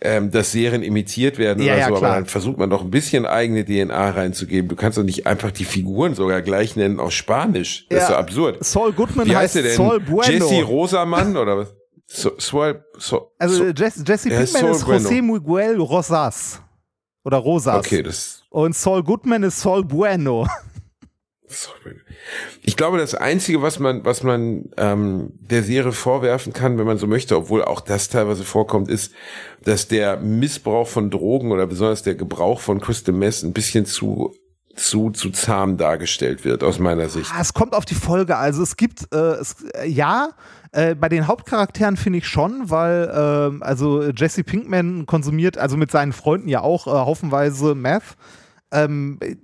[0.04, 2.10] ähm, dass Serien imitiert werden Ja, oder ja, so, klar.
[2.12, 4.68] aber dann versucht man doch ein bisschen eigene DNA reinzugeben.
[4.68, 7.86] Du kannst doch nicht einfach die Figuren sogar gleich nennen aus Spanisch.
[7.88, 8.14] Das ist Ja.
[8.14, 8.64] so absurd.
[8.64, 9.76] Saul Goodman Wie heißt heißt denn?
[9.76, 10.30] Saul Bueno.
[10.32, 11.74] Jesse Rosamann oder was?
[12.06, 15.08] So, Swal, so, also so, Jesse, Jesse ist Pinkman ist Bueno.
[15.08, 16.60] José Miguel Rosas.
[17.24, 17.76] Oder Rosas.
[17.78, 20.46] okay, das Und Saul Goodman ist Saul Bueno.
[22.62, 26.98] Ich glaube, das Einzige, was man, was man ähm, der Serie vorwerfen kann, wenn man
[26.98, 29.12] so möchte, obwohl auch das teilweise vorkommt, ist,
[29.64, 34.34] dass der Missbrauch von Drogen oder besonders der Gebrauch von Crystal Meth ein bisschen zu
[34.76, 37.30] zu zu zahm dargestellt wird aus meiner Sicht.
[37.32, 38.36] Ah, es kommt auf die Folge.
[38.36, 40.30] Also es gibt, äh, es, äh, ja,
[40.72, 45.90] äh, bei den Hauptcharakteren finde ich schon, weil ähm, also Jesse Pinkman konsumiert, also mit
[45.90, 48.16] seinen Freunden ja auch äh, haufenweise Meth.
[48.72, 49.36] Ähm, äh,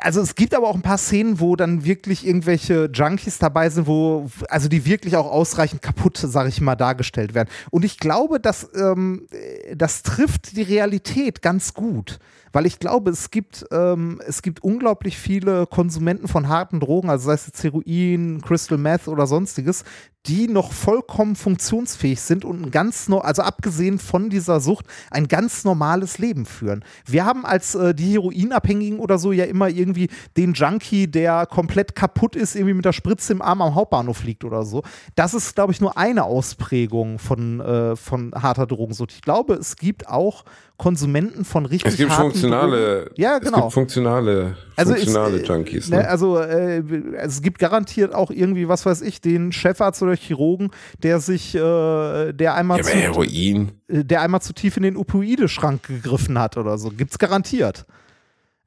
[0.00, 3.86] also es gibt aber auch ein paar Szenen, wo dann wirklich irgendwelche Junkies dabei sind,
[3.86, 7.50] wo also die wirklich auch ausreichend kaputt, sage ich mal, dargestellt werden.
[7.70, 12.18] Und ich glaube, dass ähm, äh, das trifft die Realität ganz gut,
[12.52, 17.26] weil ich glaube, es gibt ähm, es gibt unglaublich viele Konsumenten von harten Drogen, also
[17.26, 19.84] sei es jetzt Heroin, Crystal Meth oder sonstiges,
[20.26, 25.26] die noch vollkommen funktionsfähig sind und ein ganz no also abgesehen von dieser Sucht ein
[25.26, 26.84] ganz normales Leben führen.
[27.06, 31.96] Wir haben als äh, die Heroinabhängigen oder so ja immer irgendwie den Junkie, der komplett
[31.96, 34.82] kaputt ist, irgendwie mit der Spritze im Arm am Hauptbahnhof liegt oder so.
[35.16, 39.12] Das ist, glaube ich, nur eine Ausprägung von, äh, von harter Drogensucht.
[39.12, 40.44] Ich glaube, es gibt auch
[40.82, 43.14] Konsumenten von richtig Es gibt harten funktionale, Drogen.
[43.16, 43.60] Ja, es genau.
[43.62, 45.88] gibt funktionale, Also funktionale ist, äh, Junkies.
[45.90, 46.08] Ne, Ne?
[46.08, 46.82] also äh,
[47.18, 50.70] es gibt garantiert auch irgendwie, was weiß ich, den Chefarzt oder Chirurgen,
[51.02, 53.72] der sich, äh, der einmal Ja, zu, Heroin.
[53.88, 56.90] der einmal zu tief in den Opioide-Schrank gegriffen hat oder so.
[56.90, 57.86] Gibt's garantiert.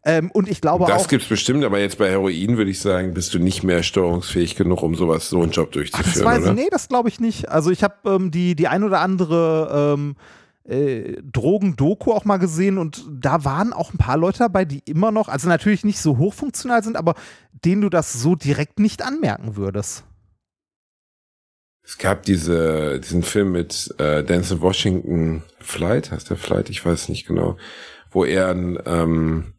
[0.07, 1.07] Ähm, und ich glaube Das auch.
[1.07, 4.83] gibt's bestimmt, aber jetzt bei Heroin würde ich sagen, bist du nicht mehr steuerungsfähig genug,
[4.83, 6.51] um sowas, so einen Job Ach, durchzuführen, das weiß oder?
[6.51, 7.49] ich, nee, das glaube ich nicht.
[7.49, 10.15] Also ich habe ähm, die, die ein oder andere ähm,
[10.63, 15.11] äh, Drogen-Doku auch mal gesehen und da waren auch ein paar Leute dabei, die immer
[15.11, 17.15] noch, also natürlich nicht so hochfunktional sind, aber
[17.65, 20.03] denen du das so direkt nicht anmerken würdest.
[21.85, 27.09] Es gab diese, diesen Film mit äh, Denzel Washington, Flight, heißt der Flight, ich weiß
[27.09, 27.57] nicht genau,
[28.09, 29.53] wo er ein, ähm,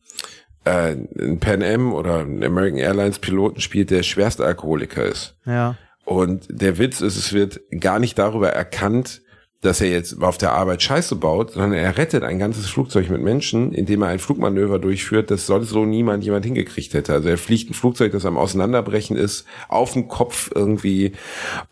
[0.65, 5.37] äh, ein Pan Am oder ein American Airlines Piloten spielt, der schwerste Alkoholiker ist.
[5.45, 5.77] Ja.
[6.05, 9.23] Und der Witz ist, es wird gar nicht darüber erkannt,
[9.63, 13.23] dass er jetzt auf der Arbeit Scheiße baut, sondern er rettet ein ganzes Flugzeug mit
[13.23, 17.15] Menschen, indem er ein Flugmanöver durchführt, das sonst so niemand jemand hingekriegt hätte.
[17.15, 21.13] Also er fliegt ein Flugzeug, das am Auseinanderbrechen ist, auf dem Kopf irgendwie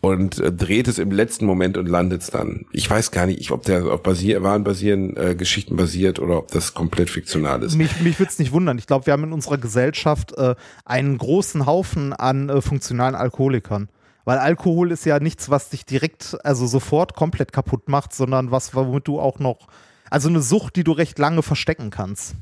[0.01, 2.65] und äh, dreht es im letzten Moment und landet es dann.
[2.71, 6.51] Ich weiß gar nicht, ob der auf basier wahren basieren äh, Geschichten basiert oder ob
[6.51, 7.75] das komplett fiktional ist.
[7.75, 8.77] Mich, mich würde es nicht wundern.
[8.77, 10.55] Ich glaube, wir haben in unserer Gesellschaft äh,
[10.85, 13.89] einen großen Haufen an äh, funktionalen Alkoholikern.
[14.25, 18.73] Weil Alkohol ist ja nichts, was dich direkt, also sofort komplett kaputt macht, sondern was,
[18.73, 19.67] womit du auch noch,
[20.09, 22.35] also eine Sucht, die du recht lange verstecken kannst.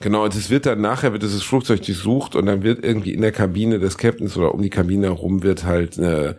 [0.00, 3.20] Genau, und es wird dann nachher wird dieses Flugzeug durchsucht und dann wird irgendwie in
[3.20, 6.36] der Kabine des Captains oder um die Kabine herum wird halt eine,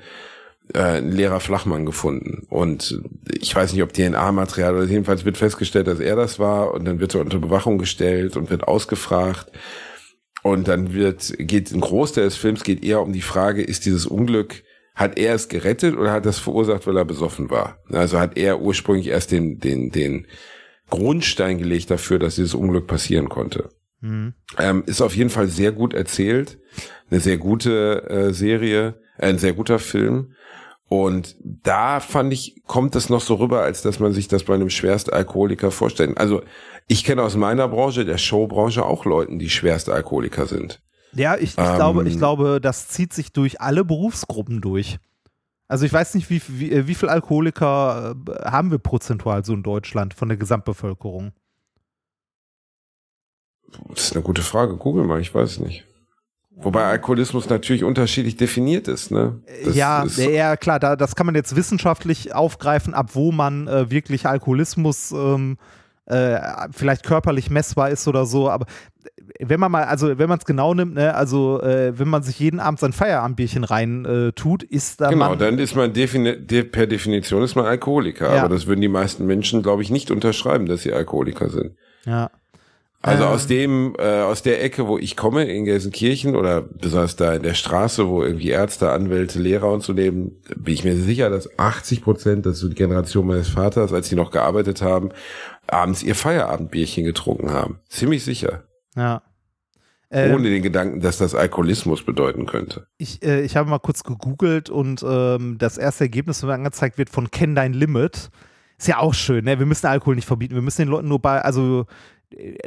[0.73, 2.45] äh, ein leerer Flachmann gefunden.
[2.49, 6.85] Und ich weiß nicht, ob DNA-Material oder jedenfalls wird festgestellt, dass er das war und
[6.85, 9.51] dann wird er unter Bewachung gestellt und wird ausgefragt.
[10.43, 14.05] Und dann wird, geht ein Großteil des Films geht eher um die Frage, ist dieses
[14.05, 14.63] Unglück,
[14.95, 17.79] hat er es gerettet oder hat es verursacht, weil er besoffen war?
[17.89, 20.27] Also hat er ursprünglich erst den, den, den
[20.89, 23.69] Grundstein gelegt dafür, dass dieses Unglück passieren konnte.
[24.01, 24.33] Mhm.
[24.57, 26.59] Ähm, ist auf jeden Fall sehr gut erzählt,
[27.09, 30.33] eine sehr gute äh, Serie, äh, ein sehr guter Film.
[30.89, 34.55] Und da fand ich, kommt es noch so rüber, als dass man sich das bei
[34.55, 36.17] einem Schwerstalkoholiker vorstellt.
[36.17, 36.41] Also
[36.87, 40.81] ich kenne aus meiner Branche, der Showbranche, auch Leuten, die Schwerstalkoholiker sind.
[41.13, 44.97] Ja, ich, ich Ähm, glaube, ich glaube, das zieht sich durch alle Berufsgruppen durch.
[45.67, 49.53] Also ich weiß nicht, wie, wie, äh, wie viel Alkoholiker äh, haben wir prozentual so
[49.53, 51.33] in Deutschland von der Gesamtbevölkerung?
[53.89, 54.75] Das ist eine gute Frage.
[54.77, 55.85] Google mal, ich weiß nicht.
[56.61, 59.39] Wobei Alkoholismus natürlich unterschiedlich definiert ist, ne?
[59.63, 63.67] Das ja, ist, ja, klar, da, das kann man jetzt wissenschaftlich aufgreifen, ab wo man
[63.67, 65.57] äh, wirklich Alkoholismus ähm,
[66.05, 66.39] äh,
[66.71, 68.65] vielleicht körperlich messbar ist oder so, aber
[69.39, 72.39] wenn man mal, also wenn man es genau nimmt, ne, also äh, wenn man sich
[72.39, 76.35] jeden Abend sein Feierabendbierchen rein äh, tut, ist da Genau, man, dann ist man defini
[76.45, 78.35] de per Definition ist man Alkoholiker.
[78.35, 78.43] Ja.
[78.43, 81.75] Aber das würden die meisten Menschen, glaube ich, nicht unterschreiben, dass sie Alkoholiker sind.
[82.05, 82.29] ja.
[83.01, 83.29] Also Ähm.
[83.29, 87.43] aus dem, äh, aus der Ecke, wo ich komme, in Gelsenkirchen oder besonders da in
[87.43, 91.57] der Straße, wo irgendwie Ärzte, Anwälte, Lehrer und so leben, bin ich mir sicher, dass
[91.57, 95.09] 80 Prozent, das ist so die Generation meines Vaters, als sie noch gearbeitet haben,
[95.67, 97.79] abends ihr Feierabendbierchen getrunken haben.
[97.87, 98.63] Ziemlich sicher.
[98.97, 99.21] Ja.
[100.11, 102.87] Ähm, Ohne den Gedanken, dass das Alkoholismus bedeuten könnte.
[102.97, 106.97] ich, äh, ich habe mal kurz gegoogelt und ähm, das erste Ergebnis, das mir angezeigt
[106.97, 108.29] wird von Kenn dein Limit,
[108.77, 109.59] ist ja auch schön, ne?
[109.59, 111.85] Wir müssen Alkohol nicht verbieten, wir müssen den Leuten nur bei, also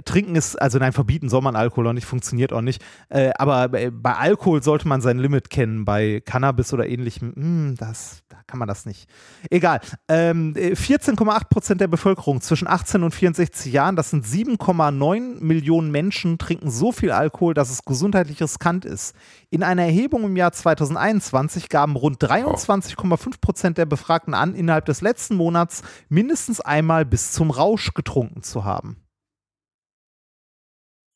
[0.04, 2.82] trinken ist, also nein, verbieten soll man Alkohol auch nicht, funktioniert auch nicht.
[3.08, 7.74] Äh, aber bei, bei Alkohol sollte man sein Limit kennen, bei Cannabis oder ähnlichem, hm,
[7.78, 9.08] das, da kann man das nicht.
[9.50, 9.80] Egal.
[10.08, 15.90] Ähm, äh, 14,8 Prozent der Bevölkerung zwischen 18 und 64 Jahren, das sind 7,9 Millionen
[15.90, 19.14] Menschen, trinken so viel Alkohol, dass es gesundheitlich riskant ist.
[19.50, 25.02] In einer Erhebung im Jahr 2021 gaben rund 23,5 Prozent der Befragten an, innerhalb des
[25.02, 29.01] letzten Monats mindestens einmal bis zum Rausch getrunken zu haben.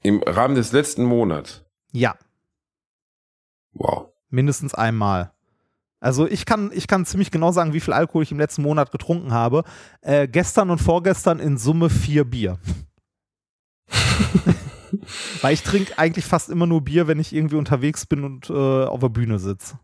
[0.02, 1.64] Im Rahmen des letzten Monats.
[1.92, 2.16] Ja,
[3.72, 4.08] Wow.
[4.30, 5.32] mindestens einmal.
[6.00, 8.92] Also ich kann, ich kann ziemlich genau sagen, wie viel Alkohol ich im letzten Monat
[8.92, 9.64] getrunken habe.
[10.02, 12.58] Äh, gestern und vorgestern in Summe vier Bier.
[15.40, 18.84] Weil ich trinke eigentlich fast immer nur Bier, wenn ich irgendwie unterwegs bin und äh,
[18.84, 19.78] auf der Bühne sitze.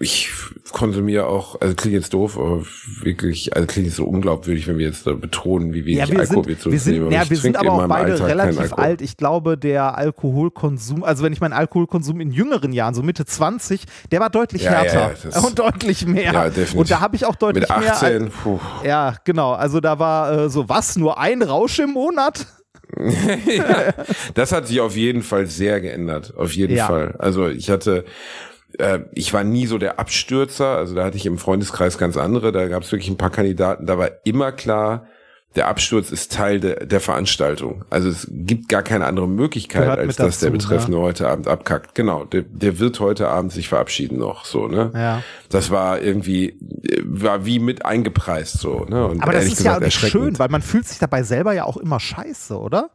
[0.00, 0.30] Ich
[0.72, 2.62] konsumiere auch, also klingt jetzt doof, aber
[3.02, 6.20] wirklich, also klingt jetzt so unglaubwürdig, wenn wir jetzt da betonen, wie wenig Ja, wir
[6.20, 7.10] Alkohol sind, wir zu uns sind, nehmen.
[7.12, 9.02] ja, wir sind aber auch beide Alltag relativ alt.
[9.02, 13.84] Ich glaube, der Alkoholkonsum, also wenn ich meinen Alkoholkonsum in jüngeren Jahren, so Mitte 20,
[14.10, 16.32] der war deutlich Ja, ja, härter das- und deutlich mehr.
[16.32, 16.74] Ja, definitiv.
[16.74, 17.92] Und da habe ich auch deutlich Mit mehr.
[17.92, 18.58] 18, puh.
[18.84, 19.52] Ja, genau.
[19.52, 22.46] Also da war äh, so, was, nur ein Rausch im Monat?
[22.98, 23.92] ja,
[24.34, 26.32] das hat sich auf jeden Fall sehr geändert.
[26.36, 26.86] Auf jeden Ja.
[26.86, 27.14] Fall.
[27.18, 28.04] Also ich hatte,
[28.78, 30.76] äh, ich war nie so der Abstürzer.
[30.76, 32.52] Also da hatte ich im Freundeskreis ganz andere.
[32.52, 33.86] Da gab es wirklich ein paar Kandidaten.
[33.86, 35.06] Da war immer klar,
[35.54, 37.84] der Absturz ist Teil de, der Veranstaltung.
[37.90, 41.46] Also es gibt gar keine andere Möglichkeit, Gehört als dass der dazu, Betreffende heute Abend
[41.46, 41.94] abkackt.
[41.94, 44.46] Genau, der, der wird heute Abend sich verabschieden noch.
[44.46, 44.90] So ne.
[44.94, 45.22] Ja.
[45.50, 46.56] Das war irgendwie,
[47.04, 48.86] war wie mit eingepreist so.
[48.88, 49.06] Ne?
[49.06, 51.52] Und Aber das ist ja auch gesagt nicht schön, weil man fühlt sich dabei selber
[51.52, 52.90] ja auch immer scheiße, oder?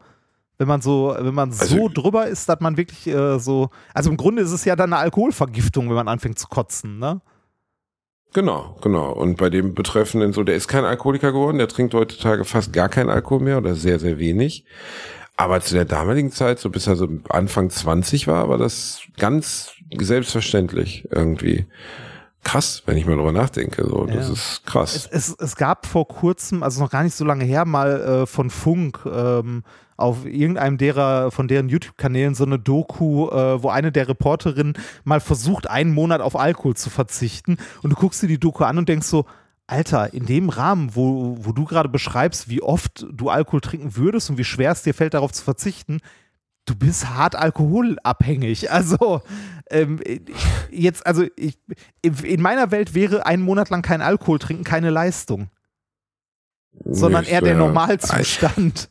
[0.59, 4.09] Wenn man so, wenn man so Also- drüber ist, dass man wirklich äh, so, also
[4.09, 7.21] im Grunde ist es ja dann eine Alkoholvergiftung, wenn man anfängt zu kotzen, ne?
[8.33, 9.13] Genau, genau.
[9.13, 12.89] Und bei dem Betreffenden so, der ist kein Alkoholiker geworden, der trinkt heutzutage fast gar
[12.89, 14.65] keinen Alkohol mehr oder sehr, sehr wenig.
[15.37, 19.71] Aber zu der damaligen Zeit, so bis er so Anfang 20 war, war das ganz
[19.97, 21.67] selbstverständlich irgendwie.
[22.47, 23.83] Krass, wenn ich mal drüber nachdenke.
[23.85, 24.33] So, das Ja.
[24.33, 24.95] ist krass.
[24.95, 28.25] Es, es, es gab vor kurzem, also noch gar nicht so lange her, mal äh,
[28.25, 29.63] von Funk ähm,
[29.97, 35.19] auf irgendeinem derer, von deren YouTube-Kanälen so eine Doku, äh, wo eine der Reporterinnen mal
[35.19, 37.57] versucht, einen Monat auf Alkohol zu verzichten.
[37.83, 39.25] Und du guckst dir die Doku an und denkst so,
[39.69, 44.29] Alter, in dem Rahmen, wo, wo du gerade beschreibst, wie oft du Alkohol trinken würdest
[44.29, 45.99] und wie schwer es dir fällt, darauf zu verzichten,
[46.67, 48.71] du bist hart alkoholabhängig.
[48.71, 49.21] Also
[49.69, 49.99] ähm,
[50.69, 51.57] jetzt, also ich,
[52.01, 55.49] in meiner Welt wäre einen Monat lang kein Alkohol trinken keine Leistung,
[56.85, 58.89] sondern Nee, eher der Normalzustand.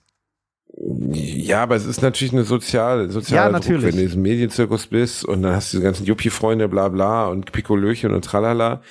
[0.78, 4.88] Ja, aber es ist natürlich eine soziale, soziale Ja, Druck, wenn du in diesem Medienzirkus
[4.88, 8.82] bist und dann hast du diese ganzen Yuppie-Freunde, bla bla und Pikolöchen und tralala.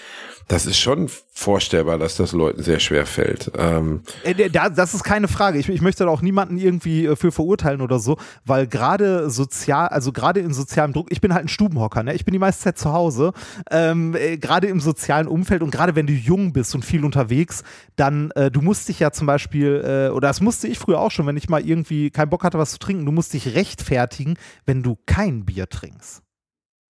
[0.48, 3.52] Das ist schon vorstellbar, dass das Leuten sehr schwer fällt.
[3.58, 5.58] Ähm, Äh, da- Das ist keine Frage.
[5.58, 9.88] Ich, ich möchte da auch niemanden irgendwie äh, für verurteilen oder so, weil gerade sozial,
[9.88, 12.14] also gerade in sozialem Druck, ich bin halt ein Stubenhocker, ne?
[12.14, 13.34] Ich bin die meiste Zeit zu Hause.
[13.72, 17.64] Ähm, äh, gerade im sozialen Umfeld und gerade wenn du jung bist und viel unterwegs,
[17.96, 21.12] dann, äh, du musst dich ja zum Beispiel, äh, oder das musste ich früher auch
[21.12, 24.36] schon, wenn ich mal irgendwie keinen Bock hatte, was zu trinken, du musst dich rechtfertigen,
[24.68, 26.22] wenn du kein Bier trinkst.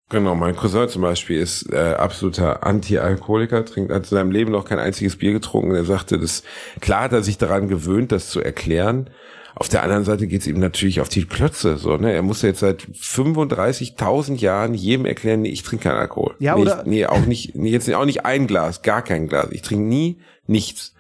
[0.10, 4.66] Genau, mein Cousin zum Beispiel ist äh, absoluter Anti-Alkoholiker, trinkt hat in seinem Leben noch
[4.66, 5.76] kein einziges Bier getrunken.
[5.76, 6.42] Er sagte, das
[6.82, 9.12] klar hat er sich daran gewöhnt, das zu erklären.
[9.54, 11.78] Auf der anderen Seite geht's ihm natürlich auf die Klötze.
[11.78, 12.14] So, ne?
[12.14, 16.36] Er muss jetzt seit 35.000 Jahren jedem erklären, nee, ich trinke keinen Alkohol.
[16.40, 19.28] Ja, nee, oder- ich, nee, auch nicht, nee, jetzt auch nicht ein Glas, gar kein
[19.28, 19.50] Glas.
[19.52, 20.96] Ich trinke nie nichts.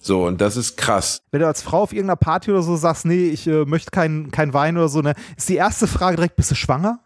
[0.00, 1.18] So, und das ist krass.
[1.30, 4.32] Wenn du als Frau auf irgendeiner Party oder so sagst, nee, ich äh, möchte keinen
[4.32, 6.98] kein Wein oder so, ne, ist die erste Frage direkt, bist du schwanger?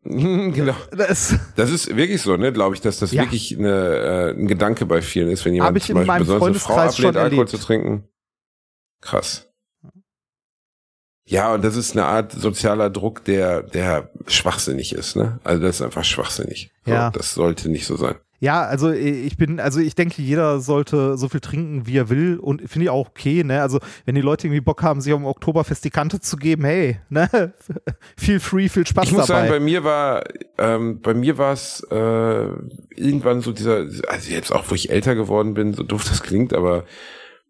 [0.04, 0.74] genau.
[0.92, 3.22] Das Das ist wirklich so, ne, glaube ich, dass das Ja.
[3.22, 6.76] wirklich eine, äh, ein Gedanke bei vielen ist, wenn jemand zum Beispiel besonders eine Frau
[6.78, 8.08] ablehnt, Alkohol zu trinken.
[9.00, 9.48] Krass.
[11.26, 15.38] Ja, und das ist eine Art sozialer Druck, der, der schwachsinnig ist, ne?
[15.44, 16.70] Also das ist einfach schwachsinnig.
[16.86, 17.10] So, Ja.
[17.10, 18.14] Das sollte nicht so sein.
[18.40, 22.38] Ja, also ich bin, also ich denke, jeder sollte so viel trinken, wie er will
[22.38, 23.62] und finde ich auch okay, ne?
[23.62, 27.00] Also wenn die Leute irgendwie Bock haben, sich am Oktoberfest die Kante zu geben, hey,
[27.08, 27.28] ne?
[28.16, 29.40] Feel free, viel Spaß Ich muss dabei.
[29.40, 30.22] sagen, bei mir war,
[30.56, 32.48] ähm, bei mir war es äh,
[32.94, 36.54] irgendwann so dieser, also jetzt auch, wo ich älter geworden bin, so doof das klingt,
[36.54, 36.84] aber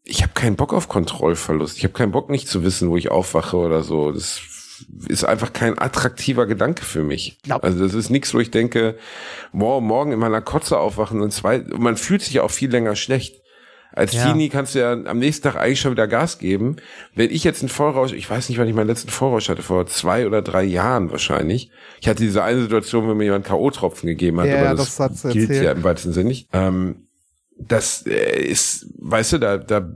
[0.04, 1.76] ich habe keinen Bock auf Kontrollverlust.
[1.76, 4.10] Ich habe keinen Bock, nicht zu wissen, wo ich aufwache oder so.
[4.10, 4.40] Das
[5.08, 7.38] ist einfach kein attraktiver Gedanke für mich.
[7.42, 8.96] Glaub- Also das ist nichts, wo ich denke,
[9.52, 12.70] wow, morgen in meiner Kotze aufwachen und zwei, und man fühlt sich ja auch viel
[12.70, 13.36] länger schlecht.
[13.92, 14.26] Als Ja.
[14.26, 16.76] Teenie kannst du ja am nächsten Tag eigentlich schon wieder Gas geben.
[17.14, 19.86] Wenn ich jetzt einen Vollrausch, ich weiß nicht, wann ich meinen letzten Vollrausch hatte, vor
[19.86, 21.70] zwei oder drei Jahren wahrscheinlich.
[22.00, 25.22] Ich hatte diese eine Situation, wo mir jemand K.O.-Tropfen gegeben hat, Ja, aber das das,
[25.32, 25.64] gilt erzählt.
[25.64, 26.48] ja im weitesten Sinne nicht.
[26.52, 27.06] Ähm,
[27.58, 29.88] das äh, ist, weißt du, da, da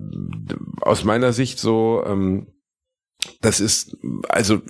[0.80, 2.46] aus meiner Sicht so, ähm,
[3.40, 3.96] das ist,
[4.28, 4.60] also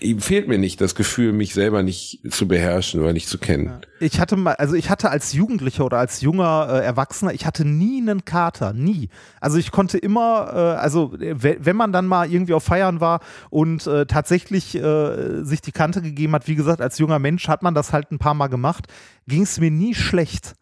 [0.00, 3.80] ihm fehlt mir nicht das Gefühl, mich selber nicht zu beherrschen oder nicht zu kennen.
[3.98, 7.64] Ich hatte mal, also ich hatte als Jugendlicher oder als junger äh, Erwachsener, ich hatte
[7.64, 9.08] nie einen Kater, nie.
[9.40, 13.00] Also ich konnte immer, äh, also äh, we- wenn man dann mal irgendwie auf Feiern
[13.00, 13.18] war
[13.50, 17.64] und äh, tatsächlich äh, sich die Kante gegeben hat, wie gesagt, als junger Mensch hat
[17.64, 18.86] man das halt ein paar Mal gemacht,
[19.26, 20.54] ging es mir nie schlecht.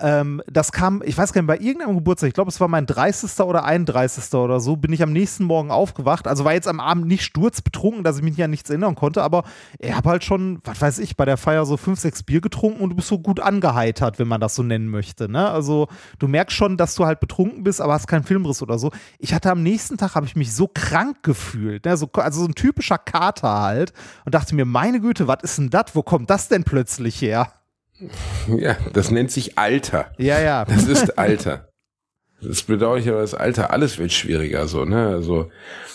[0.00, 2.86] Ähm, das kam, ich weiß gar nicht, bei irgendeinem Geburtstag, ich glaube, es war mein
[2.86, 3.40] 30.
[3.40, 4.34] oder 31.
[4.34, 6.26] oder so, bin ich am nächsten Morgen aufgewacht.
[6.26, 9.44] Also war jetzt am Abend nicht sturzbetrunken, dass ich mich an nichts erinnern konnte, aber
[9.78, 12.82] ich habe halt schon, was weiß ich, bei der Feier so fünf, sechs Bier getrunken
[12.82, 15.28] und du bist so gut angeheitert, wenn man das so nennen möchte.
[15.28, 15.48] Ne?
[15.48, 15.86] Also
[16.18, 18.90] du merkst schon, dass du halt betrunken bist, aber hast keinen Filmriss oder so.
[19.18, 21.96] Ich hatte am nächsten Tag, habe ich mich so krank gefühlt, ne?
[21.96, 23.92] so, also so ein typischer Kater halt
[24.24, 25.94] und dachte mir, meine Güte, was ist denn das?
[25.94, 27.52] Wo kommt das denn plötzlich her?
[28.48, 30.12] Ja, das nennt sich Alter.
[30.18, 30.64] Ja, ja.
[30.64, 31.68] Das ist Alter.
[32.42, 35.08] Das bedauere ich aber das Alter, alles wird schwieriger so, ne?
[35.08, 35.50] Also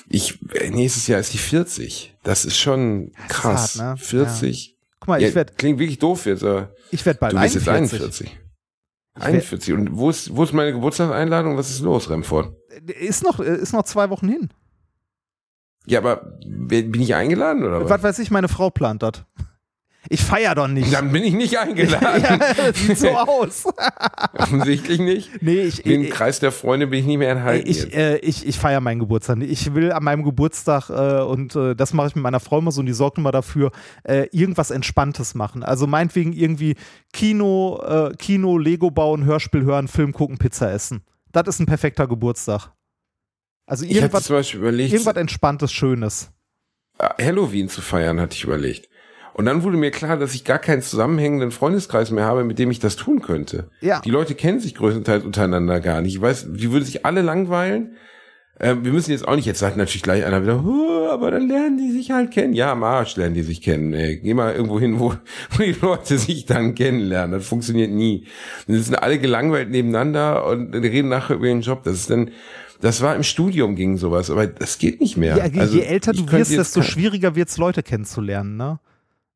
[0.08, 0.40] ich
[0.72, 2.16] nächstes Jahr ist die 40.
[2.24, 3.80] Das ist schon ist krass.
[3.80, 4.04] hart, ne?
[4.04, 4.76] 40.
[5.00, 7.56] Guck mal, Ja, ich werde klingt wirklich doof jetzt, aber ich werd bald du bist
[7.68, 8.00] 41.
[8.00, 8.28] jetzt 41.
[9.16, 9.74] werd- 41.
[9.74, 11.58] Und wo ist, wo ist meine Geburtstagseinladung?
[11.58, 12.54] Was ist los, Remford?
[13.00, 14.50] Ist noch, ist noch zwei Wochen hin.
[15.86, 17.90] Ja, aber bin ich eingeladen oder was?
[17.90, 19.24] Was weiß ich, meine Frau plant das.
[20.12, 20.92] Ich feier doch nicht.
[20.92, 22.24] Dann bin ich nicht eingeladen.
[22.24, 23.66] ja, das sieht so aus.
[24.34, 25.42] Offensichtlich nicht.
[25.44, 27.70] Nee, ich, Den ich, Kreis der Freunde bin ich nicht mehr enthalten.
[27.70, 29.40] ich, äh, ich, ich feiere meinen Geburtstag.
[29.42, 32.72] Ich will an meinem Geburtstag, äh, und äh, das mache ich mit meiner Frau immer
[32.72, 33.72] so, und die sorgt immer dafür,
[34.04, 35.62] äh, irgendwas Entspanntes machen.
[35.62, 36.76] Also meinetwegen irgendwie
[37.14, 41.04] Kino, äh, Kino, Lego bauen, Hörspiel hören, Film gucken, Pizza essen.
[41.32, 42.72] Das ist ein perfekter Geburtstag.
[43.68, 46.32] Also irgendwas, zum Beispiel überlegt, irgendwas Entspanntes, Schönes.
[47.00, 48.89] Halloween zu feiern, hatte ich überlegt.
[49.40, 52.72] Und dann wurde mir klar, dass ich gar keinen zusammenhängenden Freundeskreis mehr habe, mit dem
[52.72, 53.70] ich das tun könnte.
[53.80, 54.02] Ja.
[54.02, 56.14] Die Leute kennen sich größtenteils untereinander gar nicht.
[56.16, 57.96] Ich weiß, die würden sich alle langweilen.
[58.60, 61.48] Ähm, wir müssen jetzt auch nicht, jetzt sagt natürlich gleich einer wieder, "Huh, aber dann
[61.48, 62.52] lernen die sich halt kennen.
[62.52, 63.94] Ja, am Arsch lernen die sich kennen.
[63.94, 64.18] Ey.
[64.20, 65.14] Geh mal irgendwo hin, wo,
[65.52, 67.32] wo die Leute sich dann kennenlernen.
[67.40, 68.28] Das funktioniert nie.
[68.68, 71.84] Dann sind alle gelangweilt nebeneinander und reden nachher über ihren Job.
[71.84, 72.32] Das ist dann,
[72.82, 75.38] das war im Studium ging sowas, aber das geht nicht mehr.
[75.38, 78.80] Ja, je, Also, je älter du wirst, desto schwieriger wird es, Leute kennenzulernen, ne?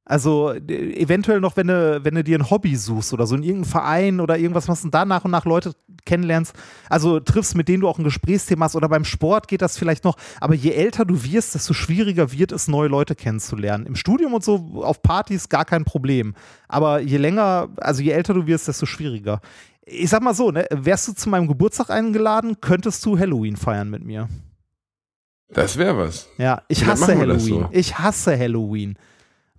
[0.05, 3.43] Also d- eventuell noch, wenn du, wenn du dir ein Hobby suchst oder so in
[3.43, 5.73] irgendeinem Verein oder irgendwas machst und da nach und nach Leute
[6.05, 6.53] kennenlernst,
[6.89, 10.03] also triffst, mit denen du auch ein Gesprächsthema hast oder beim Sport geht das vielleicht
[10.03, 13.85] noch, aber je älter du wirst, desto schwieriger wird es, neue Leute kennenzulernen.
[13.85, 16.35] Im Studium und so, auf Partys gar kein Problem.
[16.67, 19.39] Aber je länger, also je älter du wirst, desto schwieriger.
[19.85, 23.89] Ich sag mal so, ne, wärst du zu meinem Geburtstag eingeladen, könntest du Halloween feiern
[23.89, 24.27] mit mir.
[25.49, 26.27] Das wäre was.
[26.37, 27.39] Ja, ich Dann hasse Halloween.
[27.39, 27.69] so.
[27.71, 28.97] Ich hasse Halloween.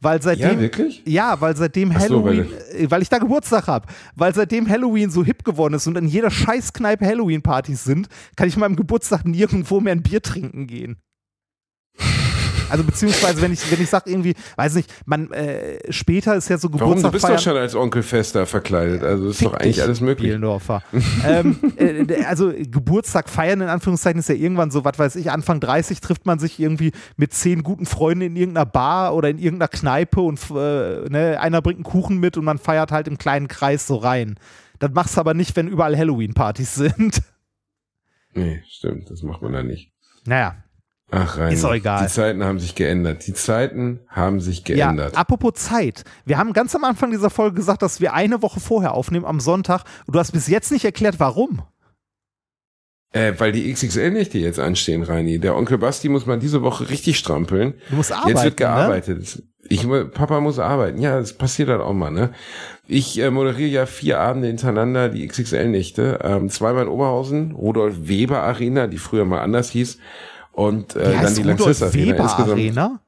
[0.05, 1.03] Weil Ja, seitdem, wirklich?
[1.07, 5.25] ja, weil seitdem so, Halloween, äh, weil ich da Geburtstag habe, weil seitdem Halloween so
[5.25, 9.93] hip geworden ist und in jeder Scheißkneipe Halloween-Partys sind, kann ich meinem Geburtstag nirgendwo mehr
[9.93, 10.99] ein Bier trinken gehen.
[12.75, 16.59] Also beziehungsweise, wenn ich, wenn ich sage irgendwie, weiß nicht, man, äh, später ist ja
[16.59, 16.79] so Warum?
[16.81, 17.37] Du Geburtstag bist feiern.
[17.37, 19.05] doch schon als Onkel Fester verkleidet.
[19.05, 20.27] Also ist Fick doch eigentlich alles möglich.
[20.31, 20.83] Bielendorfer.
[21.25, 25.61] ähm, äh, also Geburtstag feiern in Anführungszeichen ist ja irgendwann so, was weiß ich, Anfang
[25.61, 29.69] 30 trifft man sich irgendwie mit zehn guten Freunden in irgendeiner Bar oder in irgendeiner
[29.69, 33.47] Kneipe und äh, ne, einer bringt einen Kuchen mit und man feiert halt im kleinen
[33.47, 34.35] Kreis so rein.
[34.81, 37.23] Das machst du aber nicht, wenn überall Halloween-Partys sind.
[38.35, 39.09] Nee, stimmt.
[39.13, 39.93] Das macht man da nicht.
[40.27, 40.57] Naja,
[41.11, 41.53] Ach, rein.
[41.53, 42.05] Ist doch egal.
[42.07, 43.27] Die Zeiten haben sich geändert.
[43.27, 45.13] Die Zeiten haben sich geändert.
[45.15, 46.03] Ja, apropos Zeit.
[46.25, 49.39] Wir haben ganz am Anfang dieser Folge gesagt, dass wir eine Woche vorher aufnehmen, am
[49.39, 49.85] Sonntag.
[50.07, 51.63] Und du hast bis jetzt nicht erklärt, warum.
[53.13, 55.39] Äh, weil die XXL-Nächte jetzt anstehen, Reini.
[55.39, 57.75] Der Onkel Basti muss mal diese Woche richtig strampeln.
[57.91, 58.31] Du musst arbeiten.
[58.31, 58.67] Jetzt wird Ne?
[58.67, 59.43] gearbeitet.
[59.69, 61.01] Ich, mu- Papa muss arbeiten.
[61.01, 62.33] Ja, das passiert halt auch mal, ne?
[62.89, 66.19] Ich äh, moderiere ja vier Abende hintereinander die XXL-Nächte.
[66.25, 69.99] Ähm, zweimal in Oberhausen, Rudolf Weber Arena, die früher mal anders hieß.
[70.55, 72.07] Und Wie äh, dann heißt die Rudolf Lanxess Arena.
[72.13, 73.01] Weber Insgesamt, Arena?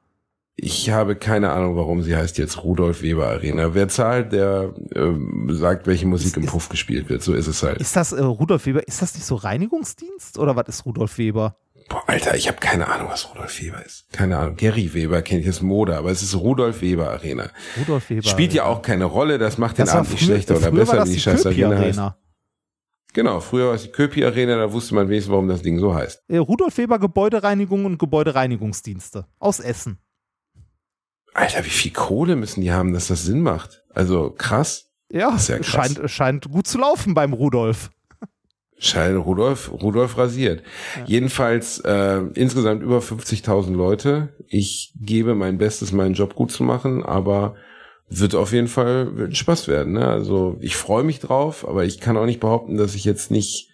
[0.59, 3.73] ich habe keine Ahnung, warum sie heißt jetzt Rudolf Weber Arena.
[3.73, 7.21] Wer zahlt, der ähm, sagt, welche Musik im ist- Puff gespielt wird.
[7.21, 7.77] So ist es halt.
[7.79, 8.87] Ist das äh, Rudolf Weber?
[8.87, 11.55] Ist das nicht so Reinigungsdienst oder was ist Rudolf Weber?
[11.89, 14.07] Boah, Alter, ich habe keine Ahnung, was Rudolf Weber ist.
[14.11, 14.57] Keine Ahnung.
[14.57, 17.49] Gary Weber kenne ich als Mode, aber es ist Rudolf Weber Arena.
[17.79, 18.27] Rudolf Weber.
[18.27, 21.05] Spielt ja auch keine Rolle, das macht den das Abend nicht schlechter oder besser, wenn
[21.05, 21.99] die die scheiß Köpi Arena heißt.
[23.13, 25.93] Genau, früher war es die Köpi Arena, da wusste man wenigstens, warum das Ding so
[25.95, 26.23] heißt.
[26.27, 29.97] Äh, Rudolf Weber Gebäudereinigung und Gebäudereinigungsdienste aus Essen.
[31.33, 33.83] Alter, wie viel Kohle müssen die haben, dass das Sinn macht?
[33.93, 34.91] Also krass.
[35.11, 35.93] Ja, Das ist ja krass.
[35.95, 37.91] scheint, scheint gut zu laufen beim Rudolf.
[38.79, 40.61] Schein Rudolf, Rudolf rasiert.
[41.07, 44.35] Jedenfalls äh, insgesamt über 50.000 Leute.
[44.47, 47.55] Ich gebe mein Bestes, meinen Job gut zu machen, aber
[48.09, 49.93] wird auf jeden Fall wird ein Spaß werden.
[49.93, 50.07] Ne?
[50.07, 53.69] Also ich freue mich drauf, aber ich kann auch nicht behaupten, dass ich jetzt nicht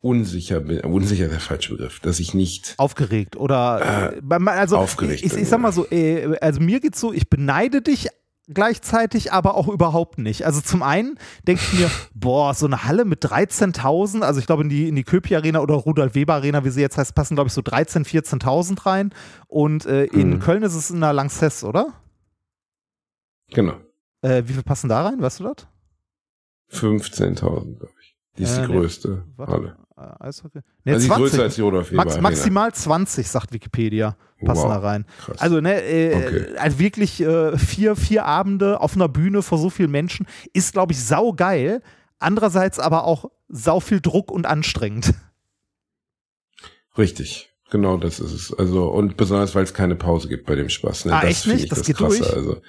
[0.00, 0.80] unsicher bin.
[0.80, 5.38] Unsicher ist der falsche Begriff, dass ich nicht Aufgeregt oder äh, also aufgeregt ich, ich,
[5.38, 8.08] ich sag mal so, äh, also mir geht's so, ich beneide dich
[8.48, 10.46] gleichzeitig, aber auch überhaupt nicht.
[10.46, 14.62] Also zum einen denke ich mir, boah, so eine Halle mit 13.000, also ich glaube
[14.62, 17.34] in die, in die Köpi Arena oder Rudolf Weber Arena, wie sie jetzt heißt, passen
[17.34, 19.12] glaube ich so 13.000, 14.000 rein
[19.48, 20.38] und äh, in Mhm.
[20.38, 21.92] Köln ist es in der Lanxess, oder?
[23.50, 23.74] Genau
[24.22, 25.66] Äh, wie viel passen da rein, weißt du das?
[26.72, 28.16] 15.000, glaube ich.
[28.38, 29.76] Die ist Äh, die nee, größte Warte, Halle.
[29.96, 30.60] äh, Eishockey.
[30.84, 31.16] Nee, Also die ist 20.
[31.30, 35.06] größer als die Rudolf Max, maximal 20, sagt Wikipedia, passen Wow, da rein.
[35.24, 35.38] krass.
[35.40, 36.56] Also, ne, äh, Okay.
[36.58, 40.92] also wirklich äh, vier, vier Abende auf einer Bühne vor so vielen Menschen ist, glaube
[40.92, 41.82] ich, saugeil.
[42.18, 45.14] Andererseits aber auch sau viel Druck und anstrengend.
[46.98, 48.54] Richtig, genau das ist es.
[48.54, 51.04] Also und besonders weil es keine Pause gibt bei dem Spaß.
[51.06, 51.12] Ne?
[51.14, 51.62] Ah, das echt nicht?
[51.64, 52.18] ich Das das, geht Krasse.
[52.20, 52.32] durch?
[52.32, 52.60] Also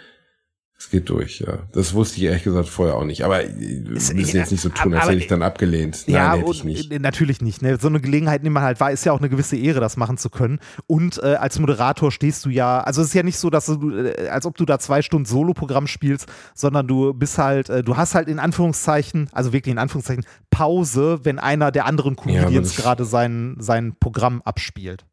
[0.79, 1.57] es geht durch, ja.
[1.73, 3.23] Das wusste ich ehrlich gesagt vorher auch nicht.
[3.25, 6.03] Aber wir Ist- müssen jetzt nicht so tun, als hätte ich dann abgelehnt.
[6.05, 6.91] Nein, ja, hätte ich nicht.
[6.91, 7.63] äh, natürlich nicht.
[7.63, 7.77] Ne?
[7.81, 10.17] So eine Gelegenheit nimmt man halt wahr, ist ja auch eine gewisse Ehre, das machen
[10.17, 10.59] zu können.
[10.85, 13.89] Und äh, als Moderator stehst du ja, also es ist ja nicht so, dass du,
[13.91, 17.97] äh, als ob du da zwei Stunden Soloprogramm spielst, sondern du bist halt, äh, du
[17.97, 22.73] hast halt in Anführungszeichen, also wirklich in Anführungszeichen, Pause, wenn einer der anderen Ja, Comedians
[22.75, 25.05] das- gerade sein, sein Programm abspielt.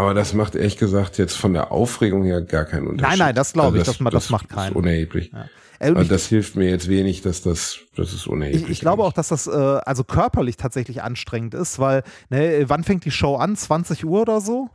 [0.00, 3.04] Aber das macht ehrlich gesagt jetzt von der Aufregung her gar keinen Unterschied.
[3.10, 4.72] Also Nein, nein, das glaube ich, das ma- das macht ist keinen.
[4.74, 5.30] unerheblich.
[5.32, 5.46] Ja.
[5.88, 8.64] Und Also das hilft mir jetzt wenig, dass das, das ist unerheblich.
[8.64, 12.84] ich, ich glaube auch, dass das äh, also körperlich tatsächlich anstrengend ist, weil, ne, wann
[12.84, 13.56] fängt die Show an?
[13.56, 14.68] 20 Uhr oder so?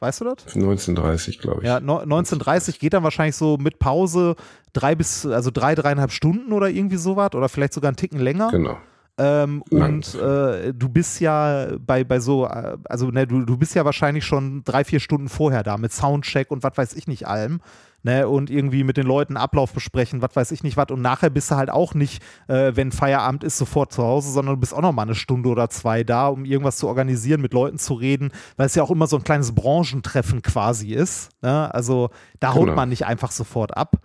[0.00, 0.46] Weißt du das?
[0.54, 1.66] 1930, glaube ich.
[1.66, 4.34] Ja, no, 1930 geht dann wahrscheinlich so mit Pause
[4.72, 8.50] drei bis, also drei, dreieinhalb Stunden oder irgendwie sowas oder vielleicht sogar einen Ticken länger.
[8.50, 8.78] Genau.
[9.20, 13.74] Ähm, und äh, du bist ja bei, bei so, äh, also ne, du, du bist
[13.74, 17.28] ja wahrscheinlich schon drei, vier Stunden vorher da mit Soundcheck und was weiß ich nicht
[17.28, 17.60] allem.
[18.02, 20.86] Ne, und irgendwie mit den Leuten Ablauf besprechen, was weiß ich nicht was.
[20.90, 24.54] Und nachher bist du halt auch nicht, äh, wenn Feierabend ist, sofort zu Hause, sondern
[24.54, 27.52] du bist auch noch mal eine Stunde oder zwei da, um irgendwas zu organisieren, mit
[27.52, 31.28] Leuten zu reden, weil es ja auch immer so ein kleines Branchentreffen quasi ist.
[31.42, 31.74] Ne?
[31.74, 32.74] Also da haut Genau.
[32.76, 33.96] man nicht einfach sofort ab.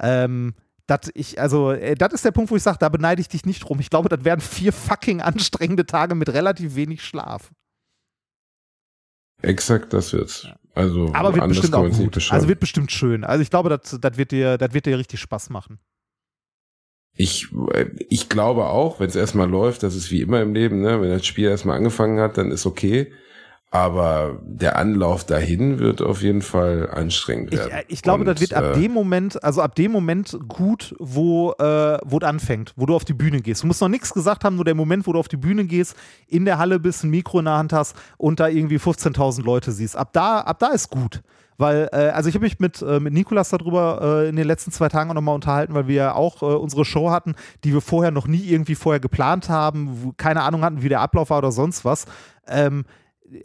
[0.00, 0.54] Ähm,
[0.86, 3.44] das ich, also, äh, das ist der Punkt, wo ich sage, da beneide ich dich
[3.44, 3.80] nicht drum.
[3.80, 7.50] Ich glaube, das wären vier fucking anstrengende Tage mit relativ wenig Schlaf.
[9.42, 10.48] Exakt, das wird's.
[10.74, 12.30] Also Aber wird bestimmt auch gut.
[12.30, 13.24] Also wird bestimmt schön.
[13.24, 15.78] Also ich glaube, das, das wird dir, das wird dir richtig Spaß machen.
[17.14, 20.82] Ich, äh, ich glaube auch, wenn es erstmal läuft, das ist wie immer im Leben,
[20.82, 21.00] ne?
[21.00, 23.12] wenn das Spiel erstmal angefangen hat, dann ist okay.
[23.72, 27.72] Aber der Anlauf dahin wird auf jeden Fall anstrengend Ich, werden.
[27.72, 30.94] äh, ich glaube, Und, das wird ab äh, dem Moment, also ab dem Moment gut,
[30.98, 33.64] wo äh, wo es anfängt, wo du auf die Bühne gehst.
[33.64, 35.96] Du musst noch nichts gesagt haben, nur der Moment, wo du auf die Bühne gehst,
[36.28, 39.72] in der Halle bist, ein Mikro in der Hand hast und da irgendwie 15.000 Leute
[39.72, 39.96] siehst.
[39.96, 41.22] Ab da, ab da ist gut.
[41.58, 44.72] Weil, äh, also ich habe mich mit, äh, mit Nikolas darüber äh, in den letzten
[44.72, 47.34] zwei Tagen auch nochmal unterhalten, weil wir ja auch äh, unsere Show hatten,
[47.64, 51.00] die wir vorher noch nie irgendwie vorher geplant haben, wo keine Ahnung hatten, wie der
[51.00, 52.04] Ablauf war oder sonst was.
[52.46, 52.84] Ähm,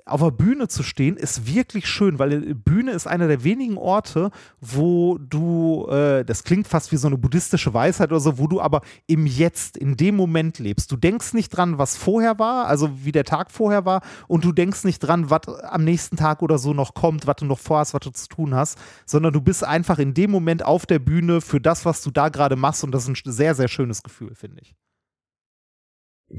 [0.06, 4.32] auf der Bühne zu stehen, ist wirklich schön, weil Bühne ist einer der wenigen Orte,
[4.60, 8.62] wo du, äh, das klingt fast wie so eine buddhistische Weisheit oder so, wo du
[8.62, 10.92] aber im Jetzt, in dem Moment lebst.
[10.92, 14.52] Du denkst nicht dran, was vorher war, also wie der Tag vorher war, und du
[14.52, 17.94] denkst nicht dran, was am nächsten Tag oder so noch kommt, was du noch vorhast,
[17.94, 21.42] was du zu tun hast, sondern du bist einfach in dem Moment auf der Bühne
[21.42, 24.36] für das, was du da gerade machst, und das ist ein sehr, sehr schönes Gefühl,
[24.36, 24.76] finde ich.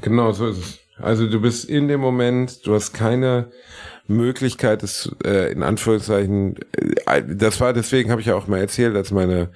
[0.01, 0.79] Genau, so ist es.
[0.99, 3.51] Also du bist in dem Moment, du hast keine
[4.09, 6.57] Möglichkeit, es äh, in Anführungszeichen,
[7.07, 9.51] äh, das war deswegen habe ich ja auch mal erzählt, als meine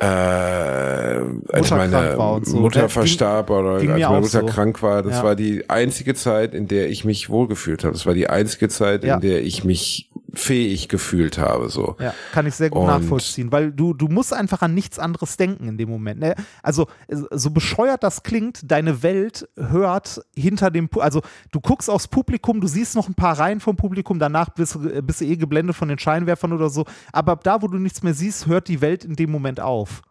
[0.00, 2.56] äh, als meine so.
[2.58, 4.46] Mutter Äh, verstarb oder ging als meine Mutter so.
[4.46, 5.24] krank war, das Ja.
[5.24, 7.94] war die einzige Zeit, in der ich mich wohlgefühlt habe.
[7.94, 9.16] Das war die einzige Zeit, Ja.
[9.16, 11.68] in der ich mich fähig gefühlt habe.
[11.70, 11.96] So.
[11.98, 15.36] Ja, kann ich sehr gut Und- nachvollziehen, weil du, du musst einfach an nichts anderes
[15.38, 16.20] denken in dem Moment.
[16.20, 16.34] Ne?
[16.62, 22.08] Also, so bescheuert das klingt, deine Welt hört hinter dem, Pu also du guckst aufs
[22.08, 25.36] Publikum, du siehst noch ein paar Reihen vom Publikum, danach bist, du- bist du eh
[25.36, 28.68] geblendet von den Scheinwerfern oder so, aber ab da, wo du nichts mehr siehst, hört
[28.68, 30.02] die Welt in dem Moment auf.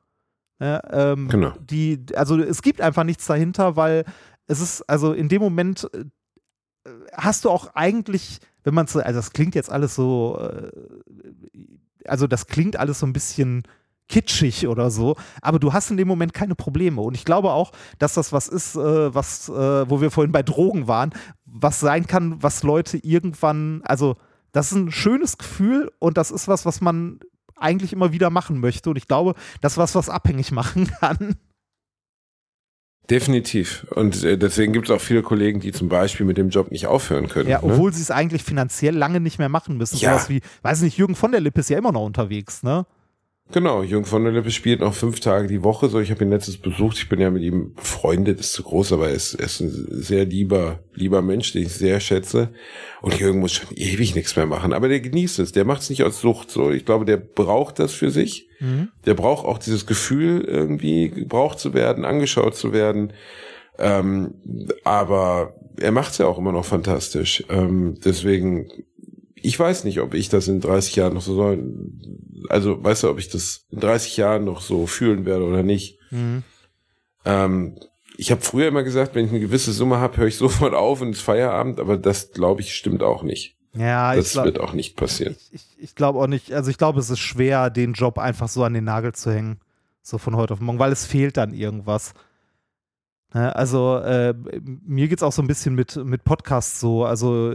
[0.59, 0.81] Ne?
[0.91, 1.53] Ähm, Genau.
[1.59, 4.03] Die, also es gibt einfach nichts dahinter, weil
[4.47, 6.05] es ist, also in dem Moment äh,
[7.13, 10.69] hast du auch eigentlich, wenn man so, also das klingt jetzt alles so, äh,
[12.05, 13.63] also das klingt alles so ein bisschen
[14.09, 16.99] kitschig oder so, aber du hast in dem Moment keine Probleme.
[17.01, 20.43] Und ich glaube auch, dass das was ist, äh, was, äh, wo wir vorhin bei
[20.43, 21.11] Drogen waren,
[21.45, 24.17] was sein kann, was Leute irgendwann, also
[24.51, 27.21] das ist ein schönes Gefühl und das ist was, was man
[27.55, 28.89] eigentlich immer wieder machen möchte.
[28.89, 31.35] Und ich glaube, das ist was, was abhängig machen kann.
[33.09, 33.87] Definitiv.
[33.91, 36.87] Und äh, deswegen gibt es auch viele Kollegen, die zum Beispiel mit dem Job nicht
[36.87, 37.47] aufhören können.
[37.47, 37.71] Ja, ne?
[37.71, 39.97] obwohl sie es eigentlich finanziell lange nicht mehr machen müssen.
[39.97, 40.11] Ja.
[40.11, 42.85] Sowas wie, weiß nicht, Jürgen von der Lippe ist ja immer noch unterwegs, ne?
[43.53, 45.87] Genau, Jürgen von der Lippe spielt noch fünf Tage die Woche.
[45.87, 46.97] So, ich habe ihn letztens besucht.
[46.97, 49.87] Ich bin ja mit ihm befreundet, ist zu groß, aber er ist, er ist ein
[49.89, 52.49] sehr lieber, lieber Mensch, den ich sehr schätze.
[53.01, 54.73] Und Jürgen muss schon ewig nichts mehr machen.
[54.73, 55.53] Aber der genießt es.
[55.53, 56.51] Der macht es nicht aus Sucht.
[56.51, 58.49] So, ich glaube, der braucht das für sich.
[59.05, 63.13] Der braucht auch dieses Gefühl, irgendwie gebraucht zu werden, angeschaut zu werden.
[63.79, 64.33] Ähm,
[64.83, 67.45] aber er macht es ja auch immer noch fantastisch.
[67.49, 68.67] Ähm, deswegen,
[69.47, 71.63] ich weiß nicht, ob ich das in 30 Jahren noch so soll.
[72.49, 75.99] Also, weißt du, ob ich das in 30 Jahren noch so fühlen werde oder nicht.
[77.25, 77.77] Ähm,
[78.17, 81.01] ich habe früher immer gesagt, wenn ich eine gewisse Summe habe, höre ich sofort auf
[81.01, 83.55] und ist Feierabend, aber das, glaube ich, stimmt auch nicht.
[83.75, 85.35] Ja, ich Das glaub- wird auch nicht passieren.
[85.51, 88.63] ich, ich glaube auch nicht, also ich glaube, es ist schwer, den Job einfach so
[88.63, 89.59] an den Nagel zu hängen,
[90.01, 92.13] so von heute auf morgen, weil es fehlt dann irgendwas.
[93.33, 94.33] Ne, also äh,
[94.85, 97.53] mir geht es auch so ein bisschen mit, mit Podcasts so, also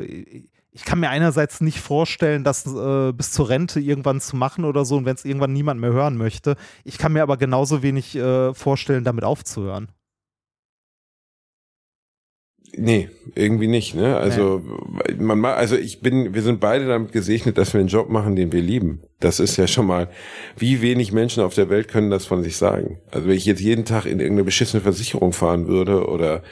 [0.75, 4.85] ich kann mir einerseits nicht vorstellen, das äh, bis zur Rente irgendwann zu machen oder
[4.85, 6.57] so und wenn es irgendwann niemand mehr hören möchte.
[6.85, 9.89] Ich kann mir aber genauso wenig äh, vorstellen, damit aufzuhören.
[12.75, 14.17] Nee, irgendwie nicht, ne?
[14.17, 14.63] Also,
[15.19, 18.35] man ma- also ich bin, wir sind beide damit gesegnet, dass wir einen Job machen,
[18.35, 19.03] den wir lieben.
[19.21, 20.09] Das ist ja schon mal,
[20.57, 22.99] wie wenig Menschen auf der Welt können das von sich sagen.
[23.11, 26.43] Also wenn ich jetzt jeden Tag in irgendeine beschissene Versicherung fahren würde oder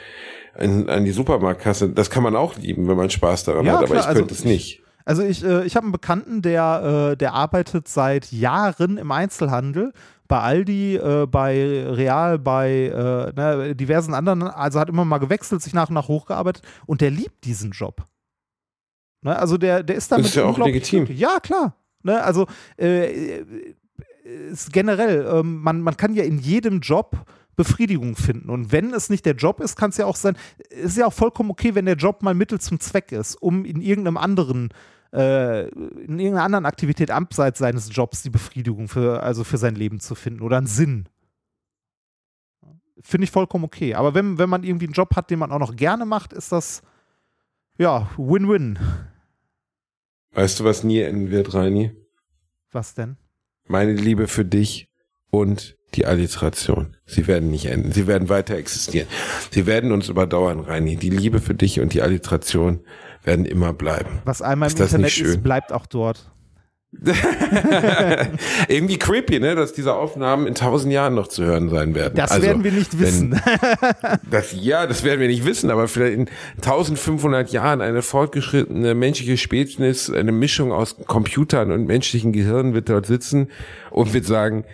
[0.57, 3.79] in, an die Supermarktkasse, das kann man auch lieben, wenn man Spaß daran Ja, hat,
[3.79, 4.81] aber klar, ich also könnte es nicht.
[5.05, 9.93] Also ich, äh, ich habe einen Bekannten, der, äh, der arbeitet seit Jahren im Einzelhandel,
[10.27, 15.61] bei Aldi, äh, bei Real, bei äh, ne, diversen anderen, also hat immer mal gewechselt,
[15.61, 18.07] sich nach und nach hochgearbeitet und der liebt diesen Job.
[19.23, 20.99] Ne, also der, der ist damit Ist ja auch legitim.
[21.05, 21.19] glücklich.
[21.19, 21.75] Ja, klar.
[22.03, 22.47] Ne, also
[22.77, 23.45] äh, äh,
[24.51, 27.17] ist generell, ähm, man, man kann ja in jedem Job
[27.63, 28.49] Befriedigung finden.
[28.49, 30.35] Und wenn es nicht der Job ist, kann es ja auch sein,
[30.69, 33.81] ist ja auch vollkommen okay, wenn der Job mal Mittel zum Zweck ist, um in
[33.81, 34.69] irgendeinem anderen,
[35.13, 39.99] äh, in irgendeiner anderen Aktivität abseits seines Jobs die Befriedigung für, also für sein Leben
[39.99, 41.07] zu finden oder einen Sinn.
[43.03, 43.93] Finde ich vollkommen okay.
[43.93, 46.51] Aber wenn, wenn man irgendwie einen Job hat, den man auch noch gerne macht, ist
[46.51, 46.81] das
[47.77, 48.79] ja Win-Win.
[50.33, 51.91] Weißt du, was nie enden wird, Reini?
[52.71, 53.17] Was denn?
[53.67, 54.89] Meine Liebe für dich
[55.29, 56.95] und die Alliteration.
[57.05, 57.91] Sie werden nicht enden.
[57.91, 59.07] Sie werden weiter existieren.
[59.51, 60.95] Sie werden uns überdauern, Reini.
[60.95, 62.79] Die Liebe für dich und die Alliteration
[63.23, 64.21] werden immer bleiben.
[64.25, 66.31] Was einmal im Ist das Internet ist, bleibt auch dort.
[68.67, 72.15] Irgendwie creepy, ne, dass diese Aufnahmen in tausend Jahren noch zu hören sein werden.
[72.15, 73.41] Das Also, werden wir nicht wenn- wissen.
[74.29, 79.37] Das, ja, das werden wir nicht wissen, aber vielleicht in 1500 Jahren eine fortgeschrittene menschliche
[79.37, 83.49] Spezies, eine Mischung aus Computern und menschlichen Gehirnen wird dort sitzen
[83.89, 84.65] und wird sagen,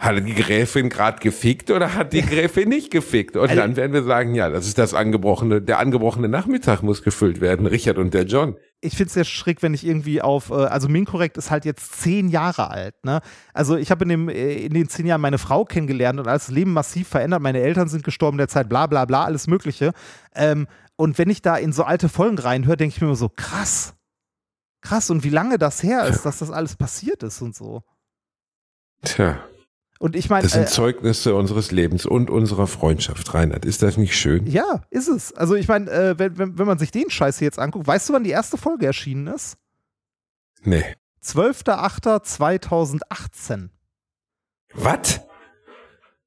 [0.00, 3.36] hat die Gräfin gerade gefickt oder hat die Gräfin nicht gefickt?
[3.36, 7.02] Und Also- dann werden wir sagen, ja, das ist das angebrochene, der angebrochene Nachmittag muss
[7.02, 8.56] gefüllt werden, Richard und der John.
[8.82, 12.00] ich finde es sehr schräg, wenn ich irgendwie auf, äh, also Minkorrekt ist halt jetzt
[12.00, 13.20] zehn Jahre alt, ne?
[13.52, 16.48] Also ich habe in, dem, äh, in den zehn Jahren meine Frau kennengelernt und alles
[16.48, 17.42] Leben massiv verändert.
[17.42, 19.92] Meine Eltern sind gestorben in der Zeit, bla bla bla, alles Mögliche.
[20.34, 20.66] Ähm,
[20.96, 23.92] und wenn ich da in so alte Folgen reinhöre, denke ich mir immer so, krass.
[24.80, 27.82] Krass, und wie lange das her ist, dass das alles passiert ist und so.
[29.04, 29.38] Tja,
[30.02, 33.66] Und ich meine, das sind äh, Zeugnisse unseres Lebens und unserer Freundschaft, Reinhard.
[33.66, 34.46] Ist das nicht schön?
[34.46, 35.34] ja, ist es.
[35.34, 38.08] Also ich meine, äh, wenn, wenn, wenn man sich den Scheiß hier jetzt anguckt, weißt
[38.08, 39.58] du, wann die erste Folge erschienen ist?
[40.62, 40.96] Nee.
[41.22, 43.68] 12.08.2018.
[44.72, 45.20] Was?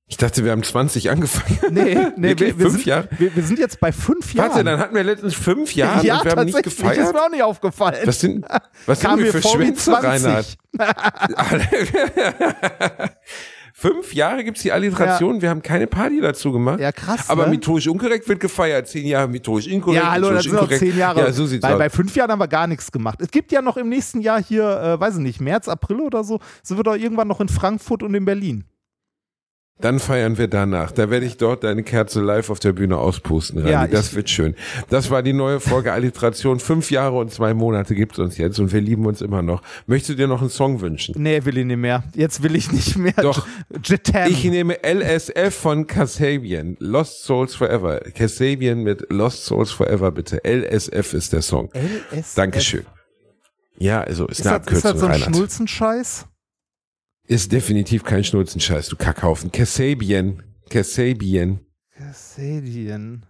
[0.06, 1.58] Ich dachte, wir haben 20 angefangen.
[1.72, 2.50] Nee, nee Wirklich?
[2.50, 3.10] wir, wir, fünf sind, Jahre?
[3.18, 4.52] wir, wir sind jetzt bei fünf Jahren.
[4.52, 7.00] Warte, dann hatten wir letztens fünf Jahre ja, und wir haben nicht gefeiert.
[7.00, 8.06] ist mir auch nicht aufgefallen.
[8.06, 8.46] Was sind,
[8.86, 10.58] was Kam sind wir für Schwänze, 20.
[10.78, 10.78] Reinhard?
[13.84, 16.80] Fünf Jahre gibt's die Alliteration, wir haben keine Party dazu gemacht.
[16.80, 17.52] Ja, krass, Aber ne?
[17.52, 18.88] methodisch unkorrekt wird gefeiert.
[18.88, 20.02] Zehn Jahre methodisch inkorrekt.
[20.02, 20.80] Ja, hallo, das sind noch inkorrekt.
[20.80, 21.20] zehn Jahre.
[21.20, 21.80] Ja, so sieht's bei, aus.
[21.80, 23.20] bei fünf Jahren haben wir gar nichts gemacht.
[23.22, 26.24] Es gibt ja noch im nächsten Jahr hier, äh, weiß ich nicht, März, April oder
[26.24, 28.64] so, sind wir doch irgendwann noch in Frankfurt und in Berlin.
[29.84, 30.94] Dann feiern wir danach.
[30.94, 33.60] Da werde ich dort deine Kerze live auf der Bühne auspusten.
[33.60, 33.70] Rani.
[33.70, 34.56] Ja, das wird schön.
[34.90, 36.62] Das war die neue Folge Alliteration.
[36.62, 39.62] Fünf Jahre und zwei Monate gibt's uns jetzt und wir lieben uns immer noch.
[39.86, 41.16] Möchtest du dir noch einen Song wünschen?
[41.18, 42.06] Nee, will ich nicht mehr.
[42.16, 43.12] Jetzt will ich nicht mehr.
[43.22, 43.46] Doch.
[43.84, 44.32] Jitan.
[44.32, 46.78] Ich nehme LSF von Kasabian.
[46.80, 48.00] Lost Souls Forever.
[48.16, 50.40] Kasabian mit Lost Souls Forever, bitte.
[50.46, 51.70] LSF ist der Song.
[51.74, 52.36] LSF.
[52.36, 52.86] Dankeschön.
[53.80, 56.33] Ja, also ist, Ist eine das, ist das Abkürzung, so ein Reinhard.
[57.28, 59.52] Ist definitiv kein Schnulzenscheiß, du Kackhaufen.
[59.52, 60.44] Kasabian.
[60.70, 61.60] Kasabian.
[61.96, 63.26] Kasabian.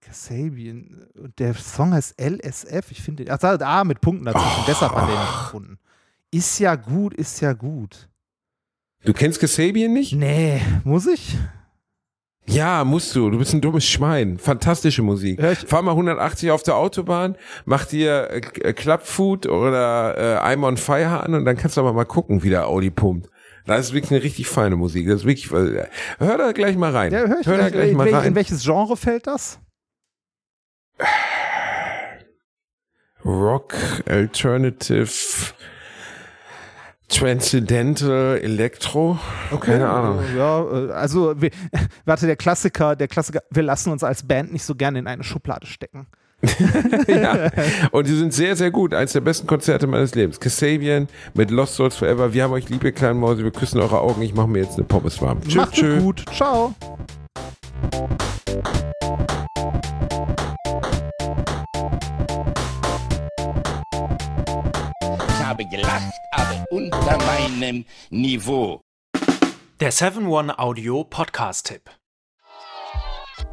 [0.00, 1.06] Kasabian.
[1.16, 2.90] Und der Song heißt LSF.
[2.92, 4.64] Ich finde, ach, da- ah, mit Punkten dazwischen.
[4.68, 5.78] Deshalb hat er nicht gefunden.
[6.30, 8.08] Ist ja gut, ist ja gut.
[9.04, 10.12] Du kennst Kasabian nicht?
[10.14, 11.36] Nee, muss ich?
[12.46, 13.30] Ja, musst du.
[13.30, 14.38] Du bist ein dummes Schwein.
[14.38, 15.40] Fantastische Musik.
[15.42, 20.62] Ich- Fahr mal 180 auf der Autobahn, mach dir äh, äh, Clubfood oder äh, I'm
[20.66, 23.30] on Fire an und dann kannst du aber mal gucken, wie der Audi pumpt.
[23.66, 25.06] Das ist wirklich eine richtig feine Musik.
[25.08, 25.86] Das ist wirklich, äh,
[26.18, 27.12] hör da gleich mal rein.
[27.12, 28.34] Ja, hör ich da gleich, in, mal wel- in rein.
[28.34, 29.58] welches Genre fällt das?
[33.24, 33.74] Rock,
[34.06, 35.08] Alternative,
[37.08, 39.18] Transcendental, Elektro.
[39.60, 40.20] Keine Ahnung.
[40.36, 41.50] Ja, äh, also, wir,
[42.04, 45.22] warte, der Klassiker, der Klassiker, wir lassen uns als Band nicht so gerne in eine
[45.22, 46.06] Schublade stecken.
[47.06, 47.50] ja.
[47.90, 48.92] Und die sind sehr, sehr gut.
[48.92, 50.40] Eins der besten Konzerte meines Lebens.
[50.40, 52.34] Kasabian mit Lost Souls Forever.
[52.34, 53.44] Wir haben euch lieb, ihr kleinen Mäuse.
[53.44, 54.20] Wir küssen eure Augen.
[54.22, 55.40] Ich mache mir jetzt eine Pommes warm.
[55.42, 56.02] Tschüss, Macht tschüss.
[56.02, 56.24] gut.
[56.34, 56.74] Ciao.
[65.54, 68.80] Habe gelacht, aber unter meinem Niveau.
[69.78, 71.90] Der 7-One Audio Podcast-Tipp.